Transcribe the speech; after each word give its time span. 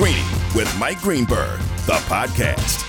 Greeny 0.00 0.24
with 0.54 0.74
Mike 0.78 0.98
Greenberg, 1.02 1.60
the 1.84 2.00
podcast. 2.08 2.86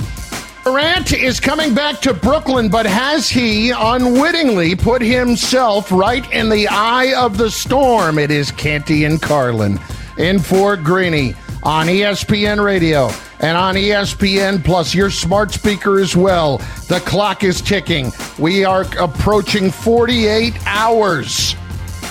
Durant 0.64 1.12
is 1.12 1.42
coming 1.42 1.74
back 1.74 2.00
to 2.04 2.14
Brooklyn, 2.14 2.70
but 2.70 2.86
has 2.86 3.28
he 3.28 3.72
unwittingly 3.72 4.78
put 4.78 5.02
himself 5.02 5.92
right 5.92 6.32
in 6.32 6.48
the 6.48 6.70
eye 6.70 7.14
of 7.18 7.38
the 7.38 7.52
storm? 7.52 8.18
It 8.18 8.32
is 8.32 8.50
Canty 8.52 9.04
and 9.04 9.22
Carlin 9.22 9.78
in 10.18 10.40
for 10.40 10.78
Greeny 10.78 11.36
on 11.64 11.88
ESPN 11.88 12.64
Radio 12.64 13.10
and 13.42 13.58
on 13.58 13.76
ESPN 13.76 14.64
Plus, 14.64 14.96
your 14.96 15.10
smart 15.10 15.52
speaker 15.52 16.00
as 16.00 16.16
well. 16.16 16.60
The 16.88 17.02
clock 17.06 17.44
is 17.44 17.60
ticking. 17.60 18.14
We 18.40 18.64
are 18.64 18.86
approaching 18.98 19.70
48 19.70 20.54
hours 20.66 21.58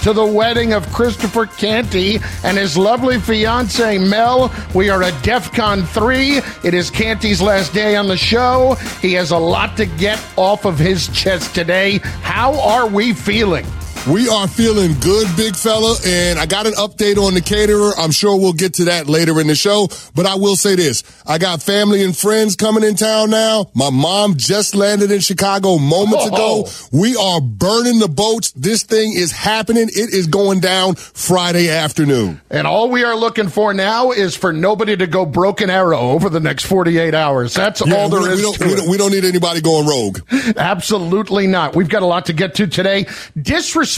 to 0.03 0.13
the 0.15 0.25
wedding 0.25 0.73
of 0.73 0.91
Christopher 0.93 1.47
Canty 1.47 2.19
and 2.43 2.57
his 2.57 2.77
lovely 2.77 3.21
fiancee 3.21 3.99
Mel. 3.99 4.53
We 4.75 4.89
are 4.89 5.03
at 5.03 5.23
DEF 5.23 5.53
CON 5.53 5.85
3. 5.85 6.39
It 6.65 6.73
is 6.73 6.91
Canty's 6.91 7.43
last 7.43 7.75
day 7.75 7.97
on 7.97 8.09
the 8.09 8.17
show. 8.17 8.77
He 9.03 9.13
has 9.15 9.31
a 9.31 9.39
lot 9.39 9.77
to 9.77 9.87
get 9.87 10.23
off 10.37 10.65
of 10.65 10.79
his 10.79 11.09
chest 11.09 11.55
today. 11.55 11.99
How 12.23 12.59
are 12.61 12.87
we 12.87 13.13
feeling? 13.13 13.67
We 14.09 14.29
are 14.31 14.49
feeling 14.49 14.95
good, 15.01 15.29
big 15.37 15.55
fella, 15.55 15.95
and 16.07 16.39
I 16.39 16.47
got 16.47 16.67
an 16.67 16.73
update 16.73 17.19
on 17.19 17.35
the 17.35 17.43
caterer. 17.43 17.93
I'm 17.99 18.11
sure 18.13 18.35
we'll 18.41 18.55
get 18.55 18.75
to 18.75 18.85
that 18.87 19.09
later 19.09 19.39
in 19.41 19.47
the 19.47 19.55
show, 19.55 19.89
but 20.15 20.25
I 20.25 20.37
will 20.37 20.57
say 20.57 20.75
this. 20.75 21.05
I 21.27 21.37
got 21.37 21.61
family 21.63 22.03
and 22.03 22.17
friends 22.17 22.57
coming 22.57 22.83
in 22.83 22.95
town 22.95 23.29
now. 23.29 23.67
My 23.75 23.91
mom 23.91 24.37
just 24.39 24.75
landed 24.75 25.11
in 25.11 25.21
Chicago 25.21 25.77
moments 25.77 26.25
Oh. 26.33 26.35
ago. 26.63 26.69
We 26.93 27.15
are 27.15 27.43
burning 27.43 27.99
the 27.99 28.09
boats. 28.09 28.53
This 28.53 28.85
thing 28.85 29.13
is 29.15 29.33
happening. 29.33 29.89
It 29.89 30.15
is 30.15 30.27
going 30.29 30.61
down 30.61 30.95
Friday 30.95 31.69
afternoon. 31.69 32.41
And 32.51 32.67
all 32.67 32.89
we 32.89 33.05
are 33.05 33.15
looking 33.15 33.49
for 33.49 33.75
now 33.75 34.13
is 34.13 34.35
for 34.35 34.51
nobody 34.51 34.97
to 34.97 35.07
go 35.07 35.27
broken 35.27 35.69
arrow 35.69 36.01
over 36.01 36.31
the 36.31 36.41
next 36.41 36.65
48 36.65 37.15
hours. 37.15 37.53
That's 37.53 37.85
Yeah, 37.87 37.95
all 37.97 38.09
we, 38.11 38.19
there 38.19 38.31
is 38.33 38.37
we 38.39 38.43
don't, 38.43 38.55
to 38.57 38.65
we, 38.67 38.73
it. 38.73 38.77
don't, 38.79 38.89
we 38.91 38.97
don't 38.97 39.13
need 39.13 39.25
anybody 39.27 39.61
going 39.61 39.87
rogue. 39.87 40.21
Absolutely 40.57 41.47
not. 41.47 41.77
We've 41.77 41.89
got 41.89 42.03
a 42.03 42.07
lot 42.07 42.27
to 42.27 42.33
get 42.33 42.55
to 42.55 42.67
today. 42.67 43.07
Disrespect 43.41 43.90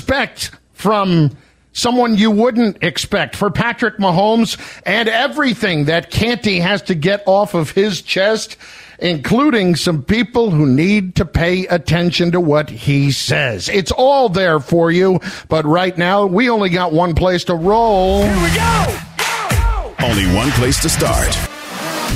from 0.73 1.37
someone 1.73 2.17
you 2.17 2.31
wouldn't 2.31 2.83
expect 2.83 3.37
for 3.37 3.51
Patrick 3.51 3.97
Mahomes 3.98 4.59
and 4.85 5.09
everything 5.09 5.87
that 5.87 6.11
Canty 6.11 6.61
has 6.61 6.83
to 6.83 6.95
get 6.95 7.23
off 7.27 7.55
of 7.55 7.71
his 7.71 8.03
chest, 8.03 8.57
including 8.98 9.75
some 9.75 10.03
people 10.03 10.51
who 10.51 10.67
need 10.67 11.17
to 11.17 11.25
pay 11.25 11.67
attention 11.67 12.33
to 12.33 12.41
what 12.41 12.69
he 12.70 13.11
says. 13.11 13.69
It's 13.69 13.91
all 13.91 14.29
there 14.29 14.61
for 14.61 14.91
you, 14.91 15.20
but 15.48 15.65
right 15.65 15.97
now 15.97 16.27
we 16.27 16.51
only 16.51 16.69
got 16.69 16.93
one 16.93 17.15
place 17.15 17.45
to 17.45 17.55
roll. 17.55 18.23
Only 20.03 20.27
one 20.35 20.51
place 20.53 20.81
to 20.83 20.89
start. 20.89 21.52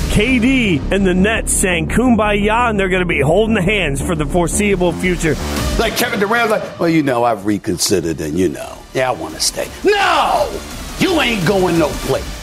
KD 0.07 0.91
and 0.91 1.05
the 1.05 1.13
Nets 1.13 1.53
saying 1.53 1.89
kumbaya 1.89 2.69
and 2.69 2.79
they're 2.79 2.89
going 2.89 3.01
to 3.01 3.05
be 3.05 3.21
holding 3.21 3.55
hands 3.55 4.01
for 4.01 4.15
the 4.15 4.25
foreseeable 4.25 4.91
future. 4.93 5.35
Like 5.79 5.95
Kevin 5.95 6.19
Durant's 6.19 6.51
like, 6.51 6.79
well, 6.79 6.89
you 6.89 7.03
know, 7.03 7.23
I've 7.23 7.45
reconsidered 7.45 8.19
and 8.21 8.37
you 8.37 8.49
know, 8.49 8.77
yeah, 8.93 9.09
I 9.09 9.13
want 9.13 9.35
to 9.35 9.39
stay. 9.39 9.67
No! 9.83 10.59
You 10.99 11.21
ain't 11.21 11.47
going 11.47 11.77
no 11.77 11.89
place. 11.89 12.33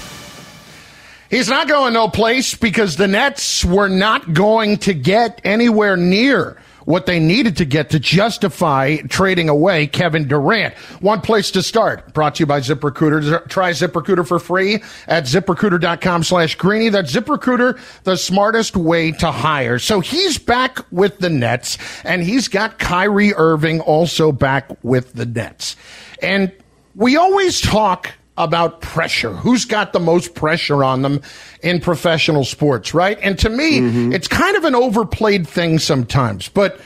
He's 1.28 1.49
not 1.49 1.66
going 1.66 1.94
no 1.94 2.09
place 2.09 2.55
because 2.55 2.97
the 2.97 3.09
Nets 3.09 3.65
were 3.65 3.88
not 3.88 4.33
going 4.33 4.78
to 4.78 4.94
get 4.94 5.41
anywhere 5.43 5.97
near 5.97 6.56
what 6.84 7.06
they 7.06 7.19
needed 7.19 7.56
to 7.59 7.65
get 7.65 7.91
to 7.91 7.99
justify 7.99 8.97
trading 9.09 9.49
away 9.49 9.87
Kevin 9.87 10.28
Durant. 10.28 10.75
One 11.00 11.21
place 11.21 11.50
to 11.53 11.62
start. 11.62 12.12
Brought 12.12 12.37
to 12.37 12.41
you 12.41 12.47
by 12.47 12.61
ZipRecruiter. 12.61 13.49
Try 13.49 13.71
ZipRecruiter 13.71 14.27
for 14.27 14.39
free 14.39 14.83
at 15.06 15.25
ziprecruiter.com 15.25 16.25
slash 16.25 16.55
greeny. 16.56 16.89
That's 16.89 17.12
ZipRecruiter, 17.12 17.78
the 18.05 18.17
smartest 18.17 18.77
way 18.77 19.12
to 19.12 19.31
hire. 19.31 19.78
So 19.78 20.00
he's 20.00 20.39
back 20.39 20.81
with 20.91 21.19
the 21.19 21.31
Nets 21.31 21.78
and 22.05 22.23
he's 22.23 22.49
got 22.49 22.78
Kyrie 22.78 23.34
Irving 23.34 23.81
also 23.81 24.33
back 24.33 24.71
with 24.83 25.12
the 25.15 25.27
Nets. 25.27 25.77
And 26.23 26.53
we 26.94 27.17
always 27.17 27.61
talk 27.61 28.12
about 28.37 28.81
pressure. 28.81 29.33
Who's 29.33 29.65
got 29.65 29.93
the 29.93 30.00
most 30.00 30.34
pressure 30.34 30.83
on 30.83 31.03
them 31.03 31.21
in 31.62 31.81
professional 31.81 32.45
sports, 32.45 32.93
right? 32.93 33.19
And 33.22 33.39
to 33.39 33.49
me, 33.49 33.81
mm-hmm. 33.81 34.12
it's 34.12 34.28
kind 34.28 34.56
of 34.56 34.65
an 34.65 34.75
overplayed 34.75 35.47
thing 35.47 35.78
sometimes, 35.78 36.49
but 36.49 36.81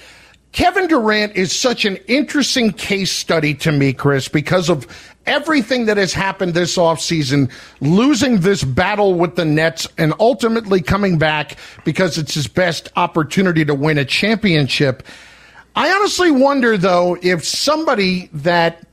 Kevin 0.52 0.86
Durant 0.86 1.36
is 1.36 1.58
such 1.58 1.84
an 1.84 1.96
interesting 2.06 2.72
case 2.72 3.12
study 3.12 3.54
to 3.54 3.70
me, 3.70 3.92
Chris, 3.92 4.28
because 4.28 4.70
of 4.70 4.86
everything 5.26 5.84
that 5.86 5.98
has 5.98 6.12
happened 6.12 6.54
this 6.54 6.76
offseason, 6.76 7.52
losing 7.80 8.40
this 8.40 8.64
battle 8.64 9.14
with 9.14 9.36
the 9.36 9.44
Nets 9.44 9.86
and 9.98 10.14
ultimately 10.18 10.80
coming 10.80 11.18
back 11.18 11.56
because 11.84 12.16
it's 12.16 12.34
his 12.34 12.46
best 12.46 12.90
opportunity 12.96 13.64
to 13.64 13.74
win 13.74 13.98
a 13.98 14.04
championship. 14.04 15.06
I 15.76 15.92
honestly 15.92 16.30
wonder, 16.30 16.78
though, 16.78 17.18
if 17.20 17.44
somebody 17.44 18.30
that 18.32 18.86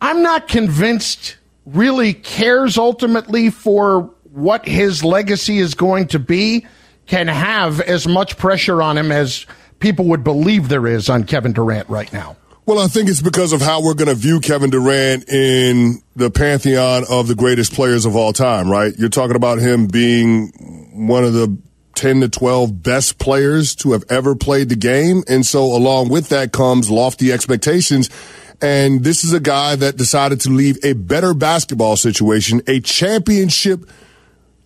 I'm 0.00 0.22
not 0.22 0.46
convinced 0.46 1.36
really 1.74 2.14
cares 2.14 2.78
ultimately 2.78 3.50
for 3.50 4.14
what 4.24 4.66
his 4.66 5.04
legacy 5.04 5.58
is 5.58 5.74
going 5.74 6.08
to 6.08 6.18
be 6.18 6.66
can 7.06 7.26
have 7.26 7.80
as 7.80 8.06
much 8.06 8.36
pressure 8.36 8.82
on 8.82 8.96
him 8.96 9.10
as 9.10 9.46
people 9.80 10.06
would 10.06 10.22
believe 10.24 10.68
there 10.68 10.86
is 10.86 11.08
on 11.08 11.24
Kevin 11.24 11.52
Durant 11.52 11.88
right 11.88 12.12
now. 12.12 12.36
Well, 12.66 12.78
I 12.78 12.86
think 12.86 13.08
it's 13.08 13.22
because 13.22 13.54
of 13.54 13.62
how 13.62 13.82
we're 13.82 13.94
going 13.94 14.08
to 14.08 14.14
view 14.14 14.40
Kevin 14.40 14.68
Durant 14.68 15.26
in 15.30 16.02
the 16.16 16.30
pantheon 16.30 17.04
of 17.08 17.26
the 17.26 17.34
greatest 17.34 17.72
players 17.72 18.04
of 18.04 18.14
all 18.14 18.34
time, 18.34 18.70
right? 18.70 18.92
You're 18.98 19.08
talking 19.08 19.36
about 19.36 19.58
him 19.58 19.86
being 19.86 20.52
one 20.92 21.24
of 21.24 21.32
the 21.32 21.56
10 21.94 22.20
to 22.20 22.28
12 22.28 22.82
best 22.82 23.18
players 23.18 23.74
to 23.76 23.92
have 23.92 24.04
ever 24.10 24.36
played 24.36 24.68
the 24.68 24.76
game. 24.76 25.24
And 25.28 25.46
so 25.46 25.64
along 25.64 26.10
with 26.10 26.28
that 26.28 26.52
comes 26.52 26.90
lofty 26.90 27.32
expectations. 27.32 28.10
And 28.60 29.04
this 29.04 29.24
is 29.24 29.32
a 29.32 29.40
guy 29.40 29.76
that 29.76 29.96
decided 29.96 30.40
to 30.42 30.50
leave 30.50 30.78
a 30.84 30.94
better 30.94 31.32
basketball 31.34 31.96
situation, 31.96 32.60
a 32.66 32.80
championship 32.80 33.88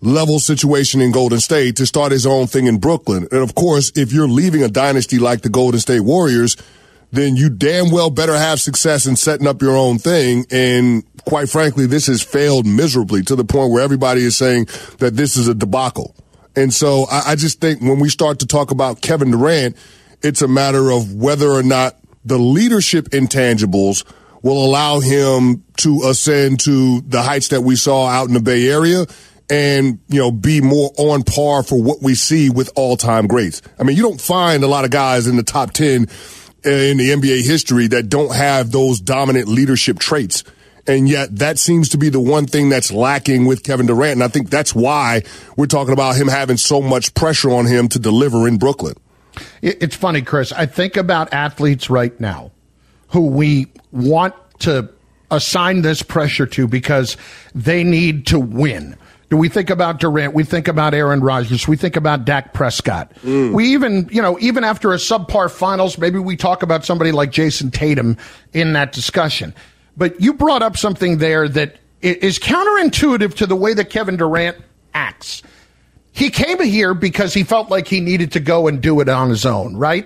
level 0.01 0.39
situation 0.39 0.99
in 0.99 1.11
Golden 1.11 1.39
State 1.39 1.77
to 1.77 1.85
start 1.85 2.11
his 2.11 2.25
own 2.25 2.47
thing 2.47 2.67
in 2.67 2.77
Brooklyn. 2.77 3.27
And 3.31 3.41
of 3.41 3.55
course, 3.55 3.91
if 3.95 4.11
you're 4.11 4.27
leaving 4.27 4.63
a 4.63 4.67
dynasty 4.67 5.19
like 5.19 5.41
the 5.41 5.49
Golden 5.49 5.79
State 5.79 6.01
Warriors, 6.01 6.57
then 7.11 7.35
you 7.35 7.49
damn 7.49 7.91
well 7.91 8.09
better 8.09 8.35
have 8.35 8.59
success 8.59 9.05
in 9.05 9.15
setting 9.15 9.47
up 9.47 9.61
your 9.61 9.77
own 9.77 9.99
thing. 9.99 10.45
And 10.49 11.03
quite 11.25 11.47
frankly, 11.47 11.85
this 11.85 12.07
has 12.07 12.23
failed 12.23 12.65
miserably 12.65 13.21
to 13.23 13.35
the 13.35 13.45
point 13.45 13.71
where 13.71 13.83
everybody 13.83 14.23
is 14.23 14.35
saying 14.35 14.67
that 14.97 15.15
this 15.15 15.37
is 15.37 15.47
a 15.47 15.53
debacle. 15.53 16.15
And 16.55 16.73
so 16.73 17.05
I, 17.09 17.31
I 17.31 17.35
just 17.35 17.61
think 17.61 17.81
when 17.81 17.99
we 17.99 18.09
start 18.09 18.39
to 18.39 18.47
talk 18.47 18.71
about 18.71 19.01
Kevin 19.01 19.31
Durant, 19.31 19.77
it's 20.23 20.41
a 20.41 20.47
matter 20.47 20.91
of 20.91 21.13
whether 21.13 21.49
or 21.49 21.63
not 21.63 21.97
the 22.25 22.37
leadership 22.37 23.09
intangibles 23.09 24.03
will 24.41 24.63
allow 24.63 24.99
him 24.99 25.63
to 25.77 26.03
ascend 26.05 26.59
to 26.61 27.01
the 27.01 27.21
heights 27.21 27.47
that 27.49 27.61
we 27.61 27.75
saw 27.75 28.07
out 28.07 28.27
in 28.27 28.33
the 28.33 28.41
Bay 28.41 28.67
Area 28.67 29.05
and, 29.49 29.99
you 30.07 30.19
know, 30.19 30.31
be 30.31 30.61
more 30.61 30.91
on 30.97 31.23
par 31.23 31.63
for 31.63 31.81
what 31.81 32.01
we 32.01 32.15
see 32.15 32.49
with 32.49 32.69
all 32.75 32.97
time 32.97 33.27
greats. 33.27 33.61
I 33.79 33.83
mean, 33.83 33.95
you 33.95 34.03
don't 34.03 34.19
find 34.19 34.63
a 34.63 34.67
lot 34.67 34.85
of 34.85 34.91
guys 34.91 35.27
in 35.27 35.37
the 35.37 35.43
top 35.43 35.71
10 35.71 36.07
in 36.65 36.97
the 36.97 37.09
NBA 37.09 37.45
history 37.45 37.87
that 37.87 38.09
don't 38.09 38.33
have 38.33 38.71
those 38.71 38.99
dominant 38.99 39.47
leadership 39.47 39.99
traits. 39.99 40.43
And 40.85 41.07
yet 41.07 41.37
that 41.37 41.59
seems 41.59 41.89
to 41.89 41.97
be 41.97 42.09
the 42.09 42.19
one 42.19 42.45
thing 42.45 42.69
that's 42.69 42.91
lacking 42.91 43.45
with 43.45 43.63
Kevin 43.63 43.85
Durant. 43.85 44.13
And 44.13 44.23
I 44.23 44.27
think 44.27 44.49
that's 44.49 44.75
why 44.75 45.23
we're 45.55 45.65
talking 45.65 45.93
about 45.93 46.15
him 46.15 46.27
having 46.27 46.57
so 46.57 46.81
much 46.81 47.13
pressure 47.13 47.51
on 47.51 47.65
him 47.65 47.87
to 47.89 47.99
deliver 47.99 48.47
in 48.47 48.57
Brooklyn. 48.57 48.95
It- 49.61 49.77
It's 49.81 49.95
funny, 49.95 50.21
Chris. 50.21 50.51
I 50.51 50.65
think 50.65 50.97
about 50.97 51.33
athletes 51.33 51.89
right 51.89 52.17
now 52.19 52.51
who 53.09 53.27
we 53.27 53.67
want 53.91 54.33
to 54.59 54.89
assign 55.31 55.81
this 55.81 56.01
pressure 56.01 56.45
to 56.45 56.67
because 56.67 57.17
they 57.55 57.83
need 57.83 58.27
to 58.27 58.39
win. 58.39 58.95
Do 59.29 59.37
we 59.37 59.49
think 59.49 59.71
about 59.71 59.99
Durant? 59.99 60.35
We 60.35 60.43
think 60.43 60.67
about 60.67 60.93
Aaron 60.93 61.19
Rodgers. 61.21 61.67
We 61.67 61.75
think 61.75 61.95
about 61.95 62.23
Dak 62.23 62.53
Prescott. 62.53 63.11
Mm. 63.25 63.51
We 63.53 63.65
even, 63.73 64.07
you 64.11 64.21
know, 64.21 64.37
even 64.39 64.63
after 64.63 64.93
a 64.93 64.97
subpar 64.97 65.49
finals, 65.49 65.97
maybe 65.97 66.19
we 66.19 66.35
talk 66.35 66.61
about 66.61 66.85
somebody 66.85 67.11
like 67.11 67.31
Jayson 67.31 67.71
Tatum 67.71 68.15
in 68.53 68.73
that 68.73 68.91
discussion. 68.91 69.55
But 69.97 70.19
you 70.21 70.33
brought 70.33 70.61
up 70.61 70.77
something 70.77 71.17
there 71.17 71.49
that 71.49 71.77
is 72.01 72.37
counterintuitive 72.37 73.33
to 73.35 73.47
the 73.47 73.55
way 73.55 73.73
that 73.73 73.89
Kevin 73.89 74.17
Durant 74.17 74.57
acts. 74.93 75.41
He 76.13 76.29
came 76.29 76.61
here 76.61 76.93
because 76.93 77.33
he 77.33 77.43
felt 77.43 77.69
like 77.69 77.87
he 77.87 77.99
needed 77.99 78.33
to 78.33 78.39
go 78.39 78.67
and 78.67 78.81
do 78.81 79.01
it 79.01 79.09
on 79.09 79.29
his 79.29 79.45
own, 79.45 79.75
right? 79.75 80.05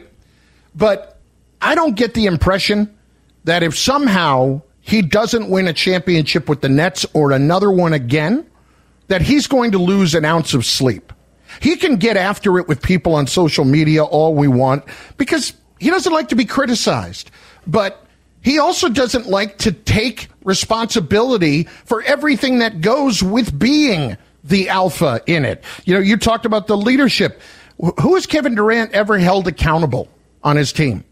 But 0.74 1.20
I 1.62 1.76
don't 1.76 1.96
get 1.96 2.14
the 2.14 2.26
impression 2.26 2.98
that 3.44 3.62
if 3.62 3.78
somehow 3.78 4.62
he 4.80 5.02
doesn't 5.02 5.50
win 5.50 5.68
a 5.68 5.74
championship 5.74 6.48
with 6.48 6.62
the 6.62 6.70
Nets 6.70 7.06
or 7.14 7.32
another 7.32 7.70
one 7.70 7.92
again, 7.92 8.46
that 9.10 9.22
he's 9.22 9.48
going 9.48 9.72
to 9.72 9.78
lose 9.78 10.16
an 10.16 10.24
ounce 10.24 10.54
of 10.54 10.66
sleep. 10.66 11.12
He 11.62 11.76
can 11.76 11.98
get 11.98 12.16
after 12.16 12.58
it 12.58 12.70
with 12.70 12.82
people 12.82 13.14
on 13.14 13.28
social 13.28 13.66
media 13.66 14.04
all 14.04 14.34
we 14.34 14.48
want 14.48 14.86
because 15.18 15.54
he 15.80 15.90
doesn't 15.90 16.14
like 16.14 16.30
to 16.30 16.36
be 16.36 16.46
criticized. 16.46 17.32
But 17.66 18.06
he 18.42 18.60
also 18.60 18.88
doesn't 18.88 19.28
like 19.28 19.58
to 19.60 19.74
take 19.74 20.30
responsibility 20.44 21.64
for 21.64 22.02
everything 22.04 22.60
that 22.60 22.80
goes 22.80 23.22
with 23.22 23.58
being 23.58 24.18
the 24.48 24.70
alpha 24.70 25.22
in 25.26 25.46
it. 25.46 25.64
You 25.86 25.96
know, 25.96 26.00
you 26.00 26.18
talked 26.18 26.46
about 26.46 26.68
the 26.68 26.78
leadership. 26.78 27.42
Who 28.02 28.16
has 28.16 28.26
Kevin 28.26 28.56
Durant 28.56 28.92
ever 28.94 29.18
held 29.18 29.48
accountable 29.48 30.08
on 30.44 30.56
his 30.56 30.74
team? 30.74 31.04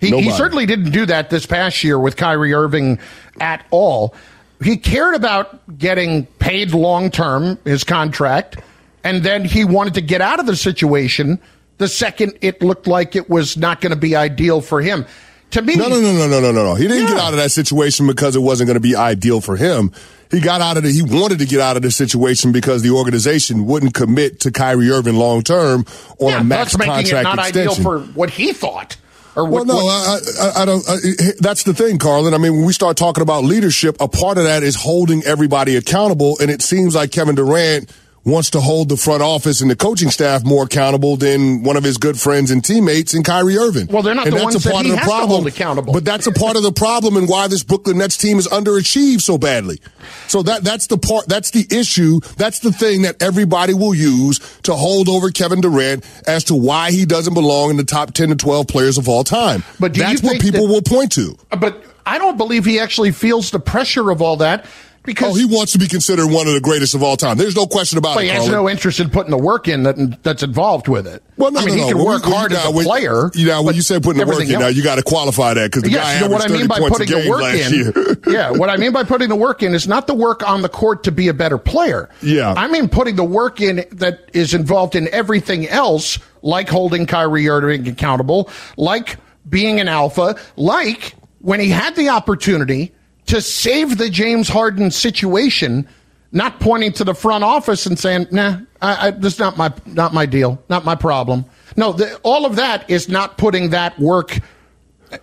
He, 0.00 0.10
he, 0.20 0.30
certainly 0.32 0.66
didn't 0.66 0.90
do 0.90 1.06
that 1.06 1.30
this 1.30 1.46
past 1.46 1.84
year 1.84 1.96
with 1.96 2.16
Kyrie 2.16 2.52
Irving 2.52 2.98
at 3.40 3.64
all. 3.70 4.14
He 4.62 4.76
cared 4.76 5.14
about 5.14 5.78
getting 5.78 6.26
paid 6.26 6.72
long 6.72 7.10
term, 7.10 7.58
his 7.64 7.84
contract, 7.84 8.58
and 9.04 9.22
then 9.22 9.44
he 9.44 9.64
wanted 9.64 9.94
to 9.94 10.00
get 10.00 10.20
out 10.20 10.40
of 10.40 10.46
the 10.46 10.56
situation 10.56 11.40
the 11.78 11.88
second 11.88 12.38
it 12.40 12.62
looked 12.62 12.86
like 12.86 13.16
it 13.16 13.28
was 13.28 13.56
not 13.56 13.80
going 13.80 13.90
to 13.90 13.98
be 13.98 14.14
ideal 14.14 14.60
for 14.60 14.80
him. 14.80 15.04
To 15.50 15.60
me, 15.60 15.74
no, 15.74 15.88
no, 15.88 16.00
no, 16.00 16.12
no, 16.12 16.40
no, 16.40 16.40
no, 16.40 16.52
no. 16.52 16.74
He 16.74 16.86
didn't 16.86 17.02
yeah. 17.02 17.14
get 17.14 17.18
out 17.18 17.32
of 17.32 17.38
that 17.38 17.50
situation 17.50 18.06
because 18.06 18.36
it 18.36 18.40
wasn't 18.40 18.68
going 18.68 18.76
to 18.76 18.80
be 18.80 18.96
ideal 18.96 19.40
for 19.40 19.56
him. 19.56 19.92
He 20.32 20.40
got 20.40 20.62
out 20.62 20.78
of 20.78 20.84
it. 20.84 20.92
He 20.92 21.02
wanted 21.02 21.38
to 21.40 21.46
get 21.46 21.60
out 21.60 21.76
of 21.76 21.82
the 21.82 21.90
situation 21.90 22.52
because 22.52 22.82
the 22.82 22.90
organization 22.90 23.66
wouldn't 23.66 23.92
commit 23.92 24.40
to 24.40 24.50
Kyrie 24.50 24.90
Irving 24.90 25.16
long 25.16 25.42
term 25.42 25.84
on 26.18 26.30
yeah, 26.30 26.40
a 26.40 26.44
max 26.44 26.72
that's 26.72 26.76
contract 26.76 27.04
making 27.04 27.18
it 27.18 27.22
not 27.22 27.38
extension. 27.38 27.70
ideal 27.70 27.74
for 27.82 28.00
what 28.14 28.30
he 28.30 28.52
thought. 28.52 28.96
Or 29.36 29.44
well, 29.44 29.64
what, 29.64 29.66
no, 29.66 29.74
what? 29.76 29.84
I, 29.84 30.48
I, 30.48 30.62
I 30.62 30.64
don't. 30.64 30.84
I, 30.88 30.96
that's 31.38 31.62
the 31.62 31.74
thing, 31.74 31.98
Carlin. 31.98 32.34
I 32.34 32.38
mean, 32.38 32.54
when 32.56 32.64
we 32.64 32.72
start 32.72 32.96
talking 32.96 33.22
about 33.22 33.44
leadership, 33.44 33.96
a 34.00 34.08
part 34.08 34.38
of 34.38 34.44
that 34.44 34.62
is 34.62 34.74
holding 34.74 35.22
everybody 35.24 35.76
accountable, 35.76 36.38
and 36.40 36.50
it 36.50 36.62
seems 36.62 36.94
like 36.94 37.12
Kevin 37.12 37.34
Durant 37.34 37.90
wants 38.24 38.50
to 38.50 38.60
hold 38.60 38.88
the 38.88 38.96
front 38.96 39.22
office 39.22 39.60
and 39.60 39.70
the 39.70 39.76
coaching 39.76 40.10
staff 40.10 40.44
more 40.44 40.64
accountable 40.64 41.16
than 41.16 41.62
one 41.62 41.76
of 41.76 41.82
his 41.82 41.98
good 41.98 42.18
friends 42.18 42.50
and 42.50 42.64
teammates 42.64 43.14
in 43.14 43.22
Kyrie 43.22 43.56
Irving. 43.56 43.88
Well, 43.88 44.02
they're 44.02 44.14
not 44.14 44.26
and 44.26 44.34
the 44.34 44.38
that's 44.38 44.54
ones 44.54 44.66
a 44.66 44.70
part 44.70 44.84
that 44.84 44.84
he 44.86 44.90
of 44.90 44.96
the 44.96 45.00
has 45.00 45.08
problem. 45.08 45.28
to 45.28 45.34
hold 45.34 45.46
accountable. 45.48 45.92
But 45.92 46.04
that's 46.04 46.26
a 46.26 46.32
part 46.32 46.56
of 46.56 46.62
the 46.62 46.72
problem 46.72 47.16
and 47.16 47.28
why 47.28 47.48
this 47.48 47.62
Brooklyn 47.62 47.98
Nets 47.98 48.16
team 48.16 48.38
is 48.38 48.46
underachieved 48.48 49.22
so 49.22 49.38
badly. 49.38 49.80
So 50.28 50.42
that 50.42 50.62
that's 50.62 50.86
the 50.86 50.98
part. 50.98 51.28
That's 51.28 51.50
the 51.50 51.66
issue. 51.70 52.20
That's 52.36 52.60
the 52.60 52.72
thing 52.72 53.02
that 53.02 53.20
everybody 53.20 53.74
will 53.74 53.94
use 53.94 54.38
to 54.62 54.74
hold 54.74 55.08
over 55.08 55.30
Kevin 55.30 55.60
Durant 55.60 56.04
as 56.26 56.44
to 56.44 56.54
why 56.54 56.92
he 56.92 57.04
doesn't 57.04 57.34
belong 57.34 57.70
in 57.70 57.76
the 57.76 57.84
top 57.84 58.12
ten 58.12 58.28
to 58.28 58.36
twelve 58.36 58.68
players 58.68 58.98
of 58.98 59.08
all 59.08 59.24
time. 59.24 59.64
But 59.80 59.94
that's 59.94 60.22
what 60.22 60.40
people 60.40 60.66
that, 60.66 60.72
will 60.72 60.82
point 60.82 61.12
to. 61.12 61.36
But 61.58 61.84
I 62.06 62.18
don't 62.18 62.36
believe 62.36 62.64
he 62.64 62.78
actually 62.78 63.10
feels 63.12 63.50
the 63.50 63.60
pressure 63.60 64.10
of 64.10 64.22
all 64.22 64.36
that 64.36 64.66
because 65.04 65.34
oh, 65.34 65.38
he 65.38 65.44
wants 65.44 65.72
to 65.72 65.78
be 65.78 65.88
considered 65.88 66.26
one 66.28 66.46
of 66.46 66.54
the 66.54 66.60
greatest 66.60 66.94
of 66.94 67.02
all 67.02 67.16
time. 67.16 67.36
There's 67.36 67.56
no 67.56 67.66
question 67.66 67.98
about 67.98 68.18
it. 68.18 68.22
He 68.24 68.28
has 68.28 68.44
Carlin. 68.44 68.52
no 68.52 68.68
interest 68.70 69.00
in 69.00 69.10
putting 69.10 69.30
the 69.30 69.38
work 69.38 69.66
in 69.66 69.82
that 69.82 70.22
that's 70.22 70.42
involved 70.42 70.86
with 70.86 71.06
it. 71.06 71.22
Well, 71.36 71.50
no, 71.50 71.60
I 71.60 71.64
mean, 71.64 71.76
no, 71.78 71.82
he 71.84 71.88
can 71.90 71.98
When 71.98 72.06
work 72.06 72.24
we- 72.24 72.32
hard 72.32 72.52
now, 72.52 72.58
as 72.60 72.66
a 72.66 72.70
when- 72.70 72.86
player. 72.86 73.30
You 73.34 73.46
know, 73.46 73.62
when 73.62 73.74
you 73.74 73.82
say 73.82 73.98
putting 73.98 74.20
the 74.20 74.26
work 74.26 74.36
in, 74.36 74.42
everything 74.42 74.60
now 74.60 74.68
you 74.68 74.82
got 74.82 74.96
to 74.96 75.02
qualify 75.02 75.54
that 75.54 75.70
because 75.70 75.82
the 75.82 75.90
yes, 75.90 76.04
guy 76.04 76.14
you 76.14 76.28
know 76.28 76.34
what 76.34 76.42
I 76.44 76.48
mean 76.48 76.68
30 76.68 76.68
by 76.68 76.78
points 76.78 76.98
putting 76.98 77.22
the 77.22 77.30
work 77.30 78.26
in. 78.26 78.32
yeah, 78.32 78.50
what 78.50 78.70
I 78.70 78.76
mean 78.76 78.92
by 78.92 79.02
putting 79.02 79.28
the 79.28 79.36
work 79.36 79.62
in 79.62 79.74
is 79.74 79.88
not 79.88 80.06
the 80.06 80.14
work 80.14 80.48
on 80.48 80.62
the 80.62 80.68
court 80.68 81.02
to 81.04 81.12
be 81.12 81.28
a 81.28 81.34
better 81.34 81.58
player. 81.58 82.08
Yeah. 82.22 82.54
I 82.56 82.68
mean 82.68 82.88
putting 82.88 83.16
the 83.16 83.24
work 83.24 83.60
in 83.60 83.84
that 83.92 84.30
is 84.32 84.54
involved 84.54 84.94
in 84.94 85.08
everything 85.08 85.66
else, 85.68 86.18
like 86.42 86.68
holding 86.68 87.06
Kyrie 87.06 87.48
Irving 87.48 87.88
accountable, 87.88 88.50
like 88.76 89.16
being 89.48 89.80
an 89.80 89.88
alpha, 89.88 90.36
like 90.56 91.14
when 91.40 91.58
he 91.58 91.68
had 91.70 91.96
the 91.96 92.08
opportunity 92.10 92.92
to 93.32 93.40
save 93.40 93.96
the 93.96 94.10
James 94.10 94.46
Harden 94.46 94.90
situation, 94.90 95.88
not 96.32 96.60
pointing 96.60 96.92
to 96.92 97.02
the 97.02 97.14
front 97.14 97.42
office 97.42 97.86
and 97.86 97.98
saying, 97.98 98.26
"Nah, 98.30 98.58
I, 98.82 99.08
I, 99.08 99.10
this 99.12 99.34
is 99.34 99.38
not 99.38 99.56
my 99.56 99.72
not 99.86 100.12
my 100.12 100.26
deal, 100.26 100.62
not 100.68 100.84
my 100.84 100.94
problem." 100.94 101.46
No, 101.74 101.92
the, 101.92 102.14
all 102.16 102.44
of 102.44 102.56
that 102.56 102.90
is 102.90 103.08
not 103.08 103.38
putting 103.38 103.70
that 103.70 103.98
work 103.98 104.38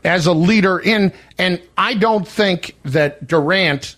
as 0.04 0.26
a 0.26 0.34
leader 0.34 0.80
in, 0.80 1.14
and 1.38 1.62
I 1.78 1.94
don't 1.94 2.28
think 2.28 2.76
that 2.82 3.28
Durant 3.28 3.96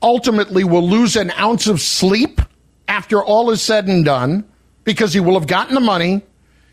ultimately 0.00 0.62
will 0.62 0.88
lose 0.88 1.16
an 1.16 1.32
ounce 1.32 1.66
of 1.66 1.80
sleep 1.80 2.40
after 2.86 3.24
all 3.24 3.50
is 3.50 3.60
said 3.60 3.88
and 3.88 4.04
done 4.04 4.44
because 4.84 5.12
he 5.12 5.18
will 5.18 5.34
have 5.34 5.48
gotten 5.48 5.74
the 5.74 5.80
money. 5.80 6.22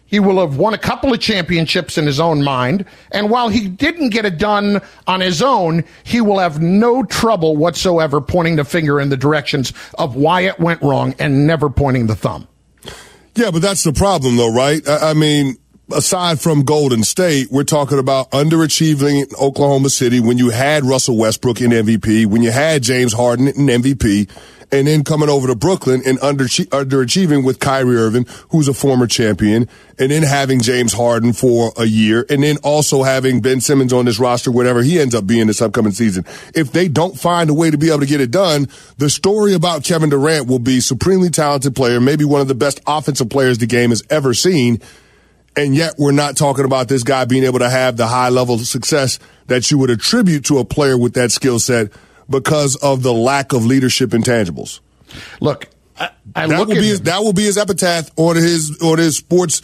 He 0.10 0.20
will 0.20 0.40
have 0.40 0.58
won 0.58 0.74
a 0.74 0.78
couple 0.78 1.14
of 1.14 1.20
championships 1.20 1.98
in 1.98 2.06
his 2.06 2.20
own 2.20 2.44
mind. 2.44 2.86
And 3.12 3.30
while 3.30 3.50
he 3.50 3.68
didn't 3.68 4.10
get 4.10 4.26
it 4.26 4.38
done 4.38 4.82
on 5.06 5.22
his 5.22 5.42
own, 5.42 5.84
he 6.04 6.20
will 6.20 6.40
have 6.40 6.62
no 6.62 7.04
trouble 7.04 7.56
whatsoever 7.56 8.20
pointing 8.20 8.56
the 8.56 8.66
finger 8.66 9.00
in 9.00 9.10
the 9.10 9.18
directions 9.18 9.72
of 9.98 10.16
why 10.16 10.42
it 10.42 10.60
went 10.60 10.82
wrong 10.82 11.14
and 11.20 11.46
never 11.46 11.70
pointing 11.70 12.08
the 12.08 12.16
thumb. 12.16 12.48
Yeah, 13.36 13.52
but 13.52 13.62
that's 13.62 13.84
the 13.84 13.94
problem, 13.94 14.36
though, 14.36 14.54
right? 14.54 14.86
I, 14.88 15.12
I 15.12 15.14
mean, 15.14 15.58
aside 15.92 16.40
from 16.40 16.64
Golden 16.64 17.04
State, 17.04 17.50
we're 17.52 17.64
talking 17.64 18.00
about 18.00 18.32
underachieving 18.32 19.24
in 19.24 19.36
Oklahoma 19.40 19.90
City 19.90 20.20
when 20.20 20.38
you 20.38 20.50
had 20.50 20.84
Russell 20.84 21.18
Westbrook 21.18 21.62
in 21.62 21.72
MVP, 21.72 22.26
when 22.26 22.42
you 22.42 22.52
had 22.52 22.84
James 22.84 23.14
Harden 23.14 23.48
in 23.48 23.68
MVP, 23.68 24.30
and 24.72 24.88
then 24.88 25.04
coming 25.04 25.30
over 25.30 25.48
to 25.48 25.56
Brooklyn 25.56 26.02
and 26.06 26.20
under, 26.20 26.46
underachieving 26.46 27.44
with 27.44 27.60
Kyrie 27.60 27.98
Irving, 27.98 28.26
who's 28.50 28.68
a 28.68 28.74
former 28.74 29.08
champion, 29.08 29.68
and 29.98 30.12
then 30.12 30.24
having 30.24 30.62
James 30.62 30.94
Harden 30.94 31.34
for 31.34 31.72
a 31.78 31.86
year, 31.86 32.26
and 32.30 32.44
then 32.44 32.58
also 32.64 33.04
having 33.04 33.42
Ben 33.42 33.62
Simmons 33.62 33.92
on 33.94 34.06
this 34.06 34.20
roster, 34.20 34.52
whatever 34.52 34.82
he 34.82 35.00
ends 35.00 35.16
up 35.16 35.26
being 35.26 35.48
this 35.48 35.62
upcoming 35.62 35.92
season. 35.92 36.26
If 36.54 36.72
they 36.72 36.88
don't 36.88 37.20
find 37.20 37.50
a 37.50 37.54
way 37.54 37.72
to 37.72 37.78
be 37.78 37.90
able 37.90 38.02
to 38.02 38.06
get 38.06 38.22
it 38.22 38.32
done, 38.32 38.68
the 38.98 39.10
story 39.10 39.54
about 39.54 39.84
Kevin 39.84 40.10
Durant 40.10 40.48
will 40.48 40.60
be 40.60 40.80
supremely 40.80 41.30
talented 41.30 41.76
player, 41.76 42.00
maybe 42.00 42.26
one 42.26 42.42
of 42.42 42.48
the 42.48 42.56
best 42.56 42.80
offensive 42.86 43.30
players 43.30 43.58
the 43.58 43.68
game 43.68 43.90
has 43.90 44.04
ever 44.10 44.34
seen. 44.34 44.82
And 45.56 45.76
yet 45.76 45.96
we're 45.98 46.12
not 46.12 46.38
talking 46.38 46.64
about 46.64 46.88
this 46.88 47.04
guy 47.04 47.26
being 47.26 47.44
able 47.44 47.60
to 47.60 47.70
have 47.70 47.98
the 47.98 48.08
high 48.08 48.30
level 48.30 48.56
of 48.56 48.62
success 48.62 49.20
that 49.48 49.72
you 49.72 49.78
would 49.80 49.90
attribute 49.90 50.46
to 50.46 50.60
a 50.60 50.64
player 50.64 50.98
with 50.98 51.16
that 51.16 51.32
skill 51.32 51.60
set 51.60 51.92
because 52.30 52.76
of 52.78 53.04
the 53.04 53.14
lack 53.14 53.54
of 53.54 53.66
leadership 53.66 54.12
intangibles. 54.12 54.80
Look, 55.40 55.68
I, 55.98 56.10
I 56.36 56.48
that 56.48 56.58
look 56.60 56.68
will 56.70 56.78
at 56.78 56.82
be 56.82 56.88
his, 56.88 57.02
that 57.02 57.20
will 57.22 57.34
be 57.34 57.44
his 57.44 57.58
epitaph 57.58 58.10
on 58.16 58.36
his 58.36 58.80
on 58.82 58.98
his 58.98 59.18
sports 59.18 59.62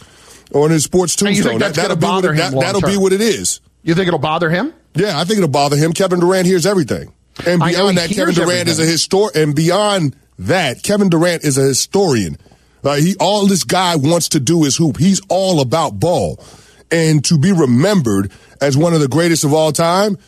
on 0.54 0.70
his 0.70 0.84
sports 0.84 1.16
tombstone. 1.16 1.58
That, 1.58 1.76
will 1.76 1.96
be 1.96 2.06
what 2.06 2.24
it, 2.24 2.36
that, 2.36 2.52
that'll 2.52 2.80
be 2.80 2.96
what 2.96 3.12
it 3.12 3.20
is. 3.20 3.60
You 3.82 3.94
think 3.94 4.08
it'll 4.08 4.18
bother 4.18 4.50
him? 4.50 4.74
Yeah, 4.94 5.18
I 5.18 5.24
think 5.24 5.38
it'll 5.38 5.48
bother 5.48 5.76
him. 5.76 5.92
Kevin 5.92 6.20
Durant 6.20 6.46
hears 6.46 6.66
everything, 6.66 7.12
and 7.46 7.60
beyond 7.60 7.98
that, 7.98 8.10
Kevin 8.10 8.34
Durant 8.34 8.68
is 8.68 8.78
a 8.78 8.82
everything. 8.82 9.20
histor. 9.20 9.34
And 9.36 9.54
beyond 9.54 10.16
that, 10.38 10.82
Kevin 10.82 11.08
Durant 11.08 11.44
is 11.44 11.58
a 11.58 11.62
historian. 11.62 12.38
Like 12.82 13.02
he, 13.02 13.16
all 13.20 13.46
this 13.46 13.64
guy 13.64 13.96
wants 13.96 14.30
to 14.30 14.40
do 14.40 14.64
is 14.64 14.76
hoop. 14.76 14.96
He's 14.96 15.20
all 15.28 15.60
about 15.60 16.00
ball, 16.00 16.42
and 16.90 17.24
to 17.26 17.38
be 17.38 17.52
remembered 17.52 18.32
as 18.60 18.76
one 18.76 18.94
of 18.94 19.00
the 19.00 19.08
greatest 19.08 19.44
of 19.44 19.52
all 19.52 19.72
time 19.72 20.18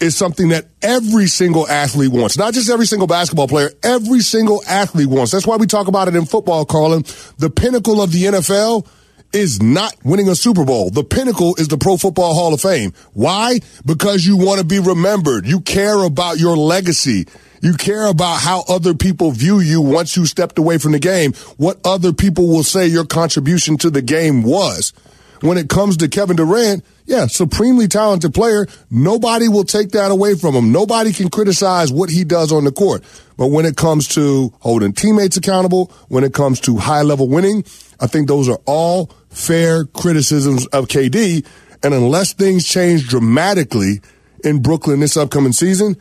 is 0.00 0.16
something 0.16 0.48
that 0.48 0.66
every 0.82 1.26
single 1.26 1.68
athlete 1.68 2.10
wants. 2.10 2.38
Not 2.38 2.54
just 2.54 2.70
every 2.70 2.86
single 2.86 3.06
basketball 3.06 3.48
player, 3.48 3.70
every 3.82 4.20
single 4.20 4.62
athlete 4.66 5.08
wants. 5.08 5.32
That's 5.32 5.46
why 5.46 5.56
we 5.56 5.66
talk 5.66 5.88
about 5.88 6.08
it 6.08 6.16
in 6.16 6.24
football, 6.24 6.64
Carlin. 6.64 7.04
The 7.38 7.50
pinnacle 7.50 8.02
of 8.02 8.12
the 8.12 8.24
NFL 8.24 8.86
is 9.32 9.62
not 9.62 9.94
winning 10.02 10.28
a 10.28 10.34
Super 10.34 10.64
Bowl. 10.64 10.90
The 10.90 11.04
pinnacle 11.04 11.54
is 11.56 11.68
the 11.68 11.78
Pro 11.78 11.96
Football 11.96 12.34
Hall 12.34 12.52
of 12.52 12.60
Fame. 12.60 12.92
Why? 13.12 13.60
Because 13.86 14.26
you 14.26 14.36
want 14.36 14.60
to 14.60 14.66
be 14.66 14.80
remembered. 14.80 15.46
You 15.46 15.60
care 15.60 16.02
about 16.02 16.38
your 16.38 16.56
legacy. 16.56 17.26
You 17.62 17.74
care 17.74 18.06
about 18.06 18.40
how 18.40 18.64
other 18.68 18.94
people 18.94 19.30
view 19.30 19.60
you 19.60 19.82
once 19.82 20.16
you 20.16 20.24
stepped 20.24 20.58
away 20.58 20.78
from 20.78 20.92
the 20.92 20.98
game, 20.98 21.34
what 21.58 21.78
other 21.84 22.12
people 22.12 22.48
will 22.48 22.64
say 22.64 22.86
your 22.86 23.04
contribution 23.04 23.76
to 23.78 23.90
the 23.90 24.02
game 24.02 24.42
was. 24.42 24.92
When 25.40 25.56
it 25.58 25.68
comes 25.68 25.96
to 25.98 26.08
Kevin 26.08 26.36
Durant, 26.36 26.84
yeah, 27.06 27.26
supremely 27.26 27.88
talented 27.88 28.34
player. 28.34 28.66
Nobody 28.90 29.48
will 29.48 29.64
take 29.64 29.90
that 29.90 30.10
away 30.10 30.34
from 30.36 30.54
him. 30.54 30.70
Nobody 30.70 31.12
can 31.12 31.28
criticize 31.28 31.90
what 31.90 32.08
he 32.08 32.24
does 32.24 32.52
on 32.52 32.64
the 32.64 32.72
court. 32.72 33.02
But 33.36 33.48
when 33.48 33.64
it 33.64 33.76
comes 33.76 34.06
to 34.08 34.52
holding 34.60 34.92
teammates 34.92 35.36
accountable, 35.36 35.90
when 36.08 36.24
it 36.24 36.34
comes 36.34 36.60
to 36.60 36.76
high 36.76 37.02
level 37.02 37.26
winning, 37.26 37.64
I 37.98 38.06
think 38.06 38.28
those 38.28 38.48
are 38.48 38.60
all 38.66 39.10
fair 39.30 39.84
criticisms 39.86 40.66
of 40.68 40.86
KD. 40.86 41.44
And 41.82 41.94
unless 41.94 42.32
things 42.32 42.66
change 42.66 43.08
dramatically 43.08 44.02
in 44.44 44.62
Brooklyn 44.62 45.00
this 45.00 45.16
upcoming 45.16 45.52
season, 45.52 45.96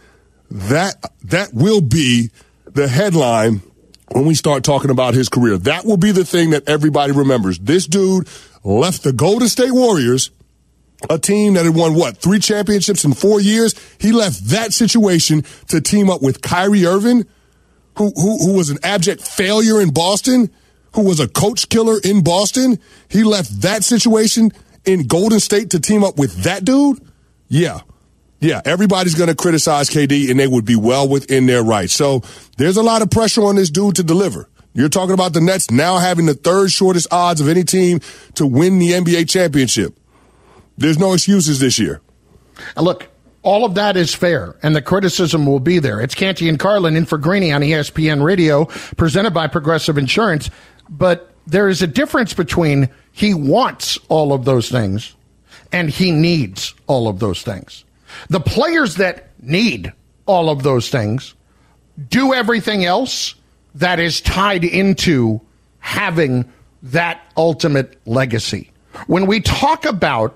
that 0.52 0.96
that 1.24 1.54
will 1.54 1.82
be 1.82 2.30
the 2.66 2.88
headline 2.88 3.62
when 4.12 4.26
we 4.26 4.36
start 4.36 4.64
talking 4.64 4.90
about 4.90 5.14
his 5.14 5.30
career. 5.30 5.58
That 5.58 5.86
will 5.86 5.98
be 5.98 6.12
the 6.12 6.26
thing 6.26 6.52
that 6.52 6.68
everybody 6.68 7.14
remembers. 7.14 7.60
This 7.60 7.86
dude 7.86 8.28
left 8.64 9.04
the 9.04 9.14
Golden 9.14 9.48
State 9.48 9.72
Warriors 9.72 10.32
a 11.10 11.18
team 11.18 11.54
that 11.54 11.66
had 11.66 11.76
won 11.76 11.96
what 11.96 12.18
three 12.18 12.40
championships 12.40 13.06
in 13.06 13.14
four 13.14 13.40
years. 13.40 13.76
He 14.00 14.12
left 14.12 14.46
that 14.50 14.74
situation 14.74 15.44
to 15.68 15.80
team 15.80 16.10
up 16.10 16.22
with 16.22 16.42
Kyrie 16.42 16.86
Irving, 16.86 17.26
who 17.98 18.12
who, 18.16 18.38
who 18.38 18.54
was 18.54 18.70
an 18.70 18.80
abject 18.84 19.22
failure 19.22 19.80
in 19.80 19.92
Boston, 19.92 20.52
who 20.96 21.04
was 21.04 21.20
a 21.20 21.28
coach 21.28 21.70
killer 21.70 22.00
in 22.04 22.24
Boston. 22.24 22.80
He 23.08 23.24
left 23.24 23.62
that 23.62 23.84
situation 23.84 24.52
in 24.86 25.08
Golden 25.08 25.40
State 25.40 25.70
to 25.72 25.80
team 25.80 26.04
up 26.04 26.18
with 26.18 26.44
that 26.44 26.66
dude. 26.66 27.00
Yeah. 27.48 27.82
Yeah, 28.42 28.62
everybody's 28.64 29.16
going 29.16 29.28
to 29.28 29.36
criticize 29.36 29.90
KD, 29.90 30.32
and 30.32 30.40
they 30.40 30.48
would 30.48 30.64
be 30.64 30.78
well 30.78 31.10
within 31.10 31.46
their 31.46 31.62
right. 31.62 31.90
So 31.90 32.22
there's 32.58 32.78
a 32.78 32.82
lot 32.82 33.02
of 33.02 33.10
pressure 33.10 33.44
on 33.44 33.58
this 33.58 33.70
dude 33.70 33.98
to 33.98 34.04
deliver. 34.04 34.48
You're 34.74 34.90
talking 34.90 35.14
about 35.14 35.34
the 35.34 35.42
Nets 35.42 35.72
now 35.72 35.98
having 35.98 36.26
the 36.26 36.34
third 36.34 36.72
shortest 36.72 37.08
odds 37.12 37.42
of 37.42 37.50
any 37.50 37.64
team 37.64 38.02
to 38.36 38.46
win 38.46 38.80
the 38.80 38.92
NBA 38.92 39.28
championship. 39.30 39.98
There's 40.78 41.00
no 41.00 41.14
excuses 41.14 41.60
this 41.60 41.80
year. 41.80 42.02
Look, 42.78 43.08
all 43.42 43.66
of 43.66 43.76
that 43.76 43.98
is 43.98 44.14
fair, 44.14 44.56
and 44.62 44.76
the 44.76 44.82
criticism 44.82 45.46
will 45.46 45.60
be 45.60 45.80
there. 45.80 46.02
It's 46.02 46.16
Canty 46.16 46.50
and 46.50 46.60
Carlin 46.60 46.96
in 46.96 47.06
for 47.06 47.18
Greeny 47.18 47.52
on 47.52 47.62
ESPN 47.62 48.24
Radio, 48.24 48.66
presented 48.96 49.34
by 49.34 49.48
Progressive 49.48 49.98
Insurance. 49.98 50.50
But 50.90 51.34
there 51.48 51.68
is 51.68 51.82
a 51.82 51.88
difference 51.88 52.34
between 52.34 52.90
he 53.12 53.34
wants 53.34 53.98
all 54.08 54.34
of 54.34 54.46
those 54.46 54.70
things 54.70 55.16
and 55.72 55.90
he 55.90 56.12
needs 56.12 56.74
all 56.88 57.08
of 57.08 57.20
those 57.20 57.42
things. 57.42 57.86
The 58.30 58.40
players 58.40 58.96
that 58.96 59.30
need 59.42 59.94
all 60.26 60.50
of 60.50 60.64
those 60.64 60.90
things 60.90 61.34
do 62.10 62.34
everything 62.34 62.86
else 62.86 63.36
that 63.76 64.00
is 64.00 64.22
tied 64.22 64.64
into 64.64 65.42
having 65.80 66.52
that 66.84 67.22
ultimate 67.38 67.98
legacy. 68.06 68.72
When 69.08 69.28
we 69.28 69.42
talk 69.42 69.86
about 69.86 70.36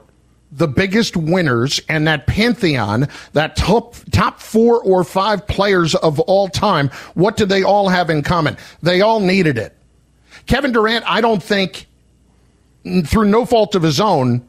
the 0.51 0.67
biggest 0.67 1.17
winners 1.17 1.81
and 1.89 2.07
that 2.07 2.27
pantheon, 2.27 3.07
that 3.33 3.55
top 3.55 3.95
top 4.11 4.39
four 4.39 4.81
or 4.83 5.03
five 5.03 5.47
players 5.47 5.95
of 5.95 6.19
all 6.21 6.47
time, 6.47 6.89
what 7.15 7.37
do 7.37 7.45
they 7.45 7.63
all 7.63 7.89
have 7.89 8.09
in 8.09 8.21
common? 8.21 8.57
They 8.81 9.01
all 9.01 9.19
needed 9.19 9.57
it. 9.57 9.75
Kevin 10.45 10.71
Durant, 10.71 11.05
I 11.07 11.21
don't 11.21 11.41
think, 11.41 11.87
through 13.05 13.25
no 13.25 13.45
fault 13.45 13.75
of 13.75 13.81
his 13.81 13.99
own, 13.99 14.45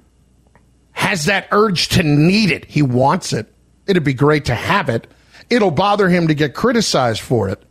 has 0.93 1.25
that 1.27 1.49
urge 1.53 1.89
to 1.89 2.03
need 2.03 2.51
it. 2.51 2.65
He 2.67 2.83
wants 2.83 3.33
it. 3.33 3.53
It'd 3.87 4.05
be 4.05 4.15
great 4.15 4.45
to 4.47 4.55
have 4.55 4.89
it. 4.89 5.07
It'll 5.51 5.71
bother 5.71 6.09
him 6.09 6.29
to 6.29 6.35
get 6.35 6.55
criticized 6.55 7.21
for 7.21 7.49
it, 7.49 7.63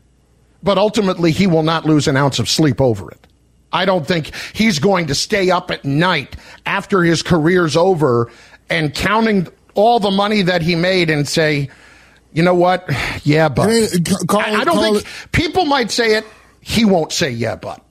but 0.64 0.78
ultimately 0.78 1.32
he 1.32 1.46
will 1.46 1.64
not 1.64 1.86
lose 1.86 2.08
an 2.08 2.18
ounce 2.18 2.40
of 2.40 2.50
sleep 2.50 2.82
over 2.82 3.12
it. 3.12 3.28
I 3.72 3.86
don't 3.86 4.08
think 4.08 4.32
he's 4.54 4.80
going 4.80 5.08
to 5.08 5.16
stay 5.16 5.50
up 5.50 5.72
at 5.72 5.84
night 5.84 6.36
after 6.66 7.04
his 7.04 7.22
career's 7.22 7.76
over 7.76 8.32
and 8.70 8.94
counting 8.94 9.48
all 9.74 10.00
the 10.00 10.12
money 10.12 10.44
that 10.44 10.62
he 10.62 10.76
made 10.76 11.10
and 11.10 11.28
say, 11.28 11.70
you 12.32 12.44
know 12.44 12.56
what? 12.56 12.90
Yeah, 13.26 13.48
but 13.48 13.70
I, 13.70 14.54
I 14.54 14.64
don't 14.66 14.82
think 14.82 15.32
people 15.32 15.64
might 15.64 15.92
say 15.92 16.16
it. 16.16 16.26
He 16.60 16.84
won't 16.84 17.14
say 17.14 17.30
yeah, 17.30 17.56
but. 17.56 17.82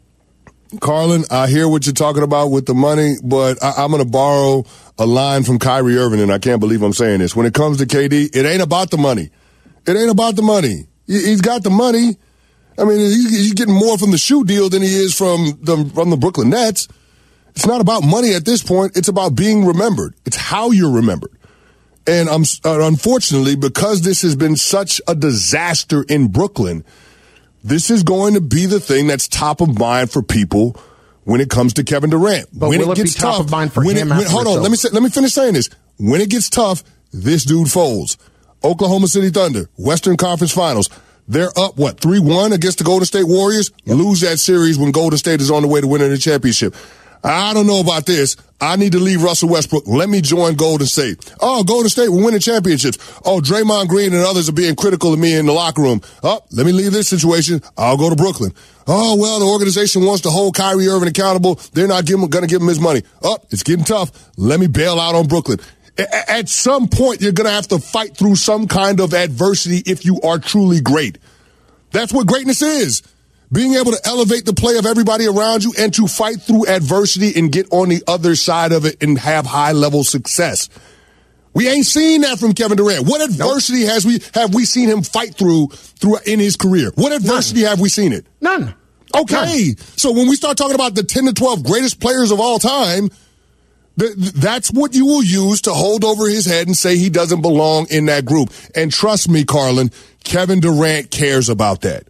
Carlin, 0.78 1.24
I 1.30 1.48
hear 1.48 1.66
what 1.66 1.86
you're 1.86 1.94
talking 1.94 2.22
about 2.22 2.48
with 2.48 2.66
the 2.66 2.74
money, 2.74 3.14
but 3.24 3.62
I, 3.62 3.82
am 3.82 3.92
going 3.92 4.04
to 4.04 4.08
borrow 4.10 4.66
a 4.98 5.06
line 5.06 5.44
from 5.44 5.58
Kyrie 5.58 5.96
Irving, 5.96 6.20
and 6.20 6.30
I 6.30 6.38
can't 6.38 6.60
believe 6.60 6.82
I'm 6.82 6.92
saying 6.92 7.20
this. 7.20 7.34
When 7.34 7.46
it 7.46 7.54
comes 7.54 7.78
to 7.78 7.86
KD, 7.86 8.36
it 8.36 8.44
ain't 8.44 8.60
about 8.60 8.90
the 8.90 8.98
money. 8.98 9.30
It 9.86 9.96
ain't 9.96 10.10
about 10.10 10.36
the 10.36 10.42
money. 10.42 10.86
He's 11.06 11.40
got 11.40 11.62
the 11.62 11.70
money. 11.70 12.18
I 12.78 12.84
mean, 12.84 12.98
he's 12.98 13.54
getting 13.54 13.74
more 13.74 13.98
from 13.98 14.10
the 14.10 14.18
shoe 14.18 14.44
deal 14.44 14.68
than 14.68 14.82
he 14.82 14.94
is 14.94 15.16
from 15.16 15.58
the 15.62 15.90
from 15.94 16.10
the 16.10 16.16
Brooklyn 16.16 16.50
Nets. 16.50 16.88
It's 17.50 17.66
not 17.66 17.80
about 17.80 18.02
money 18.02 18.34
at 18.34 18.44
this 18.44 18.62
point. 18.62 18.96
It's 18.96 19.08
about 19.08 19.34
being 19.34 19.66
remembered. 19.66 20.14
It's 20.24 20.36
how 20.36 20.70
you're 20.70 20.92
remembered. 20.92 21.32
And 22.06 22.28
I'm 22.28 22.42
uh, 22.64 22.86
unfortunately 22.86 23.56
because 23.56 24.02
this 24.02 24.22
has 24.22 24.34
been 24.36 24.56
such 24.56 25.00
a 25.06 25.14
disaster 25.14 26.04
in 26.08 26.28
Brooklyn 26.28 26.84
this 27.64 27.90
is 27.90 28.02
going 28.02 28.34
to 28.34 28.40
be 28.40 28.66
the 28.66 28.80
thing 28.80 29.06
that's 29.06 29.28
top 29.28 29.60
of 29.60 29.78
mind 29.78 30.10
for 30.10 30.22
people 30.22 30.76
when 31.24 31.40
it 31.40 31.48
comes 31.48 31.74
to 31.74 31.84
Kevin 31.84 32.10
Durant. 32.10 32.48
But 32.52 32.70
when 32.70 32.80
it, 32.80 32.96
gets 32.96 33.14
be 33.14 33.20
top 33.20 33.36
tough, 33.36 33.46
of 33.46 33.50
mind 33.50 33.72
for 33.72 33.82
him? 33.82 33.96
It, 33.96 34.08
when, 34.08 34.26
hold 34.26 34.48
on, 34.48 34.62
let 34.62 34.70
me 34.70 34.76
say, 34.76 34.88
let 34.90 35.02
me 35.02 35.10
finish 35.10 35.32
saying 35.32 35.54
this. 35.54 35.70
When 35.98 36.20
it 36.20 36.30
gets 36.30 36.50
tough, 36.50 36.82
this 37.12 37.44
dude 37.44 37.70
folds. 37.70 38.18
Oklahoma 38.64 39.08
City 39.08 39.30
Thunder, 39.30 39.68
Western 39.76 40.16
Conference 40.16 40.52
Finals. 40.52 40.88
They're 41.28 41.56
up 41.56 41.76
what 41.76 42.00
three 42.00 42.20
one 42.20 42.52
against 42.52 42.78
the 42.78 42.84
Golden 42.84 43.06
State 43.06 43.26
Warriors. 43.26 43.70
Yep. 43.84 43.96
Lose 43.96 44.20
that 44.20 44.38
series 44.38 44.78
when 44.78 44.90
Golden 44.90 45.18
State 45.18 45.40
is 45.40 45.50
on 45.50 45.62
the 45.62 45.68
way 45.68 45.80
to 45.80 45.86
winning 45.86 46.10
the 46.10 46.18
championship. 46.18 46.74
I 47.24 47.54
don't 47.54 47.68
know 47.68 47.80
about 47.80 48.04
this. 48.04 48.36
I 48.60 48.74
need 48.76 48.92
to 48.92 48.98
leave 48.98 49.22
Russell 49.22 49.48
Westbrook. 49.48 49.84
Let 49.86 50.08
me 50.08 50.20
join 50.20 50.54
Golden 50.54 50.86
State. 50.86 51.32
Oh, 51.40 51.62
Golden 51.62 51.88
State 51.88 52.08
will 52.08 52.24
win 52.24 52.34
the 52.34 52.40
championships. 52.40 52.98
Oh, 53.24 53.40
Draymond 53.40 53.88
Green 53.88 54.12
and 54.12 54.24
others 54.24 54.48
are 54.48 54.52
being 54.52 54.74
critical 54.74 55.12
of 55.12 55.20
me 55.20 55.36
in 55.36 55.46
the 55.46 55.52
locker 55.52 55.82
room. 55.82 56.00
Oh, 56.22 56.42
let 56.50 56.66
me 56.66 56.72
leave 56.72 56.92
this 56.92 57.08
situation. 57.08 57.62
I'll 57.76 57.96
go 57.96 58.10
to 58.10 58.16
Brooklyn. 58.16 58.52
Oh, 58.88 59.16
well, 59.16 59.38
the 59.38 59.46
organization 59.46 60.04
wants 60.04 60.22
to 60.22 60.30
hold 60.30 60.56
Kyrie 60.56 60.88
Irving 60.88 61.08
accountable. 61.08 61.60
They're 61.72 61.86
not 61.86 62.06
going 62.06 62.28
to 62.28 62.46
give 62.46 62.60
him 62.60 62.68
his 62.68 62.80
money. 62.80 63.02
Oh, 63.22 63.38
it's 63.50 63.62
getting 63.62 63.84
tough. 63.84 64.30
Let 64.36 64.58
me 64.58 64.66
bail 64.66 64.98
out 64.98 65.14
on 65.14 65.28
Brooklyn. 65.28 65.58
At 65.98 66.48
some 66.48 66.88
point, 66.88 67.20
you're 67.20 67.32
going 67.32 67.46
to 67.46 67.52
have 67.52 67.68
to 67.68 67.78
fight 67.78 68.16
through 68.16 68.36
some 68.36 68.66
kind 68.66 68.98
of 68.98 69.12
adversity 69.12 69.82
if 69.90 70.04
you 70.04 70.20
are 70.22 70.38
truly 70.38 70.80
great. 70.80 71.18
That's 71.90 72.12
what 72.12 72.26
greatness 72.26 72.62
is 72.62 73.02
being 73.52 73.74
able 73.74 73.92
to 73.92 74.00
elevate 74.04 74.46
the 74.46 74.54
play 74.54 74.78
of 74.78 74.86
everybody 74.86 75.26
around 75.26 75.62
you 75.62 75.74
and 75.78 75.92
to 75.94 76.08
fight 76.08 76.40
through 76.40 76.66
adversity 76.66 77.38
and 77.38 77.52
get 77.52 77.66
on 77.70 77.90
the 77.90 78.02
other 78.08 78.34
side 78.34 78.72
of 78.72 78.86
it 78.86 79.02
and 79.02 79.18
have 79.18 79.44
high 79.44 79.72
level 79.72 80.02
success. 80.02 80.70
We 81.52 81.68
ain't 81.68 81.84
seen 81.84 82.22
that 82.22 82.38
from 82.38 82.54
Kevin 82.54 82.78
Durant. 82.78 83.06
What 83.06 83.20
adversity 83.20 83.80
nope. 83.80 83.90
has 83.90 84.06
we 84.06 84.20
have 84.32 84.54
we 84.54 84.64
seen 84.64 84.88
him 84.88 85.02
fight 85.02 85.34
through 85.34 85.68
through 85.68 86.16
in 86.24 86.40
his 86.40 86.56
career? 86.56 86.92
What 86.94 87.12
adversity 87.12 87.60
None. 87.60 87.70
have 87.70 87.80
we 87.80 87.90
seen 87.90 88.14
it? 88.14 88.24
None. 88.40 88.74
Okay. 89.14 89.34
None. 89.34 89.76
So 89.98 90.12
when 90.12 90.28
we 90.28 90.34
start 90.34 90.56
talking 90.56 90.74
about 90.74 90.94
the 90.94 91.02
10 91.02 91.26
to 91.26 91.34
12 91.34 91.62
greatest 91.62 92.00
players 92.00 92.30
of 92.30 92.40
all 92.40 92.58
time, 92.58 93.10
th- 93.98 94.14
that's 94.16 94.70
what 94.72 94.94
you 94.94 95.06
will 95.06 95.22
use 95.22 95.62
to 95.62 95.72
hold 95.72 96.04
over 96.04 96.28
his 96.28 96.46
head 96.46 96.66
and 96.66 96.76
say 96.76 96.96
he 96.96 97.10
doesn't 97.10 97.42
belong 97.42 97.86
in 97.90 98.06
that 98.06 98.24
group. 98.24 98.50
And 98.74 98.92
trust 98.92 99.28
me, 99.28 99.44
Carlin, 99.44 99.90
Kevin 100.24 100.60
Durant 100.60 101.10
cares 101.10 101.48
about 101.48 101.82
that. 101.82 102.04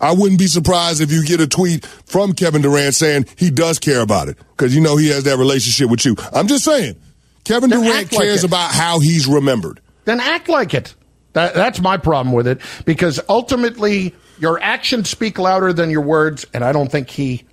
I 0.00 0.12
wouldn't 0.12 0.38
be 0.38 0.46
surprised 0.46 1.00
if 1.00 1.12
you 1.12 1.24
get 1.24 1.40
a 1.40 1.46
tweet 1.46 1.84
from 1.84 2.32
Kevin 2.32 2.62
Durant 2.62 2.94
saying 2.94 3.26
he 3.36 3.50
does 3.50 3.78
care 3.78 4.00
about 4.00 4.28
it 4.28 4.38
because 4.56 4.74
you 4.74 4.80
know 4.80 4.96
he 4.96 5.08
has 5.08 5.24
that 5.24 5.36
relationship 5.36 5.90
with 5.90 6.04
you. 6.06 6.16
I'm 6.32 6.48
just 6.48 6.64
saying, 6.64 6.96
Kevin 7.44 7.68
then 7.68 7.82
Durant 7.82 8.10
cares 8.10 8.44
about 8.44 8.72
how 8.72 9.00
he's 9.00 9.26
remembered. 9.26 9.80
Then 10.06 10.20
act 10.20 10.48
like 10.48 10.72
it. 10.72 10.94
That, 11.34 11.54
that's 11.54 11.80
my 11.80 11.96
problem 11.96 12.34
with 12.34 12.46
it 12.46 12.60
because 12.84 13.20
ultimately 13.28 14.14
your 14.38 14.60
actions 14.60 15.10
speak 15.10 15.38
louder 15.38 15.72
than 15.72 15.90
your 15.90 16.00
words, 16.00 16.46
and 16.54 16.64
I 16.64 16.72
don't 16.72 16.90
think 16.90 17.10
he 17.10 17.44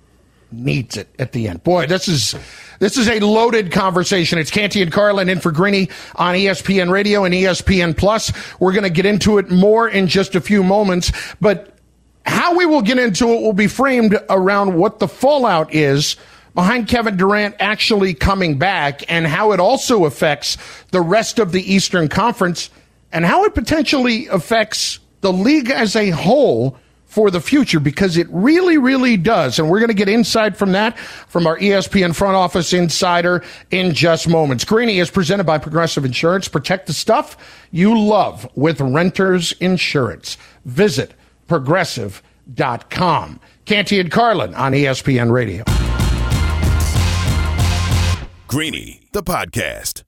needs 0.50 0.96
it 0.96 1.08
at 1.18 1.32
the 1.32 1.48
end. 1.48 1.62
Boy, 1.62 1.86
this 1.86 2.08
is 2.08 2.34
this 2.78 2.96
is 2.96 3.08
a 3.08 3.20
loaded 3.20 3.72
conversation. 3.72 4.38
It's 4.38 4.50
Canty 4.50 4.82
and 4.82 4.92
Carlin 4.92 5.28
in 5.28 5.40
for 5.40 5.52
Greeny 5.52 5.90
on 6.16 6.34
ESPN 6.34 6.90
Radio 6.90 7.24
and 7.24 7.34
ESPN 7.34 7.96
Plus. 7.96 8.32
We're 8.60 8.72
going 8.72 8.84
to 8.84 8.90
get 8.90 9.06
into 9.06 9.38
it 9.38 9.50
more 9.50 9.88
in 9.88 10.06
just 10.06 10.34
a 10.34 10.40
few 10.40 10.62
moments, 10.62 11.12
but 11.40 11.76
how 12.24 12.54
we 12.56 12.66
will 12.66 12.82
get 12.82 12.98
into 12.98 13.32
it 13.32 13.42
will 13.42 13.52
be 13.52 13.66
framed 13.66 14.18
around 14.28 14.74
what 14.74 14.98
the 14.98 15.08
fallout 15.08 15.74
is 15.74 16.16
behind 16.54 16.88
Kevin 16.88 17.16
Durant 17.16 17.56
actually 17.58 18.14
coming 18.14 18.58
back 18.58 19.02
and 19.10 19.26
how 19.26 19.52
it 19.52 19.60
also 19.60 20.04
affects 20.04 20.56
the 20.90 21.00
rest 21.00 21.38
of 21.38 21.52
the 21.52 21.72
Eastern 21.72 22.08
Conference 22.08 22.70
and 23.12 23.24
how 23.24 23.44
it 23.44 23.54
potentially 23.54 24.26
affects 24.26 24.98
the 25.20 25.32
league 25.32 25.70
as 25.70 25.96
a 25.96 26.10
whole 26.10 26.76
for 27.08 27.30
the 27.30 27.40
future 27.40 27.80
because 27.80 28.16
it 28.16 28.28
really, 28.30 28.78
really 28.78 29.16
does. 29.16 29.58
And 29.58 29.68
we're 29.68 29.80
going 29.80 29.88
to 29.88 29.94
get 29.94 30.08
insight 30.08 30.56
from 30.56 30.72
that 30.72 30.96
from 30.98 31.46
our 31.46 31.58
ESPN 31.58 32.14
front 32.14 32.36
office 32.36 32.72
insider 32.72 33.42
in 33.70 33.94
just 33.94 34.28
moments. 34.28 34.64
Greeny 34.64 34.98
is 34.98 35.10
presented 35.10 35.44
by 35.44 35.58
Progressive 35.58 36.04
Insurance. 36.04 36.46
Protect 36.48 36.86
the 36.86 36.92
stuff 36.92 37.36
you 37.70 37.98
love 37.98 38.48
with 38.54 38.80
renters 38.80 39.52
insurance. 39.52 40.36
Visit 40.64 41.14
progressive.com. 41.48 43.40
Canty 43.64 44.00
and 44.00 44.10
Carlin 44.10 44.54
on 44.54 44.72
ESPN 44.72 45.30
Radio. 45.30 45.64
Greeny, 48.46 49.02
the 49.12 49.22
podcast. 49.22 50.07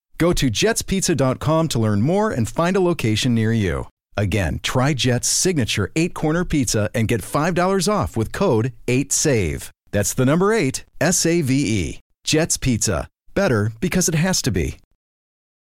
Go 0.21 0.33
to 0.33 0.51
jetspizza.com 0.51 1.67
to 1.69 1.79
learn 1.79 2.03
more 2.03 2.29
and 2.29 2.47
find 2.47 2.75
a 2.75 2.79
location 2.79 3.33
near 3.33 3.51
you. 3.51 3.87
Again, 4.15 4.59
try 4.61 4.93
Jet's 4.93 5.27
signature 5.27 5.91
eight 5.95 6.13
corner 6.13 6.45
pizza 6.45 6.91
and 6.93 7.07
get 7.07 7.23
$5 7.23 7.91
off 7.91 8.15
with 8.15 8.31
code 8.31 8.71
8SAVE. 8.85 9.71
That's 9.89 10.13
the 10.13 10.27
number 10.27 10.53
eight, 10.53 10.85
S 11.01 11.25
A 11.25 11.41
V 11.41 11.53
E. 11.55 11.99
Jet's 12.23 12.57
Pizza. 12.57 13.07
Better 13.33 13.71
because 13.79 14.07
it 14.07 14.13
has 14.13 14.43
to 14.43 14.51
be. 14.51 14.77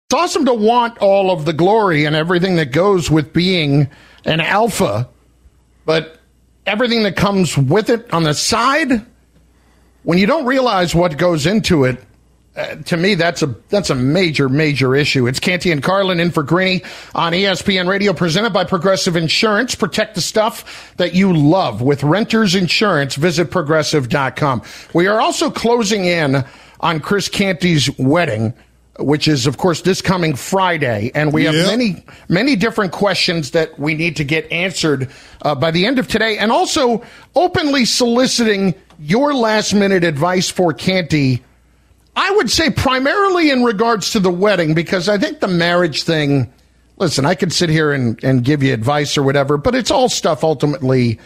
It's 0.08 0.14
awesome 0.14 0.46
to 0.46 0.54
want 0.54 0.96
all 1.02 1.30
of 1.30 1.44
the 1.44 1.52
glory 1.52 2.06
and 2.06 2.16
everything 2.16 2.56
that 2.56 2.72
goes 2.72 3.10
with 3.10 3.34
being 3.34 3.90
an 4.24 4.40
alpha, 4.40 5.06
but 5.84 6.18
everything 6.64 7.02
that 7.02 7.14
comes 7.14 7.58
with 7.58 7.90
it 7.90 8.10
on 8.10 8.22
the 8.22 8.32
side, 8.32 9.04
when 10.04 10.16
you 10.16 10.26
don't 10.26 10.46
realize 10.46 10.94
what 10.94 11.18
goes 11.18 11.44
into 11.44 11.84
it, 11.84 12.02
uh, 12.56 12.76
to 12.76 12.96
me, 12.96 13.14
that's 13.14 13.42
a 13.42 13.54
that's 13.68 13.90
a 13.90 13.94
major 13.94 14.48
major 14.48 14.94
issue. 14.94 15.26
It's 15.26 15.38
Canty 15.40 15.70
and 15.70 15.82
Carlin 15.82 16.20
in 16.20 16.30
for 16.30 16.42
Greeny 16.42 16.82
on 17.14 17.32
ESPN 17.32 17.86
Radio, 17.88 18.12
presented 18.12 18.52
by 18.52 18.64
Progressive 18.64 19.14
Insurance. 19.16 19.74
Protect 19.74 20.14
the 20.14 20.20
stuff 20.20 20.94
that 20.96 21.14
you 21.14 21.32
love 21.36 21.82
with 21.82 22.02
Renters 22.02 22.54
Insurance. 22.54 23.14
Visit 23.16 23.50
progressive.com. 23.50 24.62
We 24.94 25.06
are 25.06 25.20
also 25.20 25.50
closing 25.50 26.04
in 26.06 26.44
on 26.80 27.00
Chris 27.00 27.28
Canty's 27.28 27.90
wedding, 27.98 28.54
which 28.98 29.28
is 29.28 29.46
of 29.46 29.58
course 29.58 29.82
this 29.82 30.00
coming 30.00 30.34
Friday, 30.34 31.10
and 31.14 31.32
we 31.32 31.44
have 31.44 31.54
Yep. 31.54 31.66
many 31.66 32.04
many 32.28 32.56
different 32.56 32.92
questions 32.92 33.50
that 33.50 33.78
we 33.78 33.94
need 33.94 34.16
to 34.16 34.24
get 34.24 34.50
answered 34.50 35.10
uh, 35.42 35.54
by 35.54 35.70
the 35.70 35.84
end 35.86 35.98
of 35.98 36.08
today, 36.08 36.38
and 36.38 36.50
also 36.50 37.02
openly 37.34 37.84
soliciting 37.84 38.74
your 38.98 39.34
last 39.34 39.74
minute 39.74 40.04
advice 40.04 40.48
for 40.48 40.72
Canty. 40.72 41.42
I 42.16 42.30
would 42.32 42.50
say 42.50 42.70
primarily 42.70 43.50
in 43.50 43.62
regards 43.62 44.10
to 44.12 44.20
the 44.20 44.30
wedding, 44.30 44.74
because 44.74 45.08
I 45.08 45.18
think 45.18 45.40
the 45.40 45.48
marriage 45.48 46.02
thing, 46.02 46.52
listen, 46.96 47.26
I 47.26 47.34
could 47.34 47.52
sit 47.52 47.68
here 47.68 47.92
and, 47.92 48.22
and 48.24 48.42
give 48.42 48.62
you 48.62 48.72
advice 48.72 49.18
or 49.18 49.22
whatever, 49.22 49.58
but 49.58 49.74
it's 49.74 49.90
all 49.90 50.08
stuff 50.08 50.42
ultimately 50.42 51.20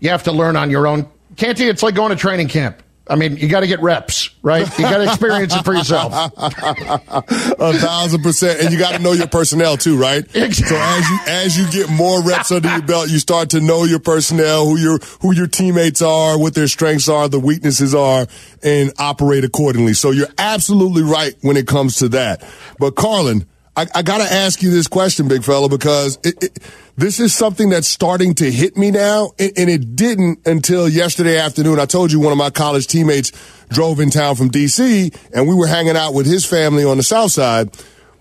you 0.00 0.10
have 0.10 0.24
to 0.24 0.32
learn 0.32 0.56
on 0.56 0.70
your 0.70 0.86
own. 0.86 1.08
Canty, 1.36 1.68
it's 1.68 1.82
like 1.82 1.94
going 1.94 2.10
to 2.10 2.16
training 2.16 2.48
camp. 2.48 2.82
I 3.06 3.16
mean, 3.16 3.36
you 3.36 3.48
got 3.48 3.60
to 3.60 3.66
get 3.66 3.82
reps, 3.82 4.30
right? 4.42 4.66
You 4.78 4.84
got 4.84 4.96
to 4.96 5.04
experience 5.04 5.54
it 5.54 5.62
for 5.62 5.74
yourself. 5.74 6.12
A 6.36 7.72
thousand 7.74 8.22
percent, 8.22 8.60
and 8.60 8.72
you 8.72 8.78
got 8.78 8.96
to 8.96 9.02
know 9.02 9.12
your 9.12 9.26
personnel 9.26 9.76
too, 9.76 9.98
right? 9.98 10.24
Exactly. 10.34 10.64
So 10.64 10.76
as 10.76 11.08
you 11.08 11.18
as 11.26 11.58
you 11.58 11.70
get 11.70 11.90
more 11.90 12.22
reps 12.22 12.50
under 12.50 12.70
your 12.70 12.82
belt, 12.82 13.10
you 13.10 13.18
start 13.18 13.50
to 13.50 13.60
know 13.60 13.84
your 13.84 13.98
personnel, 13.98 14.64
who 14.64 14.78
your 14.78 14.98
who 15.20 15.34
your 15.34 15.46
teammates 15.46 16.00
are, 16.00 16.38
what 16.38 16.54
their 16.54 16.66
strengths 16.66 17.08
are, 17.08 17.28
the 17.28 17.38
weaknesses 17.38 17.94
are, 17.94 18.26
and 18.62 18.90
operate 18.98 19.44
accordingly. 19.44 19.92
So 19.92 20.10
you're 20.10 20.32
absolutely 20.38 21.02
right 21.02 21.34
when 21.42 21.58
it 21.58 21.66
comes 21.66 21.96
to 21.96 22.08
that. 22.10 22.42
But 22.78 22.96
Carlin, 22.96 23.46
I, 23.76 23.86
I 23.94 24.02
got 24.02 24.18
to 24.18 24.32
ask 24.32 24.62
you 24.62 24.70
this 24.70 24.86
question, 24.86 25.26
big 25.26 25.42
fella, 25.42 25.68
because 25.68 26.18
it, 26.22 26.42
it, 26.42 26.58
this 26.96 27.18
is 27.18 27.34
something 27.34 27.70
that's 27.70 27.88
starting 27.88 28.34
to 28.34 28.50
hit 28.50 28.76
me 28.76 28.90
now, 28.90 29.32
and, 29.38 29.52
and 29.56 29.70
it 29.70 29.96
didn't 29.96 30.46
until 30.46 30.88
yesterday 30.88 31.38
afternoon. 31.38 31.80
I 31.80 31.86
told 31.86 32.12
you 32.12 32.20
one 32.20 32.32
of 32.32 32.38
my 32.38 32.50
college 32.50 32.86
teammates 32.86 33.32
drove 33.70 33.98
in 33.98 34.10
town 34.10 34.36
from 34.36 34.48
D.C. 34.48 35.10
and 35.34 35.48
we 35.48 35.54
were 35.54 35.66
hanging 35.66 35.96
out 35.96 36.14
with 36.14 36.26
his 36.26 36.44
family 36.44 36.84
on 36.84 36.96
the 36.96 37.02
South 37.02 37.32
Side. 37.32 37.70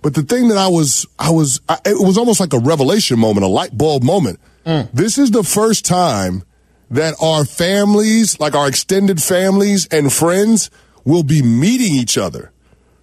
But 0.01 0.15
the 0.15 0.23
thing 0.23 0.47
that 0.49 0.57
I 0.57 0.67
was, 0.67 1.05
I 1.19 1.29
was, 1.29 1.61
I, 1.69 1.77
it 1.85 1.99
was 1.99 2.17
almost 2.17 2.39
like 2.39 2.53
a 2.53 2.59
revelation 2.59 3.19
moment, 3.19 3.45
a 3.45 3.49
light 3.49 3.77
bulb 3.77 4.03
moment. 4.03 4.39
Mm. 4.65 4.89
This 4.91 5.17
is 5.17 5.31
the 5.31 5.43
first 5.43 5.85
time 5.85 6.43
that 6.89 7.15
our 7.21 7.45
families, 7.45 8.39
like 8.39 8.55
our 8.55 8.67
extended 8.67 9.21
families 9.21 9.87
and 9.87 10.11
friends, 10.11 10.69
will 11.05 11.23
be 11.23 11.41
meeting 11.41 11.93
each 11.93 12.17
other. 12.17 12.52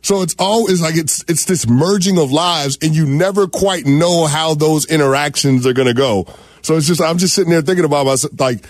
So 0.02 0.22
it's 0.22 0.34
always 0.38 0.80
like 0.80 0.96
it's 0.96 1.24
it's 1.28 1.44
this 1.44 1.68
merging 1.68 2.18
of 2.18 2.32
lives, 2.32 2.78
and 2.82 2.94
you 2.94 3.06
never 3.06 3.46
quite 3.46 3.86
know 3.86 4.26
how 4.26 4.54
those 4.54 4.86
interactions 4.86 5.66
are 5.66 5.72
going 5.72 5.88
to 5.88 5.94
go. 5.94 6.26
So 6.62 6.76
it's 6.76 6.86
just 6.86 7.02
I'm 7.02 7.18
just 7.18 7.34
sitting 7.34 7.50
there 7.50 7.62
thinking 7.62 7.84
about 7.84 8.06
myself, 8.06 8.38
like 8.38 8.64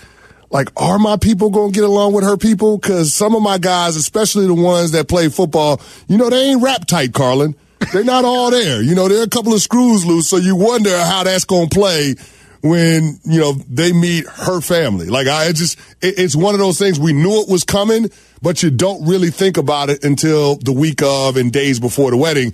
like 0.49 0.69
are 0.81 0.99
my 0.99 1.17
people 1.17 1.49
going 1.49 1.71
to 1.71 1.75
get 1.75 1.87
along 1.87 2.13
with 2.13 2.23
her 2.23 2.37
people? 2.37 2.77
Because 2.77 3.13
some 3.13 3.35
of 3.35 3.41
my 3.41 3.57
guys, 3.57 3.95
especially 3.95 4.47
the 4.47 4.53
ones 4.53 4.91
that 4.91 5.07
play 5.07 5.29
football, 5.29 5.81
you 6.07 6.17
know 6.17 6.29
they 6.29 6.51
ain't 6.51 6.61
rap 6.61 6.85
tight, 6.85 7.13
Carlin. 7.13 7.55
They're 7.93 8.03
not 8.03 8.25
all 8.25 8.51
there. 8.51 8.81
You 8.81 8.93
know, 8.93 9.07
there 9.07 9.21
are 9.21 9.25
a 9.25 9.29
couple 9.29 9.53
of 9.53 9.61
screws 9.61 10.05
loose, 10.05 10.29
so 10.29 10.37
you 10.37 10.55
wonder 10.55 10.95
how 11.03 11.23
that's 11.23 11.45
going 11.45 11.69
to 11.69 11.75
play 11.75 12.15
when 12.61 13.19
you 13.23 13.39
know 13.39 13.53
they 13.53 13.91
meet 13.91 14.25
her 14.27 14.61
family. 14.61 15.07
Like 15.07 15.27
I 15.27 15.45
it 15.45 15.53
just, 15.55 15.79
it, 16.01 16.19
it's 16.19 16.35
one 16.35 16.53
of 16.53 16.59
those 16.59 16.77
things. 16.79 16.99
We 16.99 17.13
knew 17.13 17.41
it 17.41 17.49
was 17.49 17.63
coming, 17.63 18.09
but 18.41 18.61
you 18.63 18.69
don't 18.71 19.05
really 19.07 19.31
think 19.31 19.57
about 19.57 19.89
it 19.89 20.03
until 20.03 20.55
the 20.55 20.71
week 20.71 21.01
of 21.01 21.37
and 21.37 21.51
days 21.51 21.79
before 21.79 22.11
the 22.11 22.17
wedding. 22.17 22.53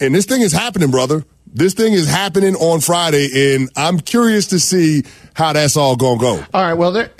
And 0.00 0.14
this 0.14 0.26
thing 0.26 0.42
is 0.42 0.52
happening, 0.52 0.90
brother. 0.90 1.24
This 1.50 1.74
thing 1.74 1.92
is 1.94 2.08
happening 2.08 2.54
on 2.56 2.80
Friday, 2.80 3.54
and 3.54 3.70
I'm 3.74 3.98
curious 4.00 4.48
to 4.48 4.60
see 4.60 5.04
how 5.34 5.54
that's 5.54 5.76
all 5.76 5.96
gonna 5.96 6.20
go. 6.20 6.44
All 6.54 6.62
right. 6.62 6.74
Well, 6.74 6.92
there, 6.92 7.10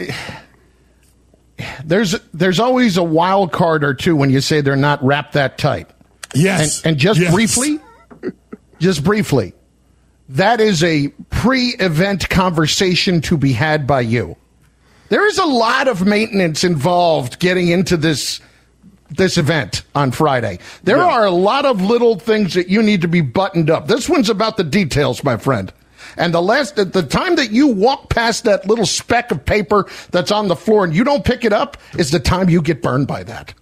there's 1.84 2.12
there's 2.34 2.60
always 2.60 2.96
a 2.98 3.02
wild 3.02 3.52
card 3.52 3.82
or 3.82 3.94
two 3.94 4.14
when 4.14 4.30
you 4.30 4.40
say 4.40 4.60
they're 4.60 4.76
not 4.76 5.02
wrapped 5.04 5.32
that 5.32 5.58
tight. 5.58 5.88
Yes, 6.34 6.78
And, 6.84 6.92
and 6.92 6.98
just 7.00 7.18
Yes. 7.18 7.32
briefly, 7.32 7.80
just 8.78 9.02
briefly, 9.02 9.54
that 10.28 10.60
is 10.60 10.84
a 10.84 11.08
pre-event 11.30 12.28
conversation 12.28 13.20
to 13.22 13.36
be 13.36 13.52
had 13.52 13.86
by 13.86 14.00
you. 14.00 14.36
There 15.08 15.26
is 15.26 15.38
a 15.38 15.46
lot 15.46 15.88
of 15.88 16.06
maintenance 16.06 16.64
involved 16.64 17.38
getting 17.38 17.68
into 17.68 17.96
this 17.96 18.40
this 19.10 19.38
event 19.38 19.84
on 19.94 20.10
Friday. 20.10 20.58
There 20.84 21.02
are 21.02 21.24
a 21.24 21.30
lot 21.30 21.64
of 21.64 21.80
little 21.80 22.18
things 22.18 22.52
that 22.52 22.68
you 22.68 22.82
need 22.82 23.00
to 23.00 23.08
be 23.08 23.22
buttoned 23.22 23.70
up. 23.70 23.88
This 23.88 24.06
one's 24.06 24.28
about 24.28 24.58
the 24.58 24.64
details, 24.64 25.24
my 25.24 25.38
friend. 25.38 25.72
And 26.18 26.34
the 26.34 26.42
last, 26.42 26.76
the 26.76 27.02
time 27.02 27.36
that 27.36 27.50
you 27.50 27.68
walk 27.68 28.10
past 28.10 28.44
that 28.44 28.66
little 28.66 28.86
speck 28.86 29.30
of 29.30 29.44
paper 29.44 29.86
that's 30.10 30.30
on 30.30 30.48
the 30.48 30.56
floor 30.56 30.84
and 30.84 30.94
you 30.94 31.04
don't 31.04 31.24
pick 31.24 31.44
it 31.44 31.52
up 31.54 31.78
is 31.96 32.10
the 32.10 32.20
time 32.20 32.50
you 32.50 32.60
get 32.60 32.82
burned 32.82 33.06
by 33.06 33.22
that. 33.24 33.54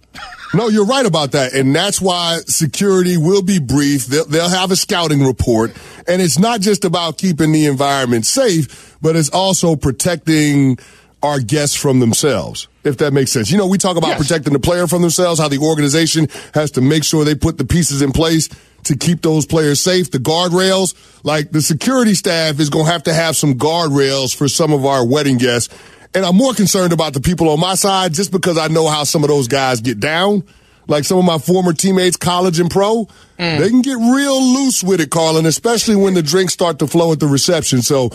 No, 0.53 0.69
you're 0.69 0.85
right 0.85 1.05
about 1.05 1.33
that. 1.33 1.53
And 1.53 1.75
that's 1.75 2.01
why 2.01 2.39
security 2.47 3.17
will 3.17 3.41
be 3.41 3.59
brief. 3.59 4.05
They'll, 4.05 4.25
they'll 4.25 4.49
have 4.49 4.71
a 4.71 4.75
scouting 4.75 5.23
report. 5.23 5.73
And 6.07 6.21
it's 6.21 6.39
not 6.39 6.61
just 6.61 6.85
about 6.85 7.17
keeping 7.17 7.51
the 7.51 7.65
environment 7.65 8.25
safe, 8.25 8.97
but 9.01 9.15
it's 9.15 9.29
also 9.29 9.75
protecting 9.75 10.77
our 11.23 11.39
guests 11.39 11.75
from 11.75 11.99
themselves, 11.99 12.67
if 12.83 12.97
that 12.97 13.11
makes 13.11 13.31
sense. 13.31 13.49
You 13.51 13.57
know, 13.57 13.67
we 13.67 13.77
talk 13.77 13.97
about 13.97 14.09
Yes. 14.09 14.19
protecting 14.19 14.53
the 14.53 14.59
player 14.59 14.87
from 14.87 15.01
themselves, 15.01 15.39
how 15.39 15.47
the 15.47 15.57
organization 15.57 16.29
has 16.53 16.71
to 16.71 16.81
make 16.81 17.03
sure 17.03 17.25
they 17.25 17.35
put 17.35 17.57
the 17.57 17.65
pieces 17.65 18.01
in 18.01 18.11
place 18.11 18.47
to 18.83 18.95
keep 18.95 19.21
those 19.21 19.45
players 19.45 19.81
safe, 19.81 20.11
the 20.11 20.19
guardrails. 20.19 20.93
Like 21.23 21.51
the 21.51 21.61
security 21.61 22.13
staff 22.13 22.59
is 22.59 22.69
going 22.69 22.85
to 22.85 22.91
have 22.91 23.03
to 23.03 23.13
have 23.13 23.35
some 23.35 23.55
guardrails 23.55 24.33
for 24.35 24.47
some 24.47 24.71
of 24.71 24.85
our 24.85 25.05
wedding 25.05 25.37
guests. 25.37 25.73
And 26.13 26.23
I'm 26.23 26.35
more 26.37 26.53
concerned 26.53 26.93
about 26.93 27.13
the 27.13 27.19
people 27.19 27.49
on 27.49 27.59
my 27.59 27.75
side 27.75 28.13
just 28.13 28.31
because 28.31 28.57
I 28.57 28.67
know 28.67 28.87
how 28.87 29.03
some 29.03 29.23
of 29.23 29.29
those 29.29 29.47
guys 29.47 29.81
get 29.81 29.99
down. 29.99 30.43
Like 30.87 31.03
some 31.03 31.17
of 31.17 31.25
my 31.25 31.37
former 31.37 31.73
teammates, 31.73 32.17
college 32.17 32.59
and 32.59 32.69
pro, 32.69 33.05
mm. 33.05 33.59
they 33.59 33.69
can 33.69 33.81
get 33.81 33.95
real 33.95 34.41
loose 34.41 34.83
with 34.83 35.01
it, 35.01 35.11
Carlin, 35.11 35.45
especially 35.45 35.95
when 35.95 36.13
the 36.13 36.23
drinks 36.23 36.53
start 36.53 36.79
to 36.79 36.87
flow 36.87 37.11
at 37.11 37.19
the 37.19 37.27
reception. 37.27 37.81
So 37.81 38.09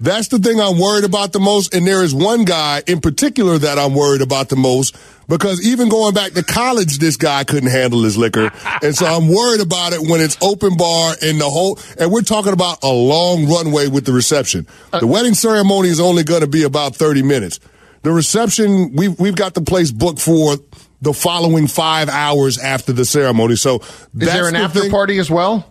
that's 0.00 0.28
the 0.28 0.38
thing 0.38 0.60
I'm 0.60 0.78
worried 0.78 1.04
about 1.04 1.32
the 1.32 1.40
most. 1.40 1.74
And 1.74 1.86
there 1.86 2.02
is 2.02 2.14
one 2.14 2.44
guy 2.44 2.82
in 2.86 3.00
particular 3.00 3.58
that 3.58 3.78
I'm 3.78 3.94
worried 3.94 4.22
about 4.22 4.48
the 4.48 4.56
most 4.56 4.96
because 5.28 5.66
even 5.66 5.88
going 5.88 6.14
back 6.14 6.32
to 6.32 6.42
college, 6.42 6.98
this 6.98 7.16
guy 7.16 7.44
couldn't 7.44 7.70
handle 7.70 8.02
his 8.02 8.16
liquor. 8.16 8.50
And 8.82 8.94
so 8.94 9.06
I'm 9.06 9.28
worried 9.28 9.60
about 9.60 9.92
it 9.92 10.00
when 10.00 10.20
it's 10.20 10.36
open 10.42 10.76
bar 10.76 11.14
and 11.22 11.40
the 11.40 11.48
whole, 11.48 11.78
and 11.98 12.10
we're 12.10 12.22
talking 12.22 12.52
about 12.52 12.82
a 12.82 12.92
long 12.92 13.48
runway 13.48 13.88
with 13.88 14.04
the 14.04 14.12
reception. 14.12 14.66
The 14.92 15.06
wedding 15.06 15.34
ceremony 15.34 15.88
is 15.88 16.00
only 16.00 16.24
going 16.24 16.42
to 16.42 16.46
be 16.46 16.62
about 16.62 16.96
30 16.96 17.22
minutes. 17.22 17.60
The 18.02 18.12
reception, 18.12 18.92
we've, 18.92 19.18
we've 19.18 19.36
got 19.36 19.54
the 19.54 19.62
place 19.62 19.90
booked 19.90 20.20
for 20.20 20.56
the 21.04 21.12
following 21.12 21.66
five 21.66 22.08
hours 22.08 22.58
after 22.58 22.92
the 22.92 23.04
ceremony. 23.04 23.56
So 23.56 23.76
is 23.78 24.08
there 24.12 24.48
an 24.48 24.54
the 24.54 24.60
after 24.60 24.80
thing. 24.80 24.90
party 24.90 25.18
as 25.18 25.30
well? 25.30 25.70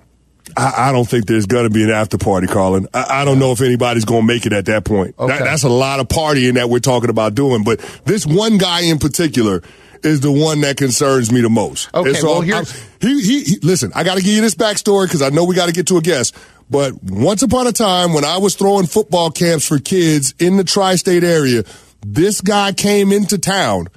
I, 0.58 0.90
I, 0.90 0.92
don't 0.92 1.06
think 1.06 1.26
there's 1.26 1.46
going 1.46 1.64
to 1.64 1.70
be 1.70 1.84
an 1.84 1.90
after 1.90 2.18
party, 2.18 2.48
Carlin. 2.48 2.88
I, 2.94 3.22
I 3.22 3.26
don't 3.26 3.40
know 3.40 3.54
if 3.54 3.62
anybody's 3.62 4.06
going 4.06 4.22
to 4.22 4.28
make 4.28 4.46
it 4.46 4.54
at 4.54 4.66
that 4.66 4.84
point. 4.84 5.16
Okay. 5.18 5.38
That, 5.38 5.44
that's 5.44 5.64
a 5.64 5.70
lot 5.70 6.00
of 6.00 6.10
partying 6.10 6.56
that 6.56 6.70
we're 6.70 6.80
talking 6.80 7.10
about 7.10 7.34
doing. 7.34 7.64
But 7.64 7.80
this 8.06 8.26
one 8.26 8.58
guy 8.58 8.82
in 8.82 9.00
particular 9.00 9.62
is 10.04 10.20
the 10.20 10.32
one 10.32 10.62
that 10.62 10.76
concerns 10.78 11.32
me 11.32 11.42
the 11.42 11.50
most. 11.50 11.94
Okay, 11.94 12.14
so 12.14 12.28
well, 12.28 12.42
here's... 12.42 12.72
He, 13.00 13.22
he, 13.22 13.44
he, 13.44 13.60
listen, 13.62 13.92
I 13.96 14.04
got 14.04 14.18
to 14.18 14.24
give 14.24 14.34
you 14.34 14.42
this 14.42 14.56
backstory 14.56 15.06
because 15.06 15.22
I 15.22 15.30
know 15.30 15.46
we 15.46 15.56
got 15.56 15.68
to 15.68 15.72
get 15.72 15.88
to 15.88 15.98
a 15.98 16.02
guest. 16.02 16.36
But 16.70 17.02
once 17.04 17.42
upon 17.42 17.68
a 17.68 17.72
time, 17.72 18.14
when 18.14 18.26
I 18.26 18.38
was 18.38 18.56
throwing 18.56 18.86
football 18.86 19.32
camps 19.32 19.68
for 19.68 19.80
kids 19.80 20.34
in 20.40 20.58
the 20.58 20.64
tri 20.64 20.96
state 20.96 21.24
area, 21.24 21.64
this 22.06 22.42
guy 22.42 22.74
came 22.74 23.12
into 23.12 23.38
town, 23.38 23.88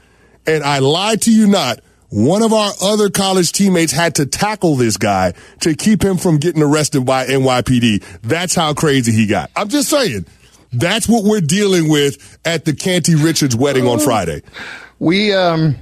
and 0.46 0.64
I 0.64 0.78
lied 0.78 1.22
to 1.22 1.32
you 1.32 1.46
not. 1.46 1.80
One 2.08 2.42
of 2.42 2.52
our 2.52 2.72
other 2.80 3.10
college 3.10 3.50
teammates 3.52 3.92
had 3.92 4.14
to 4.16 4.26
tackle 4.26 4.76
this 4.76 4.96
guy 4.96 5.34
to 5.60 5.74
keep 5.74 6.04
him 6.04 6.18
from 6.18 6.38
getting 6.38 6.62
arrested 6.62 7.04
by 7.04 7.26
NYPD. 7.26 8.20
That's 8.22 8.54
how 8.54 8.74
crazy 8.74 9.12
he 9.12 9.26
got. 9.26 9.50
I'm 9.56 9.68
just 9.68 9.88
saying. 9.88 10.24
That's 10.72 11.08
what 11.08 11.24
we're 11.24 11.40
dealing 11.40 11.88
with 11.88 12.38
at 12.44 12.64
the 12.64 12.74
Canty 12.74 13.14
Richards 13.14 13.56
wedding 13.56 13.86
on 13.86 13.98
Friday. 13.98 14.42
We 14.98 15.32
um 15.32 15.76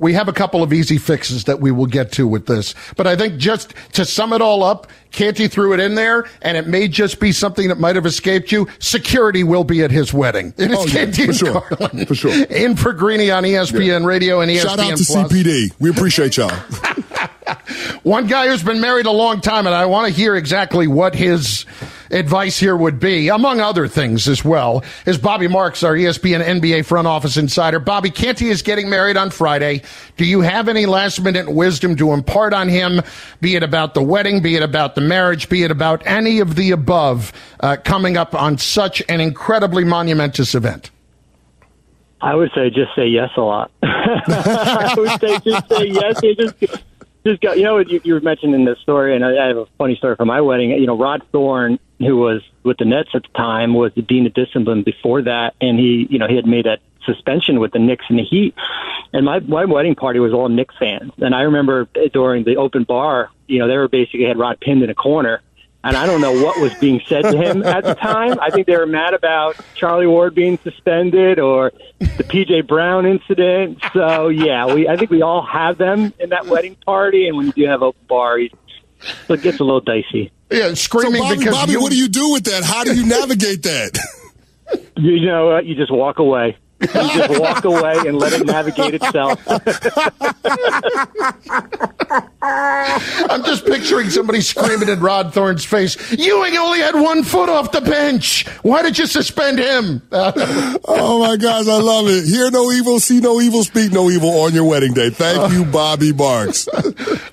we 0.00 0.14
have 0.14 0.28
a 0.28 0.32
couple 0.32 0.62
of 0.62 0.72
easy 0.72 0.98
fixes 0.98 1.44
that 1.44 1.60
we 1.60 1.70
will 1.70 1.86
get 1.86 2.10
to 2.12 2.26
with 2.26 2.46
this. 2.46 2.74
But 2.96 3.06
I 3.06 3.14
think 3.14 3.36
just 3.36 3.74
to 3.92 4.04
sum 4.04 4.32
it 4.32 4.40
all 4.42 4.62
up, 4.62 4.88
Canty 5.12 5.46
threw 5.46 5.74
it 5.74 5.80
in 5.80 5.94
there, 5.94 6.26
and 6.42 6.56
it 6.56 6.66
may 6.66 6.88
just 6.88 7.20
be 7.20 7.32
something 7.32 7.68
that 7.68 7.78
might 7.78 7.96
have 7.96 8.06
escaped 8.06 8.50
you. 8.50 8.66
Security 8.78 9.44
will 9.44 9.64
be 9.64 9.82
at 9.82 9.90
his 9.90 10.12
wedding. 10.12 10.54
It 10.56 10.70
is 10.70 10.78
oh, 10.78 10.86
yeah, 10.86 11.26
for 11.26 11.32
sure. 11.32 12.06
For 12.06 12.14
sure. 12.14 12.44
In 12.44 12.76
for 12.76 12.92
Greeny 12.92 13.30
on 13.30 13.44
ESPN 13.44 14.00
yeah. 14.00 14.06
Radio 14.06 14.40
and 14.40 14.50
ESPN 14.50 14.62
Shout 14.62 14.78
out 14.78 14.96
to 14.98 15.04
Plus. 15.04 15.32
CPD. 15.32 15.72
We 15.78 15.90
appreciate 15.90 16.36
y'all. 16.36 16.50
One 18.02 18.26
guy 18.26 18.48
who's 18.48 18.62
been 18.62 18.80
married 18.80 19.06
a 19.06 19.10
long 19.10 19.40
time, 19.40 19.66
and 19.66 19.74
I 19.74 19.86
want 19.86 20.08
to 20.08 20.12
hear 20.12 20.36
exactly 20.36 20.86
what 20.86 21.14
his 21.14 21.66
advice 22.10 22.58
here 22.58 22.76
would 22.76 22.98
be, 22.98 23.28
among 23.28 23.60
other 23.60 23.86
things 23.86 24.28
as 24.28 24.44
well, 24.44 24.84
is 25.06 25.18
Bobby 25.18 25.48
Marks, 25.48 25.82
our 25.82 25.94
ESPN 25.94 26.42
NBA 26.42 26.84
front 26.84 27.06
office 27.06 27.36
insider. 27.36 27.78
Bobby, 27.78 28.10
Canty 28.10 28.48
is 28.48 28.62
getting 28.62 28.90
married 28.90 29.16
on 29.16 29.30
Friday. 29.30 29.82
Do 30.16 30.24
you 30.24 30.40
have 30.40 30.68
any 30.68 30.86
last 30.86 31.20
minute 31.22 31.50
wisdom 31.50 31.96
to 31.96 32.12
impart 32.12 32.52
on 32.52 32.68
him, 32.68 33.00
be 33.40 33.56
it 33.56 33.62
about 33.62 33.94
the 33.94 34.02
wedding, 34.02 34.42
be 34.42 34.56
it 34.56 34.62
about 34.62 34.94
the 34.94 35.00
marriage, 35.00 35.48
be 35.48 35.62
it 35.62 35.70
about 35.70 36.06
any 36.06 36.40
of 36.40 36.56
the 36.56 36.72
above 36.72 37.32
uh, 37.60 37.76
coming 37.84 38.16
up 38.16 38.34
on 38.34 38.58
such 38.58 39.02
an 39.08 39.20
incredibly 39.20 39.84
monumentous 39.84 40.54
event? 40.54 40.90
I 42.22 42.34
would 42.34 42.50
say 42.54 42.68
just 42.68 42.94
say 42.94 43.06
yes 43.06 43.30
a 43.36 43.40
lot. 43.40 43.70
I 43.82 44.94
would 44.96 45.20
say 45.20 45.38
just 45.38 45.68
say 45.68 45.86
yes. 45.86 46.82
Just 47.26 47.40
go. 47.40 47.52
You 47.52 47.62
know, 47.62 47.78
you, 47.78 48.00
you 48.04 48.14
were 48.14 48.20
mentioning 48.20 48.64
this 48.64 48.78
story, 48.78 49.14
and 49.14 49.24
I, 49.24 49.44
I 49.44 49.48
have 49.48 49.56
a 49.56 49.66
funny 49.78 49.96
story 49.96 50.16
from 50.16 50.28
my 50.28 50.40
wedding. 50.40 50.70
You 50.70 50.86
know, 50.86 50.96
Rod 50.96 51.22
Thorn, 51.32 51.78
who 51.98 52.16
was 52.16 52.42
with 52.62 52.78
the 52.78 52.84
Nets 52.84 53.10
at 53.14 53.22
the 53.22 53.28
time, 53.36 53.74
was 53.74 53.92
the 53.94 54.02
dean 54.02 54.26
of 54.26 54.34
discipline 54.34 54.82
before 54.82 55.22
that, 55.22 55.54
and 55.60 55.78
he, 55.78 56.06
you 56.10 56.18
know, 56.18 56.28
he 56.28 56.36
had 56.36 56.46
made 56.46 56.66
that 56.66 56.80
suspension 57.04 57.60
with 57.60 57.72
the 57.72 57.78
Knicks 57.78 58.04
and 58.08 58.18
the 58.18 58.24
Heat. 58.24 58.54
And 59.12 59.24
my 59.24 59.40
my 59.40 59.64
wedding 59.64 59.94
party 59.94 60.20
was 60.20 60.32
all 60.32 60.48
Knicks 60.48 60.74
fans, 60.78 61.12
and 61.18 61.34
I 61.34 61.42
remember 61.42 61.88
during 62.12 62.44
the 62.44 62.56
open 62.56 62.84
bar, 62.84 63.30
you 63.46 63.58
know, 63.58 63.68
they 63.68 63.76
were 63.76 63.88
basically 63.88 64.24
had 64.24 64.38
Rod 64.38 64.60
pinned 64.60 64.82
in 64.82 64.90
a 64.90 64.94
corner, 64.94 65.42
and 65.82 65.96
I 65.96 66.06
don't 66.06 66.20
know 66.20 66.32
what 66.32 66.60
was 66.60 66.74
being 66.74 67.00
said 67.06 67.22
to 67.22 67.36
him 67.36 67.62
at 67.62 67.84
the 67.84 67.94
time. 67.94 68.38
I 68.40 68.50
think 68.50 68.66
they 68.66 68.76
were 68.76 68.86
mad 68.86 69.14
about 69.14 69.56
Charlie 69.74 70.06
Ward 70.06 70.34
being 70.34 70.58
suspended 70.62 71.38
or 71.38 71.72
the 71.98 72.24
PJ 72.24 72.66
Brown 72.66 73.06
incident. 73.06 73.78
So 73.92 74.28
yeah, 74.28 74.72
we 74.72 74.88
I 74.88 74.96
think 74.96 75.10
we 75.10 75.22
all 75.22 75.44
have 75.44 75.78
them 75.78 76.12
in 76.18 76.30
that 76.30 76.46
wedding 76.46 76.76
party, 76.84 77.28
and 77.28 77.36
when 77.36 77.46
you 77.46 77.52
do 77.52 77.66
have 77.66 77.82
open 77.82 78.00
bar, 78.06 78.38
it 78.38 78.52
gets 79.28 79.60
a 79.60 79.64
little 79.64 79.80
dicey. 79.80 80.30
Yeah, 80.50 80.74
screaming 80.74 81.22
so 81.22 81.28
Bobby, 81.28 81.38
because 81.38 81.54
Bobby, 81.54 81.72
you... 81.72 81.80
what 81.80 81.92
do 81.92 81.98
you 81.98 82.08
do 82.08 82.32
with 82.32 82.44
that? 82.44 82.64
How 82.64 82.84
do 82.84 82.94
you 82.94 83.06
navigate 83.06 83.62
that? 83.62 83.98
you 84.96 85.26
know, 85.26 85.58
you 85.58 85.74
just 85.74 85.92
walk 85.92 86.18
away. 86.18 86.56
You 86.80 86.86
just 86.88 87.40
walk 87.40 87.64
away 87.64 87.96
and 88.06 88.18
let 88.18 88.32
it 88.32 88.46
navigate 88.46 88.94
itself. 88.94 89.40
I'm 92.42 93.44
just 93.44 93.66
picturing 93.66 94.10
somebody 94.10 94.40
screaming 94.40 94.88
in 94.88 95.00
Rod 95.00 95.34
Thorn's 95.34 95.64
face, 95.64 95.96
Ewing 96.12 96.56
only 96.56 96.80
had 96.80 96.94
one 96.94 97.22
foot 97.22 97.48
off 97.48 97.72
the 97.72 97.80
bench. 97.80 98.46
Why 98.62 98.82
did 98.82 98.98
you 98.98 99.06
suspend 99.06 99.58
him? 99.58 100.02
oh 100.12 101.18
my 101.20 101.36
gosh, 101.36 101.68
I 101.68 101.78
love 101.78 102.06
it. 102.08 102.24
Hear 102.26 102.50
no 102.50 102.72
evil, 102.72 102.98
see 103.00 103.20
no 103.20 103.40
evil, 103.40 103.62
speak 103.62 103.92
no 103.92 104.10
evil 104.10 104.40
on 104.40 104.54
your 104.54 104.64
wedding 104.64 104.94
day. 104.94 105.10
Thank 105.10 105.52
you, 105.52 105.64
Bobby 105.64 106.12
Marks. 106.12 106.66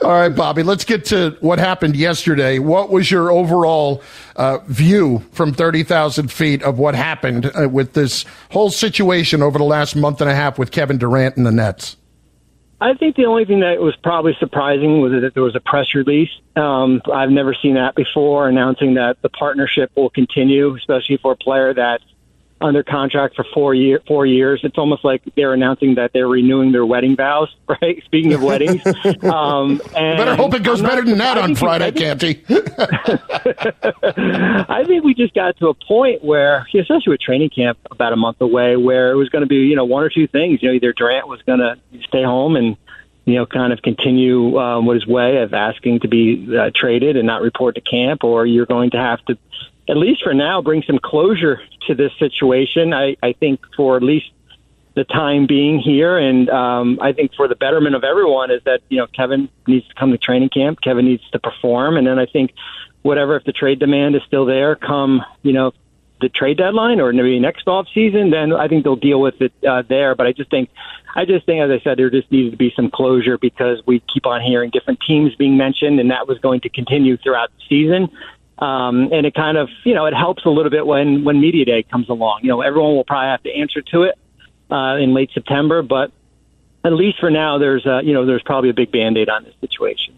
All 0.02 0.12
right, 0.12 0.30
Bobby, 0.36 0.64
let's 0.64 0.86
get 0.86 1.06
to 1.06 1.38
what 1.40 1.60
happened 1.60 1.96
yesterday. 1.96 2.60
What 2.60 2.90
was 2.90 3.10
your 3.10 3.32
overall 3.32 4.04
uh, 4.38 4.60
view 4.68 5.24
from 5.32 5.54
30,000 5.54 6.32
feet 6.32 6.64
of 6.64 6.80
what 6.80 6.96
happened 6.96 7.52
uh, 7.60 7.68
with 7.68 7.94
this 7.94 8.26
whole 8.52 8.70
situation 8.70 9.42
over 9.42 9.58
the 9.58 9.66
last 9.66 9.96
month 9.96 10.22
and 10.22 10.30
a 10.30 10.36
half 10.36 10.58
with 10.58 10.72
Kevin 10.72 10.98
Durant 10.98 11.38
and 11.38 11.46
the 11.46 11.52
Nets? 11.52 11.98
I 12.80 12.94
think 12.94 13.16
the 13.16 13.26
only 13.26 13.46
thing 13.46 13.62
that 13.62 13.80
was 13.82 13.96
probably 13.96 14.36
surprising 14.40 15.02
was 15.02 15.12
that 15.12 15.34
there 15.34 15.42
was 15.42 15.56
a 15.56 15.60
press 15.60 15.96
release. 15.96 16.30
Um, 16.56 17.02
I've 17.12 17.32
never 17.32 17.56
seen 17.56 17.74
that 17.74 17.96
before, 17.96 18.48
announcing 18.48 18.94
that 18.94 19.20
the 19.24 19.30
partnership 19.30 19.92
will 19.96 20.12
continue, 20.12 20.76
especially 20.76 21.18
for 21.18 21.32
a 21.32 21.36
player 21.36 21.74
that's 21.74 22.04
under 22.60 22.84
contract 22.84 23.36
for 23.36 23.46
four 23.54 23.74
year 23.76 24.02
four 24.08 24.26
years. 24.26 24.62
It's 24.64 24.78
almost 24.78 25.04
like 25.04 25.22
they're 25.36 25.54
announcing 25.54 25.96
that 25.96 26.12
they're 26.14 26.28
renewing 26.28 26.72
their 26.72 26.86
wedding 26.86 27.16
vows. 27.16 27.50
Right? 27.82 28.02
Speaking 28.06 28.32
of 28.32 28.42
weddings, 28.42 28.82
um, 29.24 29.82
and 29.94 30.18
better 30.18 30.38
hope 30.38 30.54
it 30.54 30.64
goes 30.64 30.82
better 30.82 31.04
than 31.04 31.18
that 31.18 31.38
on 31.38 31.54
Friday, 31.54 31.92
Canty. 31.92 32.42
I 34.70 34.86
think 34.88 35.04
we 35.04 35.14
just 35.14 35.34
got 35.34 35.58
to 35.58 35.68
a 35.68 35.74
point 35.74 36.24
where, 36.24 36.66
especially 36.74 37.10
with 37.10 37.20
training 37.20 37.50
camp 37.50 37.78
about 37.92 38.14
a 38.14 38.16
month 38.16 38.40
away, 38.40 38.78
where 38.78 39.12
it 39.12 39.16
was 39.16 39.28
going 39.28 39.42
to 39.42 39.48
be 39.48 39.58
you 39.58 39.76
know 39.76 39.84
one 39.84 40.02
or 40.02 40.10
two 40.10 40.28
things. 40.28 40.64
You 40.64 40.70
know, 40.70 40.76
either 40.76 40.94
Durant 40.94 41.28
was 41.28 41.42
going 41.42 41.60
to 41.60 41.76
stay 42.08 42.24
home 42.24 42.56
and 42.56 42.78
you 43.28 43.36
know, 43.36 43.46
kind 43.46 43.74
of 43.74 43.82
continue 43.82 44.58
um, 44.58 44.86
what 44.86 44.94
his 44.94 45.06
way 45.06 45.42
of 45.42 45.54
asking 45.54 46.00
to 46.00 46.08
be 46.08 46.48
uh, 46.58 46.72
traded 46.74 47.18
and 47.18 47.28
not 47.28 47.42
report 47.42 47.76
to 47.76 47.82
camp, 47.82 48.24
or 48.24 48.46
you're 48.46 48.66
going 48.66 48.92
to 48.92 48.98
have 48.98 49.24
to 49.26 49.38
at 49.90 49.98
least 49.98 50.24
for 50.24 50.34
now, 50.34 50.62
bring 50.62 50.84
some 50.84 51.00
closure 51.00 51.62
to 51.88 51.96
this 51.96 52.12
situation. 52.20 52.94
I, 52.94 53.16
I 53.24 53.34
think 53.34 53.62
for 53.76 53.96
at 53.96 54.04
least 54.04 54.32
the 54.96 55.04
time 55.04 55.46
being 55.46 55.80
here, 55.80 56.18
and 56.18 56.50
um, 56.50 57.00
I 57.02 57.14
think 57.14 57.34
for 57.36 57.48
the 57.48 57.56
betterment 57.56 57.96
of 57.96 58.04
everyone, 58.04 58.52
is 58.52 58.62
that 58.66 58.82
you 58.90 58.98
know 58.98 59.08
Kevin 59.08 59.50
needs 59.68 59.88
to 59.88 59.94
come 59.94 60.12
to 60.12 60.18
training 60.18 60.50
camp. 60.50 60.82
Kevin 60.82 61.06
needs 61.06 61.28
to 61.32 61.40
perform, 61.40 61.98
and 61.98 62.08
then 62.08 62.20
I 62.20 62.26
think 62.26 62.54
whatever 63.04 63.36
if 63.36 63.44
the 63.44 63.54
trade 63.54 63.80
demand 63.80 64.16
is 64.16 64.24
still 64.28 64.46
there, 64.46 64.76
come 64.76 65.24
you 65.44 65.54
know 65.54 65.72
the 66.20 66.30
trade 66.30 66.58
deadline 66.58 67.00
or 67.00 67.14
maybe 67.14 67.40
next 67.40 67.68
off 67.68 67.88
season, 67.94 68.32
then 68.32 68.54
I 68.54 68.68
think 68.68 68.84
they'll 68.84 68.96
deal 68.96 69.22
with 69.22 69.40
it 69.42 69.54
uh, 69.68 69.84
there. 69.88 70.16
But 70.16 70.28
I 70.28 70.32
just 70.32 70.50
think, 70.50 70.70
I 71.16 71.26
just 71.26 71.46
think, 71.46 71.62
as 71.62 71.70
I 71.70 71.84
said, 71.84 71.98
there 71.98 72.10
just 72.10 72.32
needed 72.32 72.52
to 72.52 72.58
be 72.58 72.74
some 72.76 72.90
closure 72.90 73.38
because 73.38 73.82
we 73.86 74.02
keep 74.12 74.26
on 74.26 74.42
hearing 74.42 74.72
different 74.72 75.00
teams 75.06 75.36
being 75.36 75.58
mentioned, 75.58 76.00
and 76.00 76.10
that 76.12 76.28
was 76.28 76.40
going 76.40 76.62
to 76.62 76.70
continue 76.70 77.18
throughout 77.18 77.52
the 77.56 77.64
season. 77.70 78.10
Um, 78.60 79.14
and 79.14 79.26
it 79.26 79.36
kind 79.36 79.58
of, 79.58 79.70
you 79.84 79.94
know, 79.94 80.06
it 80.06 80.16
helps 80.16 80.46
a 80.46 80.50
little 80.50 80.72
bit 80.72 80.86
when, 80.86 81.24
when 81.24 81.40
media 81.40 81.66
day 81.66 81.84
comes 81.84 82.10
along. 82.10 82.40
You 82.42 82.50
know, 82.50 82.62
everyone 82.62 82.96
will 82.96 83.04
probably 83.04 83.30
have 83.30 83.44
to 83.44 83.54
answer 83.54 83.82
to 83.82 84.04
it, 84.04 84.16
uh, 84.72 84.96
in 84.98 85.14
late 85.14 85.30
September, 85.34 85.82
but 85.82 86.12
at 86.84 86.94
least 86.94 87.20
for 87.20 87.30
now, 87.30 87.58
there's, 87.58 87.86
uh, 87.86 88.00
you 88.00 88.14
know, 88.14 88.26
there's 88.26 88.42
probably 88.44 88.70
a 88.70 88.74
big 88.74 88.92
band-aid 88.92 89.30
on 89.30 89.44
this 89.44 89.54
situation. 89.62 90.18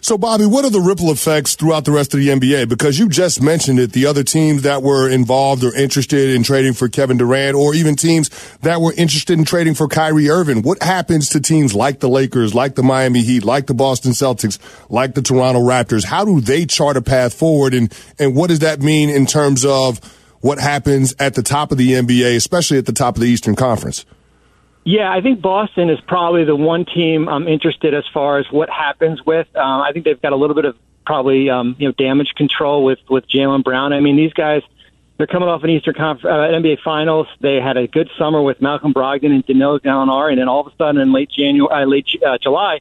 So, 0.00 0.18
Bobby, 0.18 0.46
what 0.46 0.64
are 0.64 0.70
the 0.70 0.80
ripple 0.80 1.10
effects 1.10 1.54
throughout 1.54 1.84
the 1.84 1.92
rest 1.92 2.12
of 2.12 2.20
the 2.20 2.28
NBA? 2.28 2.68
Because 2.68 2.98
you 2.98 3.08
just 3.08 3.40
mentioned 3.40 3.78
it, 3.78 3.92
the 3.92 4.06
other 4.06 4.22
teams 4.24 4.62
that 4.62 4.82
were 4.82 5.08
involved 5.08 5.64
or 5.64 5.74
interested 5.74 6.30
in 6.30 6.42
trading 6.42 6.72
for 6.72 6.88
Kevin 6.88 7.16
Durant, 7.16 7.56
or 7.56 7.74
even 7.74 7.96
teams 7.96 8.28
that 8.62 8.80
were 8.80 8.92
interested 8.94 9.38
in 9.38 9.44
trading 9.44 9.74
for 9.74 9.88
Kyrie 9.88 10.28
Irving. 10.28 10.62
What 10.62 10.82
happens 10.82 11.28
to 11.30 11.40
teams 11.40 11.74
like 11.74 12.00
the 12.00 12.08
Lakers, 12.08 12.54
like 12.54 12.74
the 12.74 12.82
Miami 12.82 13.22
Heat, 13.22 13.44
like 13.44 13.66
the 13.66 13.74
Boston 13.74 14.12
Celtics, 14.12 14.58
like 14.90 15.14
the 15.14 15.22
Toronto 15.22 15.60
Raptors? 15.60 16.04
How 16.04 16.24
do 16.24 16.40
they 16.40 16.66
chart 16.66 16.96
a 16.96 17.02
path 17.02 17.34
forward, 17.34 17.74
and 17.74 17.92
and 18.18 18.34
what 18.34 18.48
does 18.48 18.60
that 18.60 18.80
mean 18.80 19.08
in 19.08 19.26
terms 19.26 19.64
of 19.64 20.00
what 20.40 20.58
happens 20.58 21.14
at 21.18 21.34
the 21.34 21.42
top 21.42 21.72
of 21.72 21.78
the 21.78 21.92
NBA, 21.92 22.36
especially 22.36 22.78
at 22.78 22.86
the 22.86 22.92
top 22.92 23.16
of 23.16 23.20
the 23.20 23.28
Eastern 23.28 23.54
Conference? 23.54 24.04
Yeah, 24.84 25.12
I 25.12 25.20
think 25.20 25.40
Boston 25.40 25.90
is 25.90 26.00
probably 26.00 26.44
the 26.44 26.56
one 26.56 26.84
team 26.84 27.28
I'm 27.28 27.46
interested 27.46 27.94
as 27.94 28.04
far 28.12 28.38
as 28.38 28.46
what 28.50 28.68
happens 28.68 29.24
with. 29.24 29.46
Um, 29.56 29.80
I 29.80 29.92
think 29.92 30.04
they've 30.04 30.20
got 30.20 30.32
a 30.32 30.36
little 30.36 30.56
bit 30.56 30.64
of 30.64 30.76
probably 31.06 31.50
um, 31.50 31.76
you 31.78 31.88
know 31.88 31.92
damage 31.92 32.34
control 32.34 32.84
with 32.84 32.98
with 33.08 33.28
Jaylen 33.28 33.62
Brown. 33.62 33.92
I 33.92 34.00
mean, 34.00 34.16
these 34.16 34.32
guys 34.32 34.62
they're 35.18 35.28
coming 35.28 35.48
off 35.48 35.62
an 35.62 35.70
Eastern 35.70 35.94
Conf- 35.94 36.24
uh, 36.24 36.28
NBA 36.28 36.80
Finals. 36.82 37.28
They 37.40 37.60
had 37.60 37.76
a 37.76 37.86
good 37.86 38.10
summer 38.18 38.42
with 38.42 38.60
Malcolm 38.60 38.92
Brogdon 38.92 39.32
and 39.32 39.46
Danilo 39.46 39.78
Gallinari, 39.78 40.30
and 40.30 40.40
then 40.40 40.48
all 40.48 40.66
of 40.66 40.72
a 40.72 40.76
sudden 40.76 41.00
in 41.00 41.12
late 41.12 41.30
January, 41.30 41.72
uh, 41.72 41.86
late 41.86 42.08
uh, 42.26 42.38
July, 42.38 42.80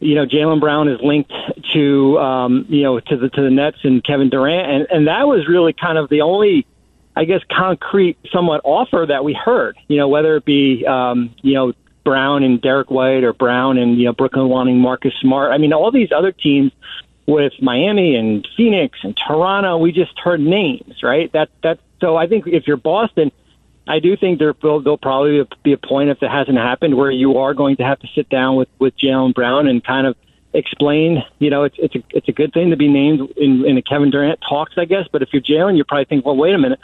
you 0.00 0.16
know, 0.16 0.26
Jaylen 0.26 0.58
Brown 0.58 0.88
is 0.88 1.00
linked 1.00 1.32
to 1.74 2.18
um, 2.18 2.66
you 2.68 2.82
know 2.82 2.98
to 2.98 3.16
the 3.16 3.28
to 3.28 3.42
the 3.42 3.50
Nets 3.50 3.78
and 3.84 4.02
Kevin 4.02 4.30
Durant, 4.30 4.68
and 4.68 4.86
and 4.90 5.06
that 5.06 5.28
was 5.28 5.46
really 5.46 5.72
kind 5.72 5.96
of 5.96 6.08
the 6.08 6.22
only 6.22 6.66
I 7.16 7.24
guess, 7.24 7.40
concrete, 7.50 8.16
somewhat 8.32 8.60
offer 8.64 9.04
that 9.08 9.24
we 9.24 9.34
heard. 9.34 9.76
You 9.88 9.98
know, 9.98 10.08
whether 10.08 10.36
it 10.36 10.44
be, 10.44 10.86
um, 10.86 11.34
you 11.42 11.54
know, 11.54 11.72
Brown 12.04 12.42
and 12.42 12.60
Derrick 12.60 12.90
White 12.90 13.24
or 13.24 13.32
Brown 13.32 13.78
and, 13.78 13.98
you 13.98 14.06
know, 14.06 14.12
Brooklyn 14.12 14.48
wanting 14.48 14.78
Marcus 14.78 15.12
Smart. 15.20 15.52
I 15.52 15.58
mean, 15.58 15.72
all 15.72 15.90
these 15.90 16.12
other 16.12 16.32
teams 16.32 16.72
with 17.26 17.52
Miami 17.60 18.16
and 18.16 18.46
Phoenix 18.56 18.98
and 19.02 19.16
Toronto, 19.16 19.78
we 19.78 19.92
just 19.92 20.18
heard 20.18 20.40
names, 20.40 21.02
right? 21.02 21.30
That, 21.32 21.50
that, 21.62 21.78
so 22.00 22.16
I 22.16 22.26
think 22.26 22.46
if 22.46 22.66
you're 22.66 22.76
Boston, 22.76 23.30
I 23.86 23.98
do 23.98 24.16
think 24.16 24.38
there 24.38 24.54
will 24.62 24.80
there'll 24.80 24.98
probably 24.98 25.46
be 25.62 25.72
a 25.72 25.78
point 25.78 26.10
if 26.10 26.22
it 26.22 26.30
hasn't 26.30 26.58
happened 26.58 26.96
where 26.96 27.10
you 27.10 27.38
are 27.38 27.54
going 27.54 27.76
to 27.76 27.84
have 27.84 27.98
to 28.00 28.08
sit 28.14 28.28
down 28.28 28.56
with, 28.56 28.68
with 28.78 28.96
Jaylen 28.96 29.34
Brown 29.34 29.66
and 29.66 29.84
kind 29.84 30.06
of 30.06 30.16
explain, 30.52 31.22
you 31.38 31.50
know, 31.50 31.64
it's, 31.64 31.76
it's 31.78 31.94
a, 31.94 32.02
it's 32.10 32.28
a 32.28 32.32
good 32.32 32.52
thing 32.52 32.70
to 32.70 32.76
be 32.76 32.88
named 32.88 33.30
in, 33.36 33.64
in 33.64 33.76
a 33.76 33.82
Kevin 33.82 34.10
Durant 34.10 34.40
talks, 34.46 34.74
I 34.76 34.84
guess. 34.84 35.06
But 35.10 35.22
if 35.22 35.28
you're 35.32 35.42
Jaylen, 35.42 35.76
you're 35.76 35.84
probably 35.84 36.06
thinking, 36.06 36.26
well, 36.26 36.36
wait 36.36 36.54
a 36.54 36.58
minute 36.58 36.80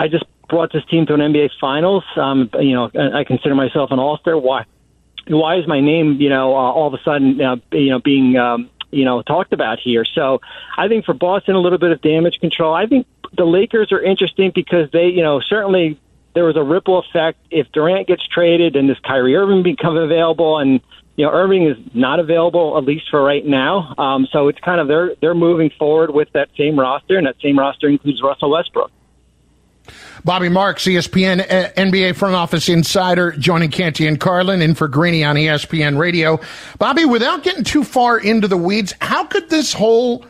I 0.00 0.08
just 0.08 0.24
brought 0.48 0.72
this 0.72 0.84
team 0.86 1.04
to 1.06 1.14
an 1.14 1.20
NBA 1.20 1.50
Finals. 1.60 2.04
Um, 2.16 2.48
you 2.58 2.72
know, 2.72 2.90
I 3.14 3.24
consider 3.24 3.54
myself 3.54 3.90
an 3.90 3.98
All 3.98 4.16
Star. 4.18 4.38
Why? 4.38 4.64
Why 5.28 5.58
is 5.58 5.66
my 5.66 5.80
name, 5.80 6.20
you 6.20 6.30
know, 6.30 6.54
uh, 6.54 6.72
all 6.72 6.88
of 6.88 6.94
a 6.94 7.02
sudden, 7.04 7.40
uh, 7.40 7.56
you 7.70 7.90
know, 7.90 7.98
being, 8.00 8.36
um, 8.38 8.70
you 8.90 9.04
know, 9.04 9.20
talked 9.20 9.52
about 9.52 9.78
here? 9.78 10.06
So 10.06 10.40
I 10.76 10.88
think 10.88 11.04
for 11.04 11.12
Boston, 11.12 11.54
a 11.54 11.58
little 11.58 11.78
bit 11.78 11.92
of 11.92 12.00
damage 12.00 12.40
control. 12.40 12.72
I 12.74 12.86
think 12.86 13.06
the 13.36 13.44
Lakers 13.44 13.92
are 13.92 14.02
interesting 14.02 14.52
because 14.54 14.90
they, 14.90 15.08
you 15.08 15.22
know, 15.22 15.40
certainly 15.40 16.00
there 16.34 16.44
was 16.44 16.56
a 16.56 16.62
ripple 16.62 16.98
effect. 16.98 17.38
If 17.50 17.70
Durant 17.70 18.08
gets 18.08 18.26
traded 18.26 18.76
and 18.76 18.88
this 18.88 18.98
Kyrie 19.00 19.36
Irving 19.36 19.62
become 19.62 19.98
available, 19.98 20.58
and 20.58 20.80
you 21.20 21.26
know 21.26 21.32
Irving 21.32 21.66
is 21.66 21.76
not 21.92 22.18
available 22.18 22.78
at 22.78 22.84
least 22.84 23.10
for 23.10 23.22
right 23.22 23.44
now, 23.44 23.94
um, 23.98 24.26
so 24.32 24.48
it's 24.48 24.58
kind 24.60 24.80
of 24.80 24.88
they're 24.88 25.14
they're 25.20 25.34
moving 25.34 25.68
forward 25.78 26.14
with 26.14 26.32
that 26.32 26.48
same 26.56 26.80
roster, 26.80 27.18
and 27.18 27.26
that 27.26 27.36
same 27.42 27.58
roster 27.58 27.90
includes 27.90 28.22
Russell 28.22 28.50
Westbrook. 28.50 28.90
Bobby 30.24 30.48
Marks, 30.48 30.84
ESPN 30.84 31.40
uh, 31.40 31.72
NBA 31.72 32.16
front 32.16 32.36
office 32.36 32.70
insider, 32.70 33.32
joining 33.32 33.70
Canty 33.70 34.06
and 34.06 34.18
Carlin 34.18 34.62
in 34.62 34.74
for 34.74 34.88
Greeny 34.88 35.22
on 35.22 35.36
ESPN 35.36 35.98
Radio. 35.98 36.40
Bobby, 36.78 37.04
without 37.04 37.42
getting 37.42 37.64
too 37.64 37.84
far 37.84 38.18
into 38.18 38.48
the 38.48 38.56
weeds, 38.56 38.94
how 39.02 39.24
could 39.24 39.50
this 39.50 39.74
whole 39.74 40.24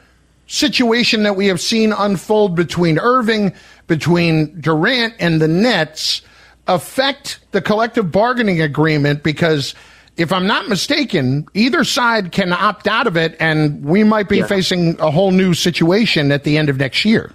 situation 0.48 1.22
that 1.22 1.36
we 1.36 1.46
have 1.46 1.60
seen 1.60 1.92
unfold 1.92 2.56
between 2.56 2.98
Irving, 2.98 3.54
between 3.86 4.60
Durant, 4.60 5.14
and 5.20 5.40
the 5.40 5.46
Nets 5.46 6.22
affect 6.66 7.38
the 7.52 7.60
collective 7.60 8.10
bargaining 8.10 8.60
agreement? 8.60 9.22
Because 9.22 9.76
if 10.20 10.32
I'm 10.32 10.46
not 10.46 10.68
mistaken, 10.68 11.46
either 11.54 11.82
side 11.82 12.30
can 12.30 12.52
opt 12.52 12.86
out 12.86 13.06
of 13.06 13.16
it, 13.16 13.36
and 13.40 13.82
we 13.82 14.04
might 14.04 14.28
be 14.28 14.38
yeah. 14.38 14.46
facing 14.46 15.00
a 15.00 15.10
whole 15.10 15.30
new 15.30 15.54
situation 15.54 16.30
at 16.30 16.44
the 16.44 16.58
end 16.58 16.68
of 16.68 16.76
next 16.76 17.06
year. 17.06 17.32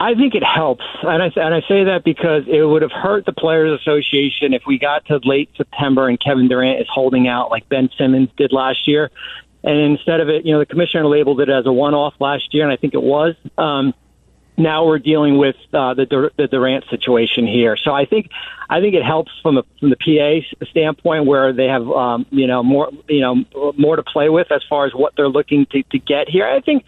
I 0.00 0.14
think 0.14 0.34
it 0.34 0.42
helps, 0.42 0.84
and 1.02 1.22
I 1.22 1.26
and 1.36 1.54
I 1.54 1.60
say 1.60 1.84
that 1.84 2.02
because 2.04 2.42
it 2.48 2.62
would 2.62 2.82
have 2.82 2.90
hurt 2.90 3.24
the 3.24 3.32
Players 3.32 3.80
Association 3.80 4.52
if 4.52 4.62
we 4.66 4.78
got 4.78 5.06
to 5.06 5.20
late 5.22 5.48
September 5.56 6.08
and 6.08 6.20
Kevin 6.20 6.48
Durant 6.48 6.80
is 6.80 6.88
holding 6.92 7.28
out 7.28 7.50
like 7.50 7.68
Ben 7.68 7.88
Simmons 7.96 8.28
did 8.36 8.52
last 8.52 8.88
year, 8.88 9.10
and 9.62 9.78
instead 9.78 10.20
of 10.20 10.28
it, 10.28 10.44
you 10.44 10.52
know, 10.52 10.58
the 10.58 10.66
commissioner 10.66 11.06
labeled 11.06 11.40
it 11.40 11.48
as 11.48 11.66
a 11.66 11.72
one-off 11.72 12.14
last 12.18 12.52
year, 12.52 12.64
and 12.64 12.72
I 12.72 12.76
think 12.76 12.94
it 12.94 13.02
was. 13.02 13.36
Um, 13.56 13.94
now 14.56 14.86
we're 14.86 14.98
dealing 14.98 15.38
with 15.38 15.56
uh, 15.72 15.94
the 15.94 16.30
the 16.36 16.46
Durant 16.46 16.84
situation 16.88 17.46
here, 17.46 17.76
so 17.76 17.92
I 17.92 18.06
think 18.06 18.30
I 18.70 18.80
think 18.80 18.94
it 18.94 19.04
helps 19.04 19.32
from 19.42 19.56
the 19.56 19.64
from 19.78 19.90
the 19.90 19.96
PA 19.96 20.64
standpoint 20.66 21.26
where 21.26 21.52
they 21.52 21.66
have 21.66 21.88
um, 21.90 22.26
you 22.30 22.46
know 22.46 22.62
more 22.62 22.90
you 23.08 23.20
know 23.20 23.44
more 23.76 23.96
to 23.96 24.02
play 24.02 24.28
with 24.28 24.50
as 24.50 24.62
far 24.68 24.86
as 24.86 24.94
what 24.94 25.14
they're 25.16 25.28
looking 25.28 25.66
to, 25.66 25.82
to 25.82 25.98
get 25.98 26.28
here. 26.28 26.46
I 26.46 26.60
think 26.60 26.84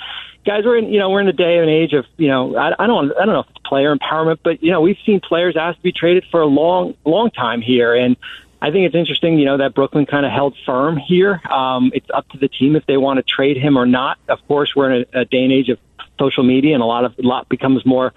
guys, 0.49 0.65
we're 0.65 0.79
in 0.79 0.93
you 0.93 0.99
know 0.99 1.11
we're 1.11 1.21
in 1.21 1.29
a 1.29 1.33
day 1.33 1.59
and 1.59 1.69
age 1.69 1.93
of 1.93 2.07
you 2.17 2.29
know 2.29 2.57
I, 2.57 2.73
I 2.79 2.87
don't 2.87 3.13
I 3.13 3.25
don't 3.25 3.35
know 3.35 3.41
if 3.41 3.51
it's 3.51 3.59
player 3.67 3.95
empowerment, 3.95 4.39
but 4.43 4.63
you 4.63 4.71
know 4.71 4.81
we've 4.81 4.99
seen 5.05 5.21
players 5.21 5.57
asked 5.57 5.79
to 5.79 5.83
be 5.83 5.93
traded 5.93 6.25
for 6.31 6.41
a 6.41 6.47
long 6.47 6.95
long 7.05 7.31
time 7.31 7.61
here, 7.61 7.95
and 7.95 8.17
I 8.63 8.71
think 8.71 8.87
it's 8.87 8.95
interesting 8.95 9.39
you 9.39 9.45
know 9.45 9.59
that 9.59 9.75
Brooklyn 9.75 10.07
kind 10.07 10.25
of 10.25 10.33
held 10.33 10.57
firm 10.65 10.97
here. 10.97 11.41
Um, 11.51 11.91
it's 11.95 12.09
up 12.13 12.29
to 12.31 12.39
the 12.39 12.49
team 12.49 12.77
if 12.77 12.87
they 12.87 12.97
want 12.97 13.19
to 13.19 13.23
trade 13.23 13.59
him 13.59 13.77
or 13.77 13.87
not. 13.87 14.19
Of 14.29 14.39
course, 14.49 14.75
we're 14.75 14.91
in 14.91 15.07
a, 15.13 15.21
a 15.21 15.25
day 15.27 15.45
and 15.45 15.53
age 15.53 15.69
of 15.69 15.79
social 16.19 16.45
media, 16.45 16.75
and 16.75 16.83
a 16.83 16.87
lot 16.87 17.05
of 17.05 17.19
a 17.19 17.27
lot 17.27 17.49
becomes 17.49 17.85
more 17.85 18.13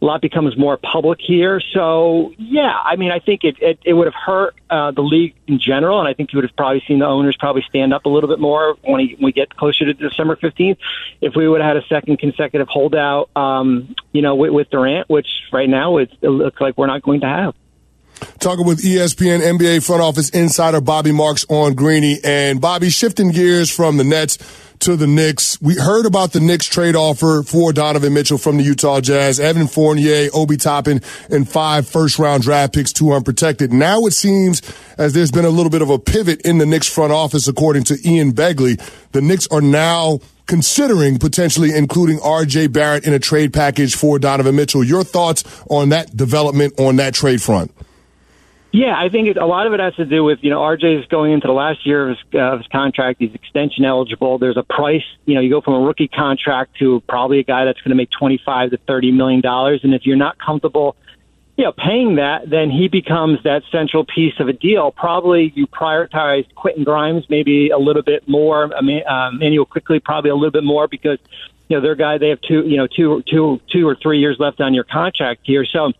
a 0.00 0.04
lot 0.04 0.20
becomes 0.20 0.56
more 0.56 0.76
public 0.76 1.20
here. 1.20 1.60
So 1.72 2.32
yeah, 2.38 2.72
I 2.84 2.96
mean, 2.96 3.10
I 3.10 3.18
think 3.18 3.44
it 3.44 3.56
it, 3.60 3.78
it 3.84 3.94
would 3.94 4.06
have 4.06 4.14
hurt 4.14 4.54
uh, 4.68 4.90
the 4.90 5.02
league 5.02 5.34
in 5.46 5.58
general, 5.58 5.98
and 5.98 6.08
I 6.08 6.14
think 6.14 6.32
you 6.32 6.38
would 6.38 6.44
have 6.44 6.56
probably 6.56 6.82
seen 6.86 6.98
the 6.98 7.06
owners 7.06 7.36
probably 7.38 7.64
stand 7.68 7.94
up 7.94 8.04
a 8.04 8.08
little 8.08 8.28
bit 8.28 8.38
more 8.38 8.76
when, 8.82 9.00
he, 9.00 9.16
we 9.20 9.32
get 9.32 9.56
closer 9.56 9.84
to 9.86 9.94
December 9.94 10.36
fifteenth. 10.36 10.78
If 11.20 11.34
we 11.34 11.48
would 11.48 11.60
have 11.60 11.76
had 11.76 11.82
a 11.82 11.86
second 11.86 12.18
consecutive 12.18 12.68
holdout, 12.68 13.30
um, 13.36 13.94
you 14.12 14.22
know, 14.22 14.34
with, 14.34 14.52
with 14.52 14.70
Durant, 14.70 15.08
which 15.08 15.28
right 15.52 15.68
now 15.68 15.98
it, 15.98 16.10
it 16.20 16.28
looks 16.28 16.60
like 16.60 16.76
we're 16.76 16.86
not 16.86 17.02
going 17.02 17.20
to 17.20 17.28
have. 17.28 17.54
Talking 18.38 18.64
with 18.64 18.82
ESPN 18.82 19.40
NBA 19.40 19.84
front 19.86 20.00
office 20.00 20.30
insider 20.30 20.80
Bobby 20.80 21.12
Marks 21.12 21.44
on 21.50 21.74
Greeny. 21.74 22.18
And 22.24 22.60
Bobby, 22.60 22.88
shifting 22.88 23.30
gears 23.30 23.70
from 23.70 23.98
the 23.98 24.04
Nets 24.04 24.38
to 24.80 24.96
the 24.96 25.06
Knicks. 25.06 25.60
We 25.60 25.74
heard 25.74 26.06
about 26.06 26.32
the 26.32 26.40
Knicks 26.40 26.66
trade 26.66 26.96
offer 26.96 27.42
for 27.42 27.72
Donovan 27.72 28.14
Mitchell 28.14 28.38
from 28.38 28.56
the 28.56 28.62
Utah 28.62 29.00
Jazz, 29.00 29.40
Evan 29.40 29.68
Fournier, 29.68 30.28
Obi 30.34 30.56
Toppin, 30.56 31.00
and 31.30 31.48
five 31.48 31.88
first 31.88 32.18
round 32.18 32.42
draft 32.42 32.74
picks, 32.74 32.92
two 32.92 33.12
unprotected. 33.12 33.72
Now 33.72 34.06
it 34.06 34.12
seems 34.12 34.62
as 34.98 35.12
there's 35.12 35.30
been 35.30 35.44
a 35.44 35.50
little 35.50 35.70
bit 35.70 35.82
of 35.82 35.90
a 35.90 35.98
pivot 35.98 36.42
in 36.42 36.58
the 36.58 36.66
Knicks 36.66 36.92
front 36.92 37.12
office, 37.12 37.48
according 37.48 37.84
to 37.84 37.98
Ian 38.08 38.32
Begley. 38.32 38.80
The 39.12 39.22
Knicks 39.22 39.46
are 39.48 39.60
now 39.60 40.20
considering 40.46 41.18
potentially 41.18 41.74
including 41.74 42.18
RJ 42.18 42.72
Barrett 42.72 43.06
in 43.06 43.12
a 43.12 43.18
trade 43.18 43.52
package 43.52 43.96
for 43.96 44.18
Donovan 44.18 44.56
Mitchell. 44.56 44.84
Your 44.84 45.04
thoughts 45.04 45.44
on 45.68 45.90
that 45.90 46.16
development 46.16 46.78
on 46.78 46.96
that 46.96 47.14
trade 47.14 47.42
front? 47.42 47.72
Yeah, 48.76 48.94
I 48.94 49.08
think 49.08 49.28
it, 49.28 49.38
a 49.38 49.46
lot 49.46 49.66
of 49.66 49.72
it 49.72 49.80
has 49.80 49.94
to 49.94 50.04
do 50.04 50.22
with 50.22 50.40
you 50.42 50.50
know 50.50 50.60
RJ 50.60 51.00
is 51.00 51.06
going 51.06 51.32
into 51.32 51.46
the 51.46 51.54
last 51.54 51.86
year 51.86 52.10
of 52.10 52.18
his, 52.18 52.18
uh, 52.34 52.52
of 52.52 52.58
his 52.58 52.66
contract. 52.66 53.20
He's 53.20 53.34
extension 53.34 53.86
eligible. 53.86 54.36
There's 54.36 54.58
a 54.58 54.62
price. 54.62 55.02
You 55.24 55.34
know, 55.34 55.40
you 55.40 55.48
go 55.48 55.62
from 55.62 55.72
a 55.72 55.80
rookie 55.80 56.08
contract 56.08 56.76
to 56.80 57.00
probably 57.08 57.38
a 57.38 57.42
guy 57.42 57.64
that's 57.64 57.80
going 57.80 57.88
to 57.88 57.94
make 57.94 58.10
25 58.10 58.72
to 58.72 58.76
30 58.76 59.12
million 59.12 59.40
dollars, 59.40 59.80
and 59.82 59.94
if 59.94 60.04
you're 60.04 60.18
not 60.18 60.36
comfortable, 60.38 60.94
you 61.56 61.64
know, 61.64 61.72
paying 61.72 62.16
that, 62.16 62.50
then 62.50 62.68
he 62.68 62.88
becomes 62.88 63.42
that 63.44 63.62
central 63.72 64.04
piece 64.04 64.38
of 64.40 64.48
a 64.48 64.52
deal. 64.52 64.90
Probably 64.90 65.54
you 65.56 65.66
prioritize 65.66 66.46
Quentin 66.54 66.84
Grimes 66.84 67.24
maybe 67.30 67.70
a 67.70 67.78
little 67.78 68.02
bit 68.02 68.28
more. 68.28 68.76
I 68.76 68.82
mean, 68.82 69.02
um, 69.08 69.36
Immanuel 69.36 69.64
Quickley 69.64 70.00
probably 70.00 70.28
a 70.28 70.34
little 70.34 70.50
bit 70.50 70.64
more 70.64 70.86
because 70.86 71.18
you 71.68 71.78
know 71.78 71.80
their 71.80 71.94
guy. 71.94 72.18
They 72.18 72.28
have 72.28 72.42
two, 72.42 72.66
you 72.66 72.76
know, 72.76 72.86
two, 72.86 73.22
two, 73.26 73.58
two 73.72 73.88
or 73.88 73.94
three 73.94 74.18
years 74.18 74.36
left 74.38 74.60
on 74.60 74.74
your 74.74 74.84
contract 74.84 75.40
here, 75.44 75.64
so 75.64 75.92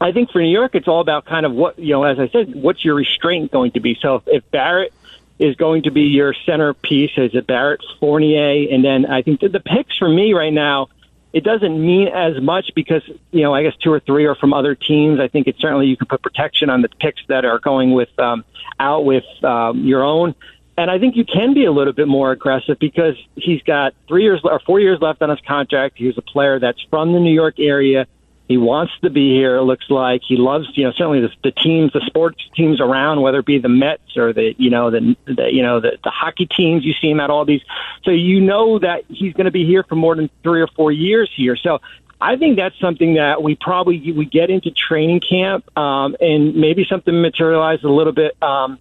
I 0.00 0.12
think 0.12 0.30
for 0.30 0.40
New 0.40 0.50
York, 0.50 0.74
it's 0.74 0.86
all 0.86 1.00
about 1.00 1.24
kind 1.24 1.44
of 1.44 1.52
what, 1.52 1.78
you 1.78 1.92
know, 1.92 2.04
as 2.04 2.18
I 2.18 2.28
said, 2.28 2.54
what's 2.54 2.84
your 2.84 2.94
restraint 2.94 3.50
going 3.50 3.72
to 3.72 3.80
be? 3.80 3.98
So 4.00 4.22
if, 4.26 4.48
Barrett 4.50 4.92
is 5.38 5.56
going 5.56 5.84
to 5.84 5.90
be 5.90 6.02
your 6.02 6.34
centerpiece, 6.46 7.12
is 7.16 7.34
it 7.34 7.46
Barrett, 7.46 7.80
Fournier, 7.98 8.72
and 8.72 8.84
then 8.84 9.06
I 9.06 9.22
think 9.22 9.40
the, 9.40 9.48
the 9.48 9.60
picks 9.60 9.96
for 9.96 10.08
me 10.08 10.34
right 10.34 10.52
now, 10.52 10.88
it 11.32 11.44
doesn't 11.44 11.84
mean 11.84 12.08
as 12.08 12.40
much 12.40 12.70
because, 12.74 13.02
you 13.32 13.42
know, 13.42 13.52
I 13.52 13.62
guess 13.62 13.76
two 13.76 13.92
or 13.92 14.00
three 14.00 14.24
are 14.26 14.34
from 14.34 14.54
other 14.54 14.74
teams. 14.74 15.20
I 15.20 15.28
think 15.28 15.46
it's 15.46 15.60
certainly 15.60 15.86
you 15.86 15.96
can 15.96 16.06
put 16.06 16.22
protection 16.22 16.70
on 16.70 16.80
the 16.80 16.88
picks 16.88 17.20
that 17.26 17.44
are 17.44 17.58
going 17.58 17.92
with, 17.92 18.16
um, 18.18 18.44
out 18.80 19.04
with, 19.04 19.24
um, 19.44 19.84
your 19.84 20.02
own. 20.02 20.34
And 20.76 20.92
I 20.92 21.00
think 21.00 21.16
you 21.16 21.24
can 21.24 21.54
be 21.54 21.64
a 21.64 21.72
little 21.72 21.92
bit 21.92 22.06
more 22.06 22.30
aggressive 22.30 22.78
because 22.78 23.16
he's 23.34 23.62
got 23.64 23.94
three 24.06 24.22
years 24.22 24.40
or 24.44 24.60
four 24.60 24.78
years 24.78 25.00
left 25.00 25.20
on 25.22 25.28
his 25.28 25.40
contract. 25.40 25.98
He's 25.98 26.16
a 26.16 26.22
player 26.22 26.60
that's 26.60 26.80
from 26.88 27.12
the 27.12 27.18
New 27.18 27.32
York 27.32 27.58
area 27.58 28.06
he 28.48 28.56
wants 28.56 28.94
to 29.02 29.10
be 29.10 29.34
here. 29.34 29.56
It 29.56 29.62
looks 29.62 29.90
like 29.90 30.22
he 30.26 30.36
loves, 30.36 30.66
you 30.74 30.84
know, 30.84 30.92
certainly 30.92 31.20
the, 31.20 31.30
the 31.44 31.50
teams, 31.50 31.92
the 31.92 32.00
sports 32.06 32.42
teams 32.56 32.80
around, 32.80 33.20
whether 33.20 33.40
it 33.40 33.46
be 33.46 33.58
the 33.58 33.68
Mets 33.68 34.16
or 34.16 34.32
the, 34.32 34.54
you 34.56 34.70
know, 34.70 34.90
the, 34.90 35.14
the 35.26 35.52
you 35.52 35.62
know, 35.62 35.80
the, 35.80 35.98
the 36.02 36.10
hockey 36.10 36.46
teams. 36.46 36.82
You 36.82 36.94
see 36.94 37.10
him 37.10 37.20
at 37.20 37.28
all 37.28 37.44
these, 37.44 37.60
so 38.04 38.10
you 38.10 38.40
know 38.40 38.78
that 38.78 39.04
he's 39.08 39.34
going 39.34 39.44
to 39.44 39.50
be 39.50 39.66
here 39.66 39.82
for 39.82 39.96
more 39.96 40.16
than 40.16 40.30
three 40.42 40.62
or 40.62 40.66
four 40.68 40.90
years 40.90 41.30
here. 41.36 41.56
So 41.56 41.80
I 42.22 42.36
think 42.36 42.56
that's 42.56 42.78
something 42.80 43.14
that 43.14 43.42
we 43.42 43.54
probably 43.54 44.12
we 44.12 44.24
get 44.24 44.48
into 44.48 44.70
training 44.70 45.20
camp, 45.20 45.76
um, 45.76 46.16
and 46.18 46.56
maybe 46.56 46.86
something 46.88 47.20
materializes 47.20 47.84
a 47.84 47.90
little 47.90 48.14
bit. 48.14 48.42
Um, 48.42 48.78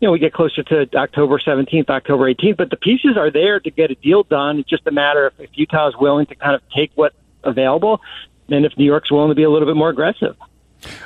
you 0.00 0.08
know, 0.08 0.12
we 0.12 0.18
get 0.18 0.34
closer 0.34 0.64
to 0.64 0.88
October 0.96 1.38
17th, 1.38 1.88
October 1.88 2.24
18th, 2.34 2.56
but 2.56 2.68
the 2.68 2.76
pieces 2.76 3.16
are 3.16 3.30
there 3.30 3.60
to 3.60 3.70
get 3.70 3.92
a 3.92 3.94
deal 3.94 4.24
done. 4.24 4.58
It's 4.58 4.68
just 4.68 4.86
a 4.88 4.90
matter 4.90 5.26
of 5.26 5.34
if 5.38 5.50
Utah 5.54 5.88
is 5.88 5.96
willing 5.96 6.26
to 6.26 6.34
kind 6.34 6.56
of 6.56 6.62
take 6.74 6.90
what 6.96 7.14
available 7.44 8.00
and 8.48 8.64
if 8.64 8.76
New 8.76 8.84
York's 8.84 9.10
willing 9.10 9.30
to 9.30 9.34
be 9.34 9.42
a 9.42 9.50
little 9.50 9.66
bit 9.66 9.76
more 9.76 9.90
aggressive. 9.90 10.36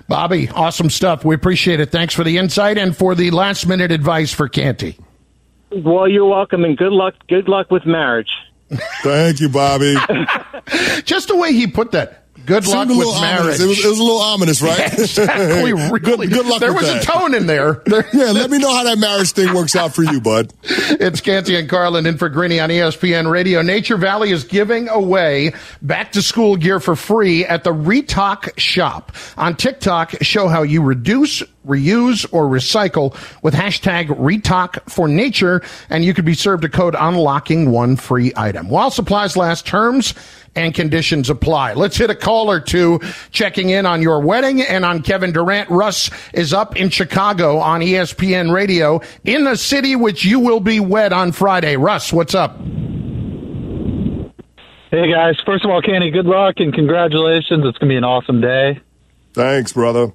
Bobby, 0.08 0.48
awesome 0.48 0.90
stuff. 0.90 1.24
We 1.24 1.34
appreciate 1.34 1.80
it. 1.80 1.90
Thanks 1.90 2.14
for 2.14 2.24
the 2.24 2.38
insight 2.38 2.78
and 2.78 2.96
for 2.96 3.14
the 3.14 3.30
last 3.30 3.66
minute 3.66 3.92
advice 3.92 4.32
for 4.32 4.48
Canty. 4.48 4.98
Well, 5.70 6.08
you're 6.08 6.26
welcome, 6.26 6.64
and 6.64 6.76
good 6.76 6.92
luck. 6.92 7.14
Good 7.28 7.48
luck 7.48 7.70
with 7.70 7.84
marriage. 7.84 8.30
Thank 9.02 9.40
you, 9.40 9.48
Bobby. 9.48 9.94
Just 11.04 11.28
the 11.28 11.36
way 11.36 11.52
he 11.52 11.66
put 11.66 11.92
that. 11.92 12.24
Good 12.48 12.66
luck 12.66 12.88
with 12.88 13.20
marriage. 13.20 13.60
It 13.60 13.66
was, 13.66 13.84
it 13.84 13.88
was 13.88 13.98
a 13.98 14.02
little 14.02 14.20
ominous, 14.20 14.60
right? 14.62 14.92
exactly. 14.92 15.72
Really. 15.78 16.00
good, 16.00 16.30
good 16.30 16.46
luck 16.46 16.60
There 16.60 16.72
was 16.72 16.82
that. 16.86 17.02
a 17.02 17.06
tone 17.06 17.34
in 17.34 17.46
there. 17.46 17.82
There- 17.86 18.06
Yeah, 18.12 18.32
let 18.32 18.50
me 18.50 18.58
know 18.58 18.74
how 18.74 18.84
that 18.84 18.98
marriage 18.98 19.32
thing 19.32 19.54
works 19.54 19.76
out 19.76 19.94
for 19.94 20.02
you, 20.02 20.20
bud. 20.20 20.52
It's 20.62 21.20
Canty 21.20 21.56
and 21.56 21.68
Carlin 21.68 22.06
in 22.06 22.16
for 22.18 22.28
Greeny 22.28 22.58
on 22.58 22.70
ESPN 22.70 23.30
Radio. 23.30 23.62
Nature 23.62 23.96
Valley 23.96 24.30
is 24.32 24.44
giving 24.44 24.88
away 24.88 25.52
back 25.82 26.12
to 26.12 26.22
school 26.22 26.56
gear 26.56 26.80
for 26.80 26.96
free 26.96 27.44
at 27.44 27.64
the 27.64 27.70
Retalk 27.72 28.58
shop. 28.58 29.12
On 29.36 29.54
TikTok, 29.54 30.14
show 30.22 30.48
how 30.48 30.62
you 30.62 30.82
reduce, 30.82 31.42
reuse, 31.66 32.26
or 32.32 32.46
recycle 32.46 33.14
with 33.42 33.54
hashtag 33.54 34.08
Retalk 34.08 34.90
for 34.90 35.06
Nature, 35.06 35.62
and 35.90 36.04
you 36.04 36.14
could 36.14 36.24
be 36.24 36.34
served 36.34 36.64
a 36.64 36.68
code 36.68 36.96
unlocking 36.98 37.70
one 37.70 37.96
free 37.96 38.32
item. 38.36 38.68
While 38.68 38.90
supplies 38.90 39.36
last, 39.36 39.66
terms 39.66 40.14
and 40.58 40.74
conditions 40.74 41.30
apply. 41.30 41.74
Let's 41.74 41.96
hit 41.96 42.10
a 42.10 42.14
call 42.14 42.50
or 42.50 42.58
two 42.58 43.00
checking 43.30 43.70
in 43.70 43.86
on 43.86 44.02
your 44.02 44.20
wedding 44.20 44.60
and 44.60 44.84
on 44.84 45.02
Kevin 45.02 45.32
Durant. 45.32 45.70
Russ 45.70 46.10
is 46.34 46.52
up 46.52 46.76
in 46.76 46.90
Chicago 46.90 47.58
on 47.58 47.80
ESPN 47.80 48.52
Radio 48.52 49.00
in 49.24 49.44
the 49.44 49.56
city 49.56 49.94
which 49.94 50.24
you 50.24 50.40
will 50.40 50.60
be 50.60 50.80
wed 50.80 51.12
on 51.12 51.30
Friday. 51.30 51.76
Russ, 51.76 52.12
what's 52.12 52.34
up? 52.34 52.58
Hey 54.90 55.12
guys, 55.12 55.36
first 55.46 55.64
of 55.64 55.70
all, 55.70 55.80
Kenny, 55.80 56.10
good 56.10 56.26
luck 56.26 56.54
and 56.58 56.74
congratulations. 56.74 57.64
It's 57.64 57.78
gonna 57.78 57.90
be 57.90 57.96
an 57.96 58.04
awesome 58.04 58.40
day. 58.40 58.80
Thanks, 59.34 59.72
brother. 59.72 60.12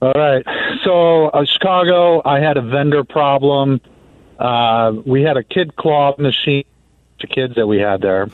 All 0.00 0.12
right, 0.14 0.44
so 0.84 1.26
uh, 1.26 1.44
Chicago, 1.44 2.22
I 2.24 2.40
had 2.40 2.56
a 2.56 2.62
vendor 2.62 3.04
problem. 3.04 3.80
Uh, 4.38 4.92
we 5.04 5.22
had 5.22 5.36
a 5.36 5.42
kid 5.42 5.76
claw 5.76 6.14
machine. 6.18 6.64
The 7.20 7.26
kids 7.26 7.54
that 7.54 7.66
we 7.66 7.78
had 7.78 8.02
there, 8.02 8.28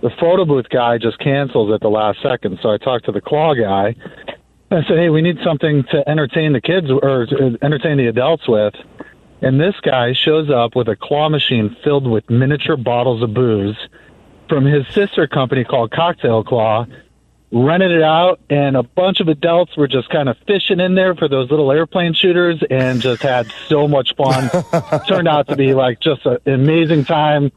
the 0.00 0.10
photo 0.20 0.44
booth 0.44 0.68
guy 0.68 0.98
just 0.98 1.18
cancels 1.18 1.72
at 1.72 1.80
the 1.80 1.88
last 1.88 2.18
second. 2.22 2.58
So 2.62 2.70
I 2.70 2.78
talked 2.78 3.06
to 3.06 3.12
the 3.12 3.20
claw 3.20 3.54
guy. 3.54 3.94
I 4.70 4.82
said, 4.82 4.98
"Hey, 4.98 5.08
we 5.08 5.22
need 5.22 5.38
something 5.42 5.84
to 5.90 6.08
entertain 6.08 6.52
the 6.52 6.60
kids 6.60 6.90
or 6.90 7.26
to 7.26 7.58
entertain 7.62 7.96
the 7.96 8.06
adults 8.06 8.46
with." 8.46 8.74
And 9.40 9.60
this 9.60 9.74
guy 9.82 10.12
shows 10.12 10.50
up 10.50 10.74
with 10.74 10.88
a 10.88 10.96
claw 10.96 11.28
machine 11.28 11.76
filled 11.84 12.06
with 12.06 12.28
miniature 12.28 12.76
bottles 12.76 13.22
of 13.22 13.34
booze 13.34 13.76
from 14.48 14.64
his 14.64 14.86
sister 14.88 15.26
company 15.26 15.64
called 15.64 15.90
Cocktail 15.90 16.42
Claw, 16.42 16.86
rented 17.52 17.92
it 17.92 18.02
out, 18.02 18.40
and 18.50 18.76
a 18.76 18.82
bunch 18.82 19.20
of 19.20 19.28
adults 19.28 19.76
were 19.76 19.86
just 19.86 20.08
kind 20.10 20.28
of 20.28 20.36
fishing 20.46 20.80
in 20.80 20.94
there 20.94 21.14
for 21.14 21.28
those 21.28 21.50
little 21.50 21.70
airplane 21.70 22.14
shooters 22.14 22.62
and 22.70 23.00
just 23.00 23.22
had 23.22 23.46
so 23.68 23.86
much 23.86 24.14
fun. 24.16 24.50
Turned 25.08 25.28
out 25.28 25.48
to 25.48 25.56
be 25.56 25.74
like 25.74 26.00
just 26.00 26.26
an 26.26 26.38
amazing 26.46 27.04
time 27.04 27.52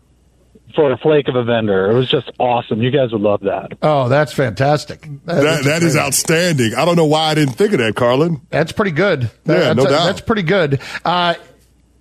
for 0.73 0.91
a 0.91 0.97
flake 0.97 1.27
of 1.27 1.35
a 1.35 1.43
vendor. 1.43 1.89
It 1.89 1.93
was 1.93 2.09
just 2.09 2.31
awesome. 2.39 2.81
You 2.81 2.91
guys 2.91 3.11
would 3.11 3.21
love 3.21 3.41
that. 3.41 3.77
Oh, 3.81 4.09
that's 4.09 4.33
fantastic. 4.33 5.07
That, 5.25 5.63
that 5.63 5.83
is 5.83 5.95
outstanding. 5.95 6.73
I 6.75 6.85
don't 6.85 6.95
know 6.95 7.05
why 7.05 7.31
I 7.31 7.35
didn't 7.35 7.53
think 7.53 7.73
of 7.73 7.79
that, 7.79 7.95
Carlin. 7.95 8.41
That's 8.49 8.71
pretty 8.71 8.91
good. 8.91 9.23
Yeah, 9.23 9.29
that's, 9.45 9.75
no 9.75 9.83
doubt. 9.85 10.05
That's 10.05 10.21
pretty 10.21 10.43
good. 10.43 10.81
Uh, 11.05 11.35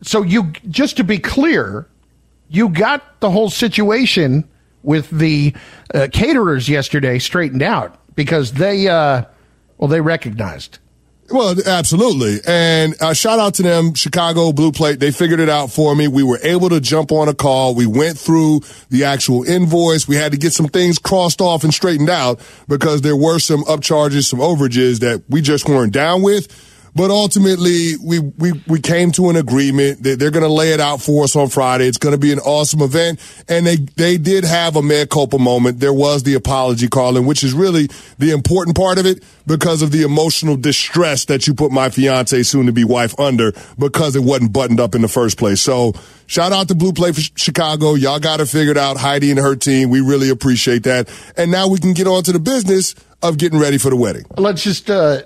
so 0.03 0.23
you, 0.23 0.53
just 0.69 0.97
to 0.99 1.05
be 1.05 1.19
clear, 1.19 1.87
you 2.49 2.69
got 2.69 3.21
the 3.21 3.31
whole 3.31 3.51
situation 3.51 4.49
with 4.83 5.11
the 5.11 5.55
uh, 5.95 6.09
caterers 6.13 6.69
yesterday 6.69 7.19
straightened 7.19 7.63
out 7.63 7.99
because 8.15 8.53
they, 8.53 8.89
uh, 8.89 9.25
well, 9.79 9.89
they 9.89 10.01
recognized. 10.01 10.79
Well, 11.31 11.55
absolutely. 11.65 12.41
And 12.45 13.01
uh, 13.01 13.15
shout 13.15 13.39
out 13.39 13.55
to 13.55 13.63
them, 13.63 13.95
Chicago 13.95 14.53
Blue 14.53 14.73
Plate. 14.73 14.99
They 14.99 15.13
figured 15.13 15.39
it 15.39 15.49
out 15.49 15.71
for 15.71 15.95
me. 15.95 16.09
We 16.09 16.25
were 16.25 16.41
able 16.43 16.69
to 16.71 16.81
jump 16.81 17.13
on 17.13 17.29
a 17.29 17.35
call. 17.35 17.77
We 17.77 17.87
went 17.87 18.19
through 18.19 18.63
the 18.89 19.05
actual 19.05 19.45
invoice. 19.45 20.09
We 20.09 20.17
had 20.17 20.33
to 20.33 20.39
get 20.39 20.53
some 20.53 20.67
things 20.67 20.99
crossed 20.99 21.41
off 21.41 21.63
and 21.63 21.73
straightened 21.73 22.11
out 22.11 22.41
because 22.67 23.03
there 23.03 23.17
were 23.17 23.39
some 23.39 23.63
upcharges, 23.65 24.25
some 24.25 24.41
overages 24.41 25.01
that 25.01 25.23
we 25.29 25.41
just 25.41 25.69
weren't 25.69 25.93
down 25.93 26.23
with. 26.23 26.49
But 26.95 27.11
ultimately, 27.11 27.97
we, 28.03 28.19
we, 28.19 28.53
we 28.67 28.81
came 28.81 29.13
to 29.13 29.31
an 29.31 29.37
agreement 29.37 30.03
that 30.03 30.19
they're 30.19 30.31
going 30.31 30.45
to 30.45 30.53
lay 30.53 30.73
it 30.73 30.81
out 30.81 31.01
for 31.01 31.25
us 31.25 31.37
on 31.37 31.49
Friday. 31.49 31.87
It's 31.87 31.99
going 31.99 32.15
to 32.15 32.19
be 32.19 32.33
an 32.33 32.41
awesome 32.41 32.83
event. 32.83 33.21
And 33.49 33.67
they, 33.67 33.77
they 33.77 34.19
did 34.19 34.45
have 34.45 34.77
a 34.77 34.83
mea 34.83 35.07
culpa 35.07 35.39
moment. 35.39 35.81
There 35.81 35.93
was 35.93 36.25
the 36.25 36.35
apology, 36.35 36.89
Carlin, 36.89 37.27
which 37.27 37.45
is 37.45 37.53
really 37.53 37.89
the 38.19 38.33
important 38.33 38.77
part 38.77 38.99
of 38.99 39.07
it 39.07 39.23
because 39.47 39.83
of 39.83 39.91
the 39.91 40.03
emotional 40.03 40.57
distress 40.57 41.25
that 41.27 41.47
you 41.47 41.55
put 41.55 41.73
my 41.73 41.91
fiance, 41.91 42.43
soon 42.43 42.67
to 42.67 42.73
be 42.73 42.85
wife, 42.85 43.19
under 43.19 43.53
because 43.79 44.17
it 44.17 44.23
wasn't 44.23 44.53
buttoned 44.53 44.81
up 44.81 44.95
in 44.95 45.03
the 45.03 45.09
first 45.09 45.39
place. 45.39 45.61
So 45.61 45.93
shout 46.27 46.53
out 46.53 46.69
to 46.69 46.75
Blue 46.75 46.93
Plate 46.93 47.15
for 47.15 47.21
Chicago. 47.21 47.95
Y'all 47.95 48.21
got 48.21 48.41
it 48.41 48.47
figured 48.47 48.79
out. 48.79 48.97
Heidi 48.97 49.31
and 49.31 49.39
her 49.39 49.57
team. 49.57 49.91
We 49.91 50.01
really 50.01 50.31
appreciate 50.31 50.85
that. 50.85 51.09
And 51.37 51.51
now 51.51 51.69
we 51.69 51.79
can 51.79 51.93
get 51.93 52.07
on 52.07 52.23
to 52.25 52.33
the 52.33 52.39
business 52.39 52.95
of 53.23 53.39
getting 53.39 53.59
ready 53.59 53.79
for 53.79 53.91
the 53.91 53.97
wedding. 53.97 54.25
Let's 54.37 54.63
just 54.63 54.91
uh, 54.91 55.23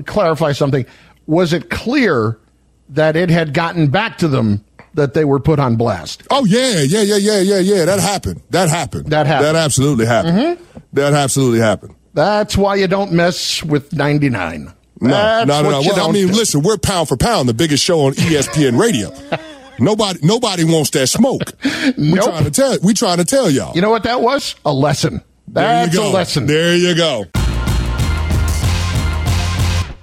clarify 0.00 0.52
something. 0.52 0.86
Was 1.26 1.52
it 1.52 1.70
clear 1.70 2.38
that 2.90 3.16
it 3.16 3.30
had 3.30 3.54
gotten 3.54 3.88
back 3.88 4.18
to 4.18 4.28
them 4.28 4.64
that 4.94 5.14
they 5.14 5.24
were 5.24 5.40
put 5.40 5.58
on 5.58 5.76
blast? 5.76 6.22
Oh 6.30 6.44
yeah, 6.44 6.80
yeah, 6.82 7.02
yeah, 7.02 7.16
yeah, 7.16 7.40
yeah, 7.40 7.58
yeah. 7.58 7.84
That 7.84 8.00
happened. 8.00 8.42
That 8.50 8.68
happened. 8.68 9.06
That 9.06 9.26
happened. 9.26 9.46
That 9.46 9.56
absolutely 9.56 10.06
happened. 10.06 10.38
Mm-hmm. 10.38 10.78
That 10.94 11.12
absolutely 11.14 11.60
happened. 11.60 11.94
That's 12.14 12.56
why 12.56 12.74
you 12.76 12.86
don't 12.88 13.12
mess 13.12 13.62
with 13.62 13.92
99. 13.94 14.72
No, 15.00 15.08
That's 15.08 15.48
no, 15.48 15.62
no, 15.62 15.70
no. 15.70 15.80
Well, 15.80 16.08
I 16.08 16.12
mean, 16.12 16.28
do. 16.28 16.34
listen, 16.34 16.62
we're 16.62 16.76
pound 16.76 17.08
for 17.08 17.16
pound 17.16 17.48
the 17.48 17.54
biggest 17.54 17.82
show 17.82 18.00
on 18.02 18.12
ESPN 18.12 18.78
radio. 18.78 19.10
nobody, 19.78 20.20
nobody 20.22 20.64
wants 20.64 20.90
that 20.90 21.06
smoke. 21.08 21.40
nope. 21.64 21.96
We 21.96 22.12
trying 22.18 22.44
to 22.44 22.50
tell, 22.50 22.76
we 22.82 22.94
trying 22.94 23.16
to 23.18 23.24
tell 23.24 23.50
y'all. 23.50 23.74
You 23.74 23.80
know 23.80 23.90
what 23.90 24.02
that 24.04 24.20
was? 24.20 24.54
A 24.64 24.72
lesson. 24.72 25.22
there 25.48 25.86
That's 25.86 25.94
you 25.94 26.00
go. 26.00 26.10
a 26.10 26.12
lesson. 26.12 26.46
There 26.46 26.76
you 26.76 26.94
go. 26.94 27.24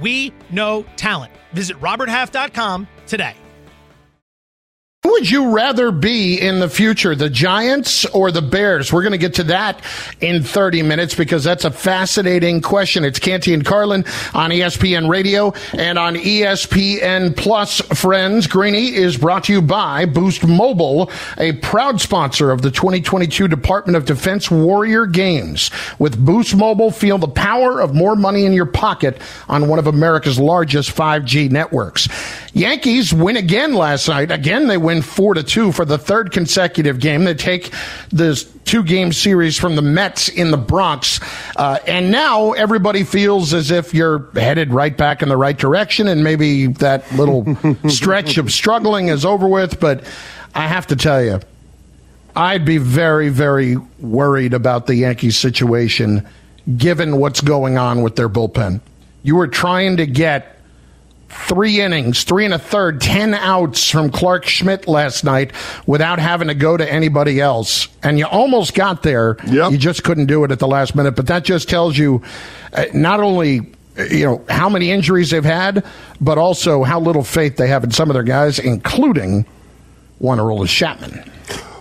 we 0.00 0.32
know 0.50 0.84
talent. 0.96 1.32
Visit 1.52 1.80
roberthalf.com 1.80 2.86
today. 3.06 3.36
Would 5.08 5.30
you 5.30 5.52
rather 5.54 5.90
be 5.90 6.38
in 6.38 6.60
the 6.60 6.68
future, 6.68 7.14
the 7.14 7.30
Giants 7.30 8.04
or 8.04 8.30
the 8.30 8.42
Bears? 8.42 8.92
We're 8.92 9.02
going 9.02 9.12
to 9.12 9.18
get 9.18 9.34
to 9.34 9.44
that 9.44 9.82
in 10.20 10.42
30 10.42 10.82
minutes 10.82 11.14
because 11.14 11.42
that's 11.42 11.64
a 11.64 11.70
fascinating 11.70 12.60
question. 12.60 13.04
It's 13.04 13.18
Canty 13.18 13.54
and 13.54 13.64
Carlin 13.64 14.04
on 14.34 14.50
ESPN 14.50 15.08
Radio 15.08 15.54
and 15.72 15.98
on 15.98 16.14
ESPN 16.14 17.34
Plus. 17.34 17.80
Friends, 17.80 18.46
Greeny 18.46 18.94
is 18.94 19.16
brought 19.16 19.44
to 19.44 19.52
you 19.54 19.62
by 19.62 20.04
Boost 20.04 20.46
Mobile, 20.46 21.10
a 21.38 21.52
proud 21.52 22.02
sponsor 22.02 22.50
of 22.50 22.60
the 22.60 22.70
2022 22.70 23.48
Department 23.48 23.96
of 23.96 24.04
Defense 24.04 24.50
Warrior 24.50 25.06
Games. 25.06 25.70
With 25.98 26.22
Boost 26.22 26.54
Mobile, 26.54 26.90
feel 26.90 27.16
the 27.16 27.28
power 27.28 27.80
of 27.80 27.94
more 27.94 28.14
money 28.14 28.44
in 28.44 28.52
your 28.52 28.66
pocket 28.66 29.22
on 29.48 29.68
one 29.68 29.78
of 29.78 29.86
America's 29.86 30.38
largest 30.38 30.94
5G 30.94 31.50
networks. 31.50 32.08
Yankees 32.54 33.12
win 33.12 33.36
again 33.36 33.74
last 33.74 34.08
night. 34.08 34.30
Again, 34.30 34.66
they 34.66 34.76
win 34.76 35.02
four 35.02 35.34
to 35.34 35.42
two 35.42 35.72
for 35.72 35.84
the 35.84 35.98
third 35.98 36.32
consecutive 36.32 36.98
game. 36.98 37.24
They 37.24 37.34
take 37.34 37.72
this 38.10 38.44
two 38.64 38.82
game 38.82 39.12
series 39.12 39.58
from 39.58 39.76
the 39.76 39.82
Mets 39.82 40.28
in 40.28 40.50
the 40.50 40.56
Bronx. 40.56 41.20
Uh, 41.56 41.78
and 41.86 42.10
now 42.10 42.52
everybody 42.52 43.04
feels 43.04 43.54
as 43.54 43.70
if 43.70 43.94
you're 43.94 44.30
headed 44.32 44.72
right 44.72 44.96
back 44.96 45.22
in 45.22 45.28
the 45.28 45.36
right 45.36 45.56
direction. 45.56 46.08
And 46.08 46.24
maybe 46.24 46.66
that 46.66 47.10
little 47.12 47.46
stretch 47.88 48.38
of 48.38 48.52
struggling 48.52 49.08
is 49.08 49.24
over 49.24 49.48
with. 49.48 49.80
But 49.80 50.04
I 50.54 50.66
have 50.66 50.86
to 50.88 50.96
tell 50.96 51.22
you, 51.22 51.40
I'd 52.34 52.64
be 52.64 52.78
very, 52.78 53.28
very 53.28 53.76
worried 53.98 54.54
about 54.54 54.86
the 54.86 54.94
Yankees 54.94 55.36
situation 55.36 56.26
given 56.76 57.16
what's 57.18 57.40
going 57.40 57.78
on 57.78 58.02
with 58.02 58.16
their 58.16 58.28
bullpen. 58.28 58.80
You 59.22 59.36
were 59.36 59.48
trying 59.48 59.96
to 59.96 60.06
get 60.06 60.57
three 61.28 61.80
innings, 61.80 62.24
three 62.24 62.44
and 62.44 62.54
a 62.54 62.58
third, 62.58 63.00
10 63.00 63.34
outs 63.34 63.90
from 63.90 64.10
Clarke 64.10 64.46
Schmidt 64.46 64.88
last 64.88 65.24
night 65.24 65.52
without 65.86 66.18
having 66.18 66.48
to 66.48 66.54
go 66.54 66.76
to 66.76 66.90
anybody 66.90 67.40
else. 67.40 67.88
And 68.02 68.18
you 68.18 68.26
almost 68.26 68.74
got 68.74 69.02
there. 69.02 69.36
Yep. 69.46 69.72
You 69.72 69.78
just 69.78 70.04
couldn't 70.04 70.26
do 70.26 70.44
it 70.44 70.50
at 70.50 70.58
the 70.58 70.68
last 70.68 70.94
minute. 70.94 71.16
But 71.16 71.26
that 71.26 71.44
just 71.44 71.68
tells 71.68 71.96
you 71.98 72.22
uh, 72.72 72.86
not 72.94 73.20
only 73.20 73.72
you 74.10 74.24
know, 74.24 74.44
how 74.48 74.68
many 74.68 74.90
injuries 74.90 75.30
they've 75.30 75.44
had, 75.44 75.84
but 76.20 76.38
also 76.38 76.84
how 76.84 77.00
little 77.00 77.24
faith 77.24 77.56
they 77.56 77.68
have 77.68 77.84
in 77.84 77.90
some 77.90 78.08
of 78.10 78.14
their 78.14 78.22
guys, 78.22 78.58
including 78.58 79.44
one 80.18 80.38
Aroldis 80.38 80.68
Chapman. 80.68 81.30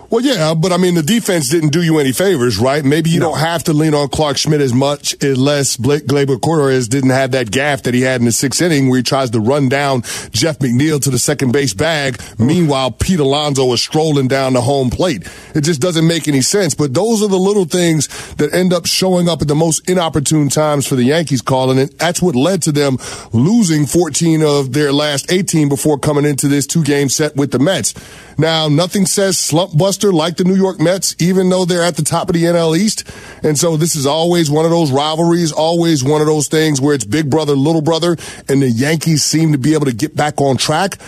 Well, 0.09 0.23
yeah, 0.23 0.53
but 0.53 0.71
I 0.71 0.77
mean, 0.77 0.95
the 0.95 1.03
defense 1.03 1.49
didn't 1.49 1.73
do 1.73 1.83
you 1.83 1.99
any 1.99 2.13
favors, 2.13 2.57
right? 2.57 2.83
Maybe 2.85 3.09
you 3.09 3.19
no. 3.19 3.31
don't 3.31 3.39
have 3.39 3.65
to 3.65 3.73
lean 3.73 3.93
on 3.93 4.07
Clarke 4.07 4.37
Schmidt 4.37 4.61
as 4.61 4.73
much 4.73 5.13
eh, 5.21 5.31
unless 5.31 5.75
Blake 5.75 6.05
Gleyber 6.05 6.41
Torres 6.41 6.87
didn't 6.87 7.09
have 7.09 7.31
that 7.31 7.47
gaffe 7.47 7.81
that 7.83 7.93
he 7.93 8.01
had 8.01 8.21
in 8.21 8.25
the 8.25 8.31
sixth 8.31 8.61
inning 8.61 8.87
where 8.87 8.97
he 8.97 9.03
tries 9.03 9.31
to 9.31 9.41
run 9.41 9.67
down 9.67 10.03
Jeff 10.31 10.59
McNeil 10.59 11.03
to 11.03 11.09
the 11.09 11.19
second 11.19 11.51
base 11.51 11.73
bag. 11.73 12.21
Meanwhile, 12.39 12.91
Pete 12.91 13.19
Alonso 13.19 13.73
is 13.73 13.81
strolling 13.81 14.29
down 14.29 14.53
the 14.53 14.61
home 14.61 14.89
plate. 14.89 15.27
It 15.53 15.61
just 15.61 15.81
doesn't 15.81 16.07
make 16.07 16.29
any 16.29 16.41
sense. 16.41 16.73
But 16.73 16.93
those 16.93 17.21
are 17.21 17.27
the 17.27 17.35
little 17.35 17.65
things 17.65 18.07
that 18.35 18.53
end 18.53 18.71
up 18.71 18.85
showing 18.85 19.27
up 19.27 19.41
at 19.41 19.49
the 19.49 19.55
most 19.55 19.89
inopportune 19.89 20.47
times 20.47 20.87
for 20.87 20.95
the 20.95 21.03
Yankees 21.03 21.41
calling 21.41 21.77
it. 21.77 21.97
That's 21.97 22.21
what 22.21 22.33
led 22.33 22.61
to 22.63 22.71
them 22.71 22.97
losing 23.33 23.85
14 23.85 24.41
of 24.41 24.71
their 24.71 24.93
last 24.93 25.29
18 25.29 25.67
before 25.67 25.99
coming 25.99 26.23
into 26.23 26.47
this 26.47 26.65
two 26.65 26.83
game 26.83 27.09
set 27.09 27.35
with 27.35 27.51
the 27.51 27.59
Mets. 27.59 27.93
Now, 28.37 28.67
nothing 28.67 29.07
says 29.07 29.37
slump 29.37 29.75
buster 29.75 30.13
like 30.13 30.37
the 30.37 30.43
New 30.43 30.55
York 30.55 30.79
Mets, 30.79 31.15
even 31.19 31.49
though 31.49 31.65
they're 31.65 31.83
at 31.83 31.95
the 31.95 32.03
top 32.03 32.29
of 32.29 32.35
the 32.35 32.43
NL 32.43 32.77
East. 32.77 33.09
And 33.41 33.57
so 33.57 33.77
this 33.77 33.95
is 33.95 34.05
always 34.05 34.51
one 34.51 34.65
of 34.65 34.71
those 34.71 34.91
rivalries, 34.91 35.51
always 35.51 36.03
one 36.03 36.21
of 36.21 36.27
those 36.27 36.47
things 36.47 36.79
where 36.79 36.93
it's 36.93 37.03
big 37.03 37.29
brother, 37.29 37.53
little 37.53 37.81
brother, 37.81 38.15
and 38.47 38.61
the 38.61 38.69
Yankees 38.69 39.23
seem 39.23 39.53
to 39.53 39.57
be 39.57 39.73
able 39.73 39.85
to 39.85 39.93
get 39.93 40.15
back 40.15 40.39
on 40.39 40.57
track. 40.57 40.99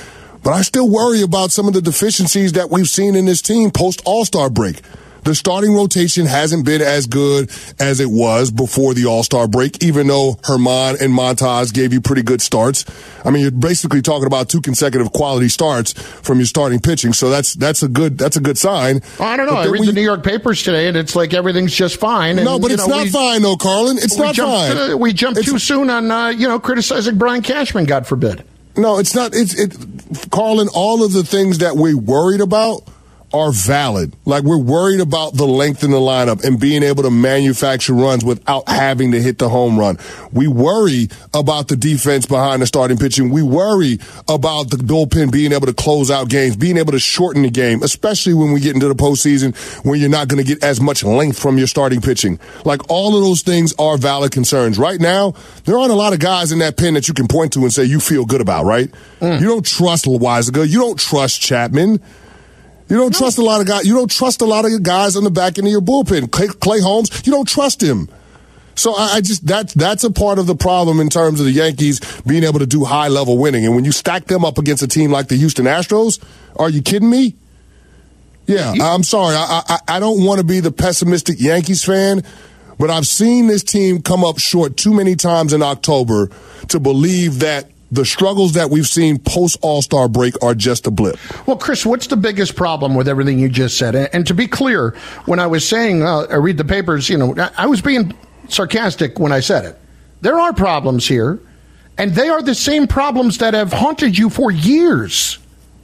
But 0.41 0.53
I 0.53 0.61
still 0.63 0.89
worry 0.89 1.21
about 1.21 1.51
some 1.51 1.67
of 1.67 1.73
the 1.73 1.81
deficiencies 1.81 2.53
that 2.53 2.69
we've 2.69 2.89
seen 2.89 3.15
in 3.15 3.25
this 3.25 3.41
team 3.41 3.69
post 3.71 4.01
All 4.05 4.25
Star 4.25 4.49
break 4.49 4.81
the 5.23 5.35
starting 5.35 5.73
rotation 5.73 6.25
hasn't 6.25 6.65
been 6.65 6.81
as 6.81 7.07
good 7.07 7.49
as 7.79 7.99
it 7.99 8.09
was 8.09 8.51
before 8.51 8.93
the 8.93 9.05
All 9.05 9.23
Star 9.23 9.47
break, 9.47 9.83
even 9.83 10.07
though 10.07 10.33
Germán 10.41 11.01
and 11.01 11.13
Montas 11.13 11.73
gave 11.73 11.93
you 11.93 12.01
pretty 12.01 12.21
good 12.21 12.41
starts. 12.41 12.85
I 13.25 13.31
mean, 13.31 13.41
you're 13.41 13.51
basically 13.51 14.01
talking 14.01 14.27
about 14.27 14.49
two 14.49 14.61
consecutive 14.61 15.11
quality 15.11 15.49
starts 15.49 15.93
from 15.93 16.37
your 16.37 16.45
starting 16.45 16.79
pitching, 16.79 17.13
so 17.13 17.29
that's 17.29 17.53
that's 17.53 17.83
a 17.83 17.87
good 17.87 18.17
that's 18.17 18.37
a 18.37 18.41
good 18.41 18.57
sign. 18.57 19.01
I 19.19 19.37
don't 19.37 19.47
know. 19.47 19.55
I 19.55 19.65
read 19.65 19.81
we, 19.81 19.87
the 19.87 19.93
New 19.93 20.01
York 20.01 20.23
papers 20.23 20.63
today, 20.63 20.87
and 20.87 20.97
it's 20.97 21.15
like 21.15 21.33
everything's 21.33 21.73
just 21.73 21.97
fine. 21.97 22.37
And, 22.37 22.45
no, 22.45 22.59
but 22.59 22.71
it's 22.71 22.87
know, 22.87 22.95
not 22.95 23.03
we, 23.03 23.09
fine, 23.09 23.41
though, 23.41 23.57
Carlin. 23.57 23.97
It's 23.97 24.17
not 24.17 24.35
jumped, 24.35 24.73
fine. 24.73 24.91
Uh, 24.91 24.97
we 24.97 25.13
jumped 25.13 25.39
it's, 25.39 25.49
too 25.49 25.59
soon 25.59 25.89
on 25.89 26.09
uh, 26.09 26.29
you 26.29 26.47
know 26.47 26.59
criticizing 26.59 27.17
Brian 27.17 27.41
Cashman. 27.41 27.85
God 27.85 28.07
forbid. 28.07 28.43
No, 28.77 28.99
it's 28.99 29.13
not. 29.13 29.31
It's 29.33 29.53
it, 29.59 29.75
Carlin. 30.31 30.69
All 30.73 31.03
of 31.03 31.13
the 31.13 31.23
things 31.23 31.59
that 31.59 31.75
we 31.75 31.93
worried 31.93 32.41
about 32.41 32.83
are 33.33 33.51
valid. 33.51 34.13
Like 34.25 34.43
we're 34.43 34.57
worried 34.57 34.99
about 34.99 35.35
the 35.35 35.45
length 35.45 35.83
in 35.83 35.91
the 35.91 35.97
lineup 35.97 36.43
and 36.43 36.59
being 36.59 36.83
able 36.83 37.03
to 37.03 37.11
manufacture 37.11 37.93
runs 37.93 38.25
without 38.25 38.67
having 38.67 39.11
to 39.11 39.21
hit 39.21 39.37
the 39.37 39.49
home 39.49 39.77
run. 39.77 39.97
We 40.31 40.47
worry 40.47 41.09
about 41.33 41.67
the 41.67 41.75
defense 41.75 42.25
behind 42.25 42.61
the 42.61 42.67
starting 42.67 42.97
pitching. 42.97 43.29
We 43.29 43.43
worry 43.43 43.99
about 44.27 44.69
the 44.69 44.77
bullpen 44.77 45.31
being 45.31 45.51
able 45.51 45.67
to 45.67 45.73
close 45.73 46.09
out 46.09 46.29
games, 46.29 46.55
being 46.55 46.77
able 46.77 46.91
to 46.91 46.99
shorten 46.99 47.43
the 47.43 47.49
game, 47.49 47.83
especially 47.83 48.33
when 48.33 48.51
we 48.51 48.59
get 48.59 48.73
into 48.75 48.87
the 48.87 48.95
postseason 48.95 49.55
when 49.85 49.99
you're 49.99 50.09
not 50.09 50.27
going 50.27 50.43
to 50.43 50.47
get 50.47 50.63
as 50.63 50.81
much 50.81 51.03
length 51.03 51.37
from 51.39 51.57
your 51.57 51.67
starting 51.67 52.01
pitching. 52.01 52.39
Like 52.65 52.89
all 52.89 53.15
of 53.15 53.23
those 53.23 53.41
things 53.41 53.73
are 53.77 53.97
valid 53.97 54.31
concerns. 54.31 54.77
Right 54.77 54.99
now, 54.99 55.33
there 55.65 55.77
aren't 55.77 55.91
a 55.91 55.95
lot 55.95 56.13
of 56.13 56.19
guys 56.19 56.51
in 56.51 56.59
that 56.59 56.77
pen 56.77 56.95
that 56.95 57.07
you 57.07 57.13
can 57.13 57.27
point 57.27 57.53
to 57.53 57.59
and 57.59 57.73
say 57.73 57.83
you 57.83 57.99
feel 57.99 58.25
good 58.25 58.41
about, 58.41 58.65
right? 58.65 58.89
Mm. 59.19 59.39
You 59.41 59.47
don't 59.47 59.65
trust 59.65 60.05
Loaisiga. 60.05 60.67
You 60.67 60.79
don't 60.79 60.99
trust 60.99 61.41
Chapman. 61.41 62.01
You 62.89 62.97
don't 62.97 63.13
trust 63.13 63.37
a 63.37 63.43
lot 63.43 63.61
of 63.61 63.67
guys. 63.67 63.85
You 63.85 63.93
don't 63.93 64.09
trust 64.09 64.41
a 64.41 64.45
lot 64.45 64.65
of 64.65 64.81
guys 64.81 65.15
on 65.15 65.23
the 65.23 65.29
back 65.29 65.57
end 65.57 65.67
of 65.67 65.71
your 65.71 65.81
bullpen. 65.81 66.31
Clay, 66.31 66.47
Clay 66.47 66.81
Holmes, 66.81 67.25
you 67.25 67.31
don't 67.31 67.47
trust 67.47 67.83
him. 67.83 68.09
So 68.73 68.95
I, 68.95 69.15
I 69.15 69.21
just 69.21 69.45
that's 69.45 69.73
that's 69.73 70.03
a 70.03 70.11
part 70.11 70.39
of 70.39 70.47
the 70.47 70.55
problem 70.55 70.99
in 70.99 71.09
terms 71.09 71.39
of 71.39 71.45
the 71.45 71.51
Yankees 71.51 71.99
being 72.21 72.43
able 72.43 72.59
to 72.59 72.65
do 72.65 72.85
high 72.85 73.09
level 73.09 73.37
winning. 73.37 73.65
And 73.65 73.75
when 73.75 73.85
you 73.85 73.91
stack 73.91 74.25
them 74.25 74.43
up 74.43 74.57
against 74.57 74.81
a 74.81 74.87
team 74.87 75.11
like 75.11 75.27
the 75.27 75.35
Houston 75.35 75.65
Astros, 75.65 76.23
are 76.55 76.69
you 76.69 76.81
kidding 76.81 77.09
me? 77.09 77.35
Yeah, 78.47 78.73
I'm 78.81 79.03
sorry. 79.03 79.35
I, 79.35 79.61
I, 79.67 79.97
I 79.97 79.99
don't 79.99 80.25
want 80.25 80.39
to 80.39 80.45
be 80.45 80.59
the 80.59 80.71
pessimistic 80.71 81.39
Yankees 81.39 81.83
fan, 81.83 82.23
but 82.79 82.89
I've 82.89 83.05
seen 83.05 83.45
this 83.45 83.63
team 83.63 84.01
come 84.01 84.25
up 84.25 84.39
short 84.39 84.75
too 84.75 84.93
many 84.93 85.15
times 85.15 85.53
in 85.53 85.61
October 85.61 86.31
to 86.69 86.79
believe 86.79 87.39
that 87.39 87.69
the 87.91 88.05
struggles 88.05 88.53
that 88.53 88.69
we've 88.69 88.87
seen 88.87 89.19
post 89.19 89.57
All 89.61 89.81
Star 89.81 90.07
break 90.07 90.35
are 90.43 90.55
just 90.55 90.87
a 90.87 90.91
blip. 90.91 91.17
Well, 91.47 91.57
Chris, 91.57 91.85
what's 91.85 92.07
the 92.07 92.17
biggest 92.17 92.55
problem 92.55 92.95
with 92.95 93.07
everything 93.07 93.39
you 93.39 93.49
just 93.49 93.77
said? 93.77 93.95
And, 93.95 94.27
to 94.27 94.33
be 94.33 94.47
clear, 94.47 94.91
when 95.25 95.39
I 95.39 95.47
was 95.47 95.67
saying 95.67 96.03
uh, 96.03 96.27
I 96.29 96.35
read 96.35 96.57
the 96.57 96.65
papers, 96.65 97.09
you 97.09 97.17
know, 97.17 97.35
I 97.57 97.65
was 97.65 97.81
being 97.81 98.13
sarcastic 98.47 99.17
when 99.17 99.31
I 99.31 99.39
said 99.39 99.65
it. 99.65 99.79
There 100.21 100.39
are 100.39 100.53
problems 100.53 101.07
here, 101.07 101.39
and 101.97 102.13
they 102.13 102.29
are 102.29 102.41
the 102.41 102.55
same 102.55 102.85
problems 102.85 103.39
that 103.39 103.53
have 103.53 103.73
haunted 103.73 104.17
you 104.17 104.29
for 104.29 104.51
years. 104.51 105.39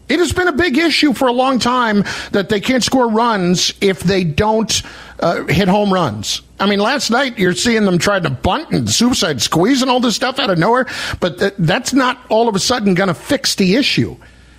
It 0.08 0.20
has 0.20 0.32
been 0.32 0.48
a 0.48 0.54
big 0.54 0.78
issue 0.78 1.14
for 1.14 1.28
a 1.28 1.32
long 1.32 1.58
time 1.58 2.04
that 2.32 2.50
they 2.50 2.60
can't 2.60 2.84
score 2.84 3.10
runs 3.10 3.74
if 3.82 4.02
they 4.02 4.24
don't 4.24 4.84
uh, 5.20 5.46
hit 5.46 5.68
home 5.68 5.94
runs. 5.94 6.42
I 6.60 6.68
mean, 6.68 6.80
last 6.80 7.10
night 7.10 7.38
you're 7.38 7.54
seeing 7.54 7.86
them 7.86 7.98
trying 7.98 8.24
to 8.24 8.30
bunt 8.30 8.72
and 8.72 8.90
suicide 8.90 9.42
squeeze 9.42 9.82
and 9.82 9.92
all 9.92 10.00
this 10.00 10.16
stuff 10.16 10.40
out 10.40 10.50
of 10.50 10.58
nowhere, 10.58 10.88
but 11.20 11.40
th- 11.40 11.54
that's 11.60 11.94
not 11.94 12.20
all 12.30 12.48
of 12.48 12.56
a 12.56 12.60
sudden 12.60 12.94
going 12.94 13.08
to 13.08 13.14
fix 13.14 13.56
the 13.56 13.76
issue. 13.76 14.16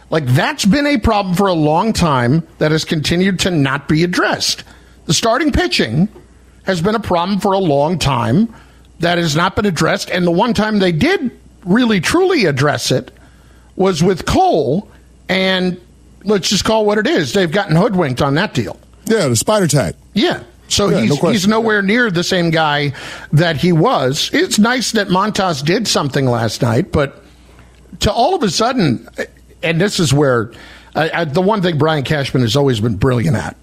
Like, 0.09 0.27
that's 0.27 0.65
been 0.65 0.87
a 0.87 0.99
problem 0.99 1.35
for 1.35 1.49
a 1.49 1.53
long 1.53 1.93
time 1.93 2.47
that 2.59 2.71
has 2.71 2.85
continued 2.85 3.41
to 3.41 3.51
not 3.51 3.89
be 3.89 4.05
addressed. 4.05 4.63
The 5.07 5.15
starting 5.15 5.51
pitching 5.51 6.09
has 6.65 6.81
been 6.81 6.95
a 6.95 7.01
problem 7.01 7.41
for 7.41 7.53
a 7.53 7.59
long 7.59 7.99
time 7.99 8.55
that 9.01 9.19
has 9.19 9.35
not 9.35 9.57
been 9.57 9.67
addressed. 9.67 10.11
And 10.11 10.27
the 10.27 10.31
one 10.31 10.55
time 10.55 10.79
they 10.79 10.93
did 10.93 11.37
really 11.65 12.01
truly 12.01 12.47
address 12.47 12.91
it 12.91 13.11
was 13.75 14.03
with 14.03 14.27
Cole. 14.27 14.89
And 15.29 15.81
let's 16.25 16.49
just 16.49 16.65
call 16.65 16.87
what 16.87 16.99
it 16.99 17.07
is. 17.07 17.33
They've 17.33 17.51
gotten 17.51 17.77
hoodwinked 17.77 18.23
on 18.23 18.35
that 18.35 18.55
deal. 18.55 18.79
Yeah, 19.07 19.29
the 19.29 19.37
Spider 19.37 19.69
Tack. 19.69 19.95
Yeah. 20.15 20.43
So 20.69 20.89
yeah, 20.89 21.03
he's, 21.03 21.23
no 21.23 21.31
he's 21.31 21.49
nowhere 21.49 21.83
near 21.83 22.11
the 22.11 22.25
same 22.25 22.51
guy 22.51 22.93
that 23.33 23.57
he 23.57 23.73
was. 23.73 24.31
It's 24.33 24.59
nice 24.59 24.93
that 24.93 25.09
Montas 25.09 25.65
did 25.65 25.87
something 25.87 26.27
last 26.27 26.61
night, 26.61 26.91
but 26.91 27.23
to 28.01 28.13
all 28.13 28.35
of 28.35 28.43
a 28.43 28.51
sudden, 28.51 29.09
and 29.63 29.81
this 29.81 30.01
is 30.01 30.13
where 30.13 30.53
uh, 30.95 31.09
uh 31.13 31.25
the 31.25 31.41
one 31.41 31.63
thing 31.63 31.79
Brian 31.79 32.03
Cashman 32.03 32.43
has 32.43 32.57
always 32.57 32.81
been 32.81 32.97
brilliant 32.97 33.37
at. 33.37 33.57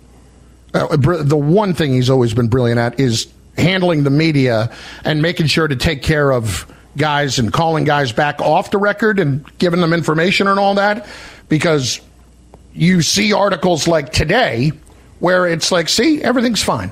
Uh, 0.73 0.95
the 0.95 1.37
one 1.37 1.73
thing 1.73 1.93
he's 1.93 2.09
always 2.09 2.33
been 2.33 2.47
brilliant 2.47 2.79
at 2.79 2.99
is 2.99 3.31
handling 3.57 4.03
the 4.03 4.09
media 4.09 4.71
and 5.03 5.21
making 5.21 5.45
sure 5.45 5.67
to 5.67 5.75
take 5.75 6.01
care 6.01 6.31
of 6.31 6.65
guys 6.97 7.37
and 7.37 7.51
calling 7.53 7.83
guys 7.83 8.11
back 8.11 8.41
off 8.41 8.71
the 8.71 8.77
record 8.77 9.19
and 9.19 9.45
giving 9.57 9.81
them 9.81 9.93
information 9.93 10.47
and 10.47 10.59
all 10.59 10.75
that 10.75 11.07
because 11.49 11.99
you 12.73 13.01
see 13.01 13.33
articles 13.33 13.87
like 13.87 14.11
today 14.11 14.71
where 15.24 15.47
it's 15.47 15.71
like, 15.71 15.88
see, 15.88 16.21
everything's 16.21 16.61
fine. 16.61 16.91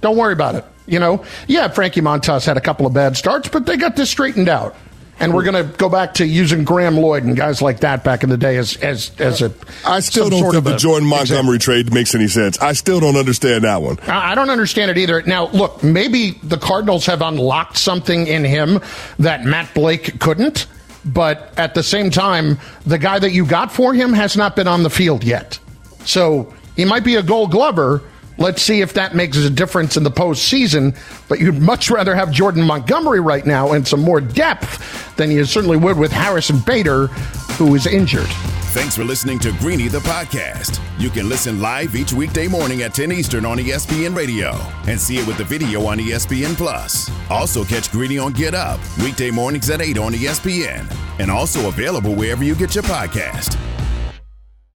Don't 0.00 0.16
worry 0.16 0.32
about 0.32 0.54
it. 0.54 0.64
You 0.86 1.00
know, 1.00 1.24
yeah, 1.48 1.66
Frankie 1.66 2.02
Montas 2.02 2.46
had 2.46 2.56
a 2.56 2.60
couple 2.60 2.86
of 2.86 2.94
bad 2.94 3.16
starts, 3.16 3.48
but 3.48 3.66
they 3.66 3.76
got 3.76 3.96
this 3.96 4.08
straightened 4.08 4.48
out. 4.48 4.76
And 5.18 5.34
we're 5.34 5.42
going 5.42 5.56
to 5.66 5.76
go 5.76 5.88
back 5.88 6.14
to 6.14 6.26
using 6.26 6.62
Graeme 6.62 6.94
Lloyd 6.96 7.24
and 7.24 7.36
guys 7.36 7.60
like 7.60 7.80
that 7.80 8.04
back 8.04 8.22
in 8.22 8.30
the 8.30 8.36
day 8.36 8.58
as 8.58 8.76
as 8.76 9.10
as 9.18 9.42
a. 9.42 9.52
I 9.84 10.00
still 10.00 10.30
don't 10.30 10.52
think 10.52 10.62
the 10.64 10.76
Jordan 10.76 11.08
Montgomery 11.08 11.56
example. 11.56 11.58
trade 11.58 11.92
makes 11.92 12.14
any 12.14 12.28
sense. 12.28 12.60
I 12.60 12.74
still 12.74 13.00
don't 13.00 13.16
understand 13.16 13.64
that 13.64 13.82
one. 13.82 13.98
I 14.06 14.36
don't 14.36 14.50
understand 14.50 14.92
it 14.92 14.98
either. 14.98 15.22
Now, 15.22 15.48
look, 15.48 15.82
maybe 15.82 16.32
the 16.44 16.58
Cardinals 16.58 17.06
have 17.06 17.22
unlocked 17.22 17.76
something 17.76 18.28
in 18.28 18.44
him 18.44 18.80
that 19.18 19.44
Matt 19.44 19.74
Blake 19.74 20.20
couldn't, 20.20 20.66
but 21.04 21.52
at 21.56 21.74
the 21.74 21.82
same 21.82 22.10
time, 22.10 22.58
the 22.86 22.98
guy 22.98 23.18
that 23.18 23.32
you 23.32 23.46
got 23.46 23.72
for 23.72 23.94
him 23.94 24.12
has 24.12 24.36
not 24.36 24.54
been 24.54 24.68
on 24.68 24.84
the 24.84 24.90
field 24.90 25.24
yet. 25.24 25.58
So 26.04 26.52
he 26.76 26.84
might 26.84 27.04
be 27.04 27.16
a 27.16 27.22
gold 27.22 27.50
glover. 27.50 28.02
Let's 28.36 28.62
see 28.62 28.80
if 28.80 28.94
that 28.94 29.14
makes 29.14 29.36
a 29.36 29.50
difference 29.50 29.96
in 29.96 30.02
the 30.02 30.10
postseason. 30.10 30.96
But 31.28 31.38
you'd 31.38 31.60
much 31.60 31.90
rather 31.90 32.14
have 32.14 32.32
Jordan 32.32 32.64
Montgomery 32.64 33.20
right 33.20 33.46
now 33.46 33.72
and 33.72 33.86
some 33.86 34.00
more 34.00 34.20
depth 34.20 35.16
than 35.16 35.30
you 35.30 35.44
certainly 35.44 35.76
would 35.76 35.96
with 35.96 36.10
Harrison 36.10 36.58
Bader, 36.66 37.06
who 37.56 37.74
is 37.74 37.86
injured. 37.86 38.28
Thanks 38.74 38.96
for 38.96 39.04
listening 39.04 39.38
to 39.38 39.52
Greeny 39.60 39.86
the 39.86 40.00
podcast. 40.00 40.80
You 40.98 41.08
can 41.08 41.28
listen 41.28 41.60
live 41.60 41.94
each 41.94 42.12
weekday 42.12 42.48
morning 42.48 42.82
at 42.82 42.92
10 42.92 43.12
Eastern 43.12 43.46
on 43.46 43.58
ESPN 43.58 44.16
Radio 44.16 44.50
and 44.88 45.00
see 45.00 45.18
it 45.18 45.26
with 45.28 45.38
the 45.38 45.44
video 45.44 45.86
on 45.86 45.98
ESPN 45.98 46.56
Plus. 46.56 47.08
Also 47.30 47.62
catch 47.62 47.92
Greeny 47.92 48.18
on 48.18 48.32
Get 48.32 48.52
Up 48.52 48.80
weekday 48.98 49.30
mornings 49.30 49.70
at 49.70 49.80
8 49.80 49.96
on 49.98 50.12
ESPN 50.12 50.92
and 51.20 51.30
also 51.30 51.68
available 51.68 52.16
wherever 52.16 52.42
you 52.42 52.56
get 52.56 52.74
your 52.74 52.82
podcast. 52.82 53.56